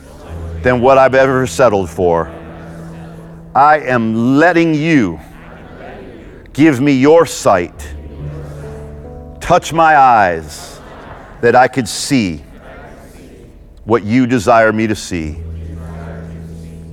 than 0.62 0.80
what 0.80 0.98
I've 0.98 1.14
ever 1.14 1.46
settled 1.46 1.90
for. 1.90 2.26
I 3.54 3.80
am 3.80 4.38
letting 4.38 4.74
you 4.74 5.20
give 6.54 6.80
me 6.80 6.92
your 6.92 7.26
sight. 7.26 7.94
Touch 9.40 9.74
my 9.74 9.96
eyes 9.96 10.80
that 11.42 11.54
I 11.54 11.68
could 11.68 11.86
see 11.86 12.38
what 13.84 14.02
you 14.04 14.26
desire 14.26 14.72
me 14.72 14.86
to 14.86 14.96
see. 14.96 15.38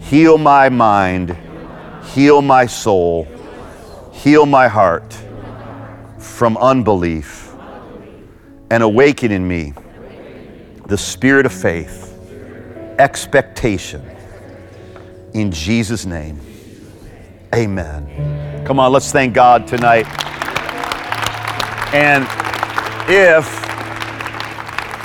Heal 0.02 0.38
my 0.38 0.68
mind, 0.68 1.36
heal 2.14 2.42
my 2.42 2.66
soul, 2.66 3.26
heal 4.12 4.46
my 4.46 4.68
heart 4.68 5.18
from 6.20 6.58
unbelief, 6.58 7.53
and 8.74 8.82
awaken 8.82 9.32
in 9.32 9.48
me 9.48 9.72
the 10.88 10.98
spirit 10.98 11.46
of 11.46 11.54
faith, 11.54 12.12
expectation. 12.98 14.04
In 15.36 15.52
Jesus' 15.52 16.08
name, 16.08 16.40
amen. 17.54 18.66
Come 18.66 18.80
on, 18.80 18.92
let's 18.92 19.12
thank 19.12 19.36
God 19.36 19.68
tonight. 19.68 20.08
And 21.94 22.24
if 23.08 23.63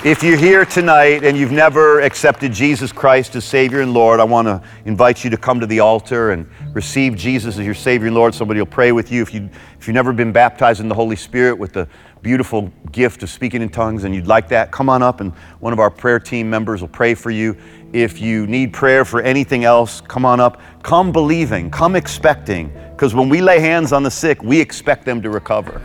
if 0.04 0.22
you're 0.22 0.38
here 0.38 0.64
tonight 0.64 1.24
and 1.24 1.36
you've 1.36 1.50
never 1.50 2.00
accepted 2.02 2.52
Jesus 2.52 2.92
Christ 2.92 3.34
as 3.34 3.44
Savior 3.44 3.80
and 3.80 3.92
Lord, 3.92 4.20
I 4.20 4.24
want 4.24 4.46
to 4.46 4.62
invite 4.84 5.24
you 5.24 5.30
to 5.30 5.36
come 5.36 5.58
to 5.58 5.66
the 5.66 5.80
altar 5.80 6.30
and 6.30 6.48
receive 6.72 7.16
Jesus 7.16 7.58
as 7.58 7.64
your 7.64 7.74
Savior 7.74 8.06
and 8.06 8.14
Lord. 8.14 8.32
Somebody 8.32 8.60
will 8.60 8.66
pray 8.66 8.92
with 8.92 9.10
you. 9.10 9.22
If, 9.22 9.34
you, 9.34 9.50
if 9.76 9.88
you've 9.88 9.94
never 9.94 10.12
been 10.12 10.30
baptized 10.30 10.80
in 10.80 10.88
the 10.88 10.94
Holy 10.94 11.16
Spirit 11.16 11.58
with 11.58 11.72
the 11.72 11.88
beautiful 12.22 12.72
gift 12.92 13.24
of 13.24 13.30
speaking 13.30 13.60
in 13.60 13.68
tongues 13.68 14.04
and 14.04 14.14
you'd 14.14 14.28
like 14.28 14.48
that, 14.48 14.70
come 14.70 14.88
on 14.88 15.02
up 15.02 15.20
and 15.20 15.32
one 15.58 15.72
of 15.72 15.80
our 15.80 15.90
prayer 15.90 16.20
team 16.20 16.48
members 16.48 16.80
will 16.80 16.88
pray 16.88 17.14
for 17.14 17.32
you. 17.32 17.56
If 17.92 18.20
you 18.20 18.46
need 18.46 18.72
prayer 18.72 19.04
for 19.04 19.20
anything 19.20 19.64
else, 19.64 20.00
come 20.02 20.24
on 20.24 20.38
up. 20.38 20.60
Come 20.84 21.10
believing, 21.10 21.70
come 21.70 21.96
expecting, 21.96 22.72
because 22.92 23.16
when 23.16 23.28
we 23.28 23.40
lay 23.40 23.58
hands 23.58 23.92
on 23.92 24.04
the 24.04 24.10
sick, 24.10 24.44
we 24.44 24.60
expect 24.60 25.04
them 25.04 25.20
to 25.22 25.30
recover. 25.30 25.82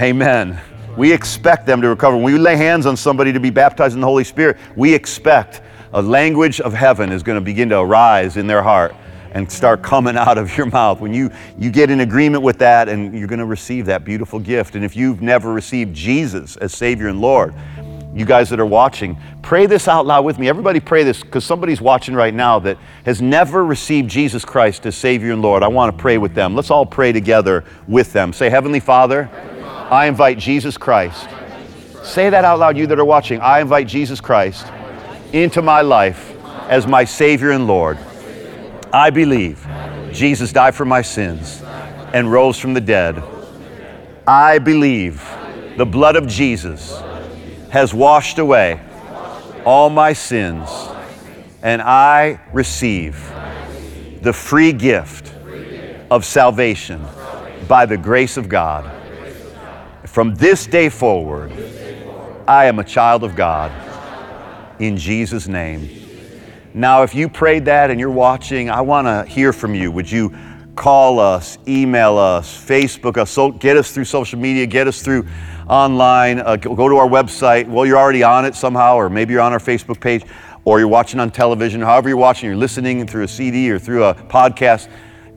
Amen. 0.00 0.60
We 0.96 1.12
expect 1.12 1.66
them 1.66 1.80
to 1.82 1.88
recover. 1.88 2.16
When 2.16 2.24
we 2.24 2.38
lay 2.38 2.56
hands 2.56 2.86
on 2.86 2.96
somebody 2.96 3.32
to 3.32 3.40
be 3.40 3.50
baptized 3.50 3.94
in 3.94 4.00
the 4.00 4.06
Holy 4.06 4.24
Spirit, 4.24 4.58
we 4.76 4.92
expect 4.92 5.62
a 5.92 6.02
language 6.02 6.60
of 6.60 6.72
heaven 6.72 7.12
is 7.12 7.22
going 7.22 7.36
to 7.36 7.44
begin 7.44 7.68
to 7.70 7.78
arise 7.78 8.36
in 8.36 8.46
their 8.46 8.62
heart 8.62 8.94
and 9.32 9.50
start 9.50 9.82
coming 9.82 10.16
out 10.16 10.38
of 10.38 10.56
your 10.56 10.66
mouth. 10.66 11.00
When 11.00 11.12
you, 11.12 11.30
you 11.58 11.70
get 11.70 11.90
in 11.90 12.00
agreement 12.00 12.42
with 12.42 12.58
that 12.58 12.88
and 12.88 13.18
you're 13.18 13.28
going 13.28 13.38
to 13.38 13.46
receive 13.46 13.86
that 13.86 14.04
beautiful 14.04 14.38
gift. 14.38 14.74
And 14.74 14.84
if 14.84 14.94
you've 14.94 15.22
never 15.22 15.52
received 15.52 15.94
Jesus 15.94 16.56
as 16.56 16.74
Savior 16.74 17.08
and 17.08 17.20
Lord, 17.20 17.54
you 18.14 18.26
guys 18.26 18.50
that 18.50 18.60
are 18.60 18.66
watching, 18.66 19.16
pray 19.40 19.64
this 19.64 19.88
out 19.88 20.04
loud 20.04 20.26
with 20.26 20.38
me. 20.38 20.48
Everybody 20.48 20.80
pray 20.80 21.02
this 21.02 21.22
because 21.22 21.44
somebody's 21.44 21.80
watching 21.80 22.14
right 22.14 22.34
now 22.34 22.58
that 22.58 22.76
has 23.06 23.22
never 23.22 23.64
received 23.64 24.10
Jesus 24.10 24.44
Christ 24.44 24.84
as 24.84 24.96
Savior 24.96 25.32
and 25.32 25.40
Lord. 25.40 25.62
I 25.62 25.68
want 25.68 25.96
to 25.96 26.00
pray 26.00 26.18
with 26.18 26.34
them. 26.34 26.54
Let's 26.54 26.70
all 26.70 26.84
pray 26.84 27.12
together 27.12 27.64
with 27.88 28.12
them. 28.12 28.34
Say, 28.34 28.50
Heavenly 28.50 28.80
Father, 28.80 29.30
I 29.92 30.06
invite 30.06 30.38
Jesus 30.38 30.78
Christ. 30.78 31.28
Say 32.02 32.30
that 32.30 32.46
out 32.46 32.58
loud, 32.58 32.78
you 32.78 32.86
that 32.86 32.98
are 32.98 33.04
watching. 33.04 33.42
I 33.42 33.60
invite 33.60 33.86
Jesus 33.86 34.22
Christ 34.22 34.66
into 35.34 35.60
my 35.60 35.82
life 35.82 36.34
as 36.70 36.86
my 36.86 37.04
Savior 37.04 37.50
and 37.50 37.66
Lord. 37.66 37.98
I 38.90 39.10
believe 39.10 39.62
Jesus 40.10 40.50
died 40.50 40.74
for 40.74 40.86
my 40.86 41.02
sins 41.02 41.62
and 42.14 42.32
rose 42.32 42.58
from 42.58 42.72
the 42.72 42.80
dead. 42.80 43.22
I 44.26 44.60
believe 44.60 45.22
the 45.76 45.84
blood 45.84 46.16
of 46.16 46.26
Jesus 46.26 46.98
has 47.68 47.92
washed 47.92 48.38
away 48.38 48.80
all 49.66 49.90
my 49.90 50.14
sins, 50.14 50.70
and 51.62 51.82
I 51.82 52.40
receive 52.54 53.30
the 54.22 54.32
free 54.32 54.72
gift 54.72 55.34
of 56.10 56.24
salvation 56.24 57.04
by 57.68 57.84
the 57.84 57.98
grace 57.98 58.38
of 58.38 58.48
God. 58.48 59.01
From 60.12 60.34
this 60.34 60.66
day 60.66 60.90
forward, 60.90 61.50
I 62.46 62.66
am 62.66 62.78
a 62.78 62.84
child 62.84 63.24
of 63.24 63.34
God 63.34 63.72
in 64.78 64.98
Jesus' 64.98 65.48
name. 65.48 65.88
Now, 66.74 67.02
if 67.02 67.14
you 67.14 67.30
prayed 67.30 67.64
that 67.64 67.90
and 67.90 67.98
you're 67.98 68.10
watching, 68.10 68.68
I 68.68 68.82
want 68.82 69.06
to 69.06 69.24
hear 69.24 69.54
from 69.54 69.74
you. 69.74 69.90
Would 69.90 70.12
you 70.12 70.36
call 70.76 71.18
us, 71.18 71.56
email 71.66 72.18
us, 72.18 72.62
Facebook 72.62 73.16
us, 73.16 73.30
so 73.30 73.52
get 73.52 73.78
us 73.78 73.90
through 73.90 74.04
social 74.04 74.38
media, 74.38 74.66
get 74.66 74.86
us 74.86 75.00
through 75.00 75.26
online, 75.66 76.40
uh, 76.40 76.56
go 76.56 76.90
to 76.90 76.96
our 76.96 77.08
website. 77.08 77.66
Well, 77.66 77.86
you're 77.86 77.96
already 77.96 78.22
on 78.22 78.44
it 78.44 78.54
somehow, 78.54 78.96
or 78.96 79.08
maybe 79.08 79.32
you're 79.32 79.40
on 79.40 79.54
our 79.54 79.58
Facebook 79.58 79.98
page, 79.98 80.26
or 80.66 80.78
you're 80.78 80.88
watching 80.88 81.20
on 81.20 81.30
television, 81.30 81.80
however 81.80 82.10
you're 82.10 82.18
watching, 82.18 82.50
you're 82.50 82.58
listening 82.58 83.06
through 83.06 83.22
a 83.22 83.28
CD 83.28 83.70
or 83.70 83.78
through 83.78 84.04
a 84.04 84.14
podcast. 84.14 84.90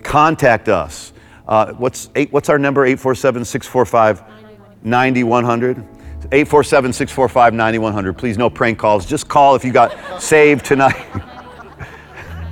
Contact 0.03 0.67
us. 0.67 1.13
Uh, 1.47 1.71
what's, 1.75 2.09
eight, 2.15 2.33
what's 2.33 2.49
our 2.49 2.59
number? 2.59 2.83
847 2.83 3.45
645 3.45 4.34
9100. 4.85 5.83
847 6.31 6.93
645 6.93 7.53
9100. 7.53 8.13
Please, 8.13 8.37
no 8.37 8.49
prank 8.49 8.79
calls. 8.79 9.05
Just 9.05 9.27
call 9.27 9.55
if 9.55 9.65
you 9.65 9.71
got 9.71 10.21
saved 10.21 10.65
tonight. 10.65 11.05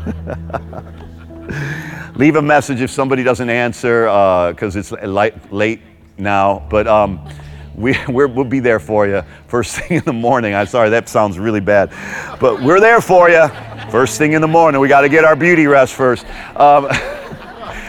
Leave 2.16 2.36
a 2.36 2.42
message 2.42 2.82
if 2.82 2.92
somebody 2.92 3.24
doesn't 3.24 3.50
answer 3.50 4.06
because 4.52 4.76
uh, 4.76 4.80
it's 4.80 4.92
light, 4.92 5.52
late 5.52 5.82
now. 6.18 6.66
But 6.70 6.88
um, 6.88 7.28
we, 7.76 7.96
we 8.10 8.26
will 8.26 8.44
be 8.44 8.60
there 8.60 8.80
for 8.80 9.08
you 9.08 9.24
first 9.48 9.76
thing 9.76 9.98
in 9.98 10.04
the 10.04 10.14
morning. 10.14 10.54
I'm 10.54 10.68
sorry, 10.68 10.90
that 10.90 11.10
sounds 11.10 11.40
really 11.40 11.62
bad. 11.62 11.92
But 12.40 12.62
we're 12.62 12.80
there 12.80 13.02
for 13.02 13.30
you 13.30 13.48
first 13.90 14.18
thing 14.18 14.34
in 14.34 14.42
the 14.42 14.48
morning. 14.48 14.82
We 14.82 14.88
got 14.88 15.02
to 15.02 15.10
get 15.10 15.26
our 15.26 15.36
beauty 15.36 15.68
rest 15.68 15.94
first. 15.94 16.26
Um, 16.56 16.88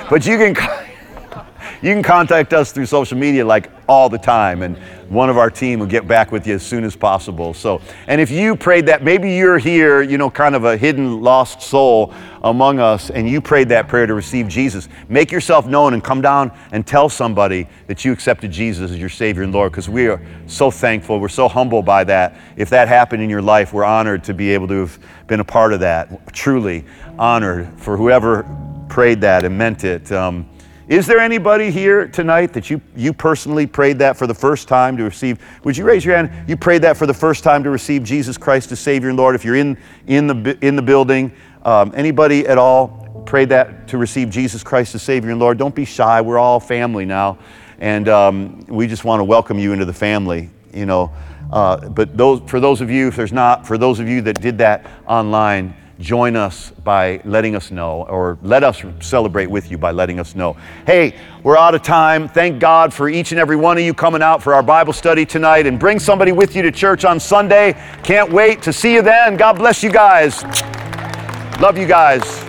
but 0.08 0.26
you 0.26 0.38
can. 0.38 0.56
You 1.82 1.92
can 1.92 2.02
contact 2.02 2.54
us 2.54 2.72
through 2.72 2.86
social 2.86 3.18
media 3.18 3.44
like 3.44 3.70
all 3.86 4.08
the 4.08 4.18
time, 4.18 4.62
and 4.62 4.76
one 5.08 5.28
of 5.28 5.36
our 5.36 5.50
team 5.50 5.80
will 5.80 5.86
get 5.86 6.08
back 6.08 6.32
with 6.32 6.46
you 6.46 6.54
as 6.54 6.62
soon 6.62 6.84
as 6.84 6.96
possible. 6.96 7.52
So, 7.52 7.80
and 8.06 8.20
if 8.20 8.30
you 8.30 8.56
prayed 8.56 8.86
that, 8.86 9.04
maybe 9.04 9.32
you're 9.32 9.58
here, 9.58 10.02
you 10.02 10.18
know, 10.18 10.30
kind 10.30 10.54
of 10.54 10.64
a 10.64 10.76
hidden 10.76 11.20
lost 11.20 11.60
soul 11.62 12.14
among 12.42 12.78
us, 12.78 13.10
and 13.10 13.28
you 13.28 13.40
prayed 13.40 13.68
that 13.68 13.88
prayer 13.88 14.06
to 14.06 14.14
receive 14.14 14.48
Jesus, 14.48 14.88
make 15.08 15.30
yourself 15.30 15.66
known 15.66 15.94
and 15.94 16.02
come 16.02 16.20
down 16.20 16.52
and 16.72 16.86
tell 16.86 17.08
somebody 17.08 17.68
that 17.86 18.04
you 18.04 18.12
accepted 18.12 18.50
Jesus 18.50 18.90
as 18.90 18.98
your 18.98 19.08
Savior 19.08 19.42
and 19.42 19.52
Lord, 19.52 19.72
because 19.72 19.88
we 19.88 20.08
are 20.08 20.20
so 20.46 20.70
thankful. 20.70 21.20
We're 21.20 21.28
so 21.28 21.48
humbled 21.48 21.84
by 21.84 22.04
that. 22.04 22.36
If 22.56 22.70
that 22.70 22.88
happened 22.88 23.22
in 23.22 23.30
your 23.30 23.42
life, 23.42 23.72
we're 23.72 23.84
honored 23.84 24.24
to 24.24 24.34
be 24.34 24.50
able 24.52 24.68
to 24.68 24.80
have 24.80 24.98
been 25.26 25.40
a 25.40 25.44
part 25.44 25.72
of 25.72 25.80
that. 25.80 26.32
Truly 26.32 26.84
honored 27.18 27.68
for 27.80 27.96
whoever 27.96 28.44
prayed 28.88 29.20
that 29.22 29.44
and 29.44 29.56
meant 29.56 29.84
it. 29.84 30.10
Um, 30.12 30.48
is 30.86 31.06
there 31.06 31.18
anybody 31.18 31.70
here 31.70 32.06
tonight 32.06 32.52
that 32.52 32.68
you, 32.68 32.80
you 32.94 33.14
personally 33.14 33.66
prayed 33.66 33.98
that 34.00 34.18
for 34.18 34.26
the 34.26 34.34
first 34.34 34.68
time 34.68 34.98
to 34.98 35.04
receive? 35.04 35.38
Would 35.64 35.78
you 35.78 35.84
raise 35.84 36.04
your 36.04 36.14
hand? 36.14 36.30
You 36.46 36.58
prayed 36.58 36.82
that 36.82 36.98
for 36.98 37.06
the 37.06 37.14
first 37.14 37.42
time 37.42 37.64
to 37.64 37.70
receive 37.70 38.04
Jesus 38.04 38.36
Christ 38.36 38.70
as 38.70 38.80
Savior 38.80 39.08
and 39.08 39.16
Lord. 39.16 39.34
If 39.34 39.46
you're 39.46 39.56
in, 39.56 39.78
in, 40.06 40.26
the, 40.26 40.58
in 40.60 40.76
the 40.76 40.82
building, 40.82 41.32
um, 41.64 41.92
anybody 41.94 42.46
at 42.46 42.58
all 42.58 43.22
prayed 43.24 43.48
that 43.48 43.88
to 43.88 43.96
receive 43.96 44.28
Jesus 44.28 44.62
Christ 44.62 44.94
as 44.94 45.02
Savior 45.02 45.30
and 45.30 45.40
Lord? 45.40 45.56
Don't 45.56 45.74
be 45.74 45.86
shy. 45.86 46.20
We're 46.20 46.38
all 46.38 46.60
family 46.60 47.06
now. 47.06 47.38
And 47.78 48.06
um, 48.08 48.66
we 48.68 48.86
just 48.86 49.04
want 49.04 49.20
to 49.20 49.24
welcome 49.24 49.58
you 49.58 49.72
into 49.72 49.86
the 49.86 49.94
family, 49.94 50.50
you 50.74 50.84
know. 50.84 51.10
Uh, 51.50 51.88
but 51.88 52.14
those, 52.14 52.42
for 52.46 52.60
those 52.60 52.82
of 52.82 52.90
you, 52.90 53.08
if 53.08 53.16
there's 53.16 53.32
not, 53.32 53.66
for 53.66 53.78
those 53.78 54.00
of 54.00 54.08
you 54.08 54.20
that 54.22 54.40
did 54.40 54.58
that 54.58 54.84
online, 55.06 55.74
join 56.00 56.36
us 56.36 56.70
by 56.82 57.20
letting 57.24 57.54
us 57.54 57.70
know, 57.70 58.02
or 58.08 58.38
let 58.42 58.64
us 58.64 58.82
celebrate 59.00 59.46
with 59.46 59.70
you 59.70 59.78
by 59.78 59.90
letting 59.90 60.20
us 60.20 60.34
know. 60.34 60.56
Hey, 60.86 61.16
we're 61.42 61.56
out 61.56 61.74
of 61.74 61.82
time. 61.82 62.28
Thank 62.28 62.58
God 62.58 62.92
for 62.92 63.08
each 63.08 63.32
and 63.32 63.40
every 63.40 63.56
one 63.56 63.78
of 63.78 63.84
you 63.84 63.94
coming 63.94 64.22
out 64.22 64.42
for 64.42 64.54
our 64.54 64.62
Bible 64.62 64.92
study 64.92 65.24
tonight 65.24 65.66
and 65.66 65.78
bring 65.78 65.98
somebody 65.98 66.32
with 66.32 66.56
you 66.56 66.62
to 66.62 66.72
church 66.72 67.04
on 67.04 67.20
Sunday. 67.20 67.74
Can't 68.02 68.32
wait 68.32 68.62
to 68.62 68.72
see 68.72 68.94
you 68.94 69.02
then. 69.02 69.36
God 69.36 69.54
bless 69.54 69.82
you 69.82 69.90
guys. 69.90 70.42
Love 71.60 71.78
you 71.78 71.86
guys. 71.86 72.43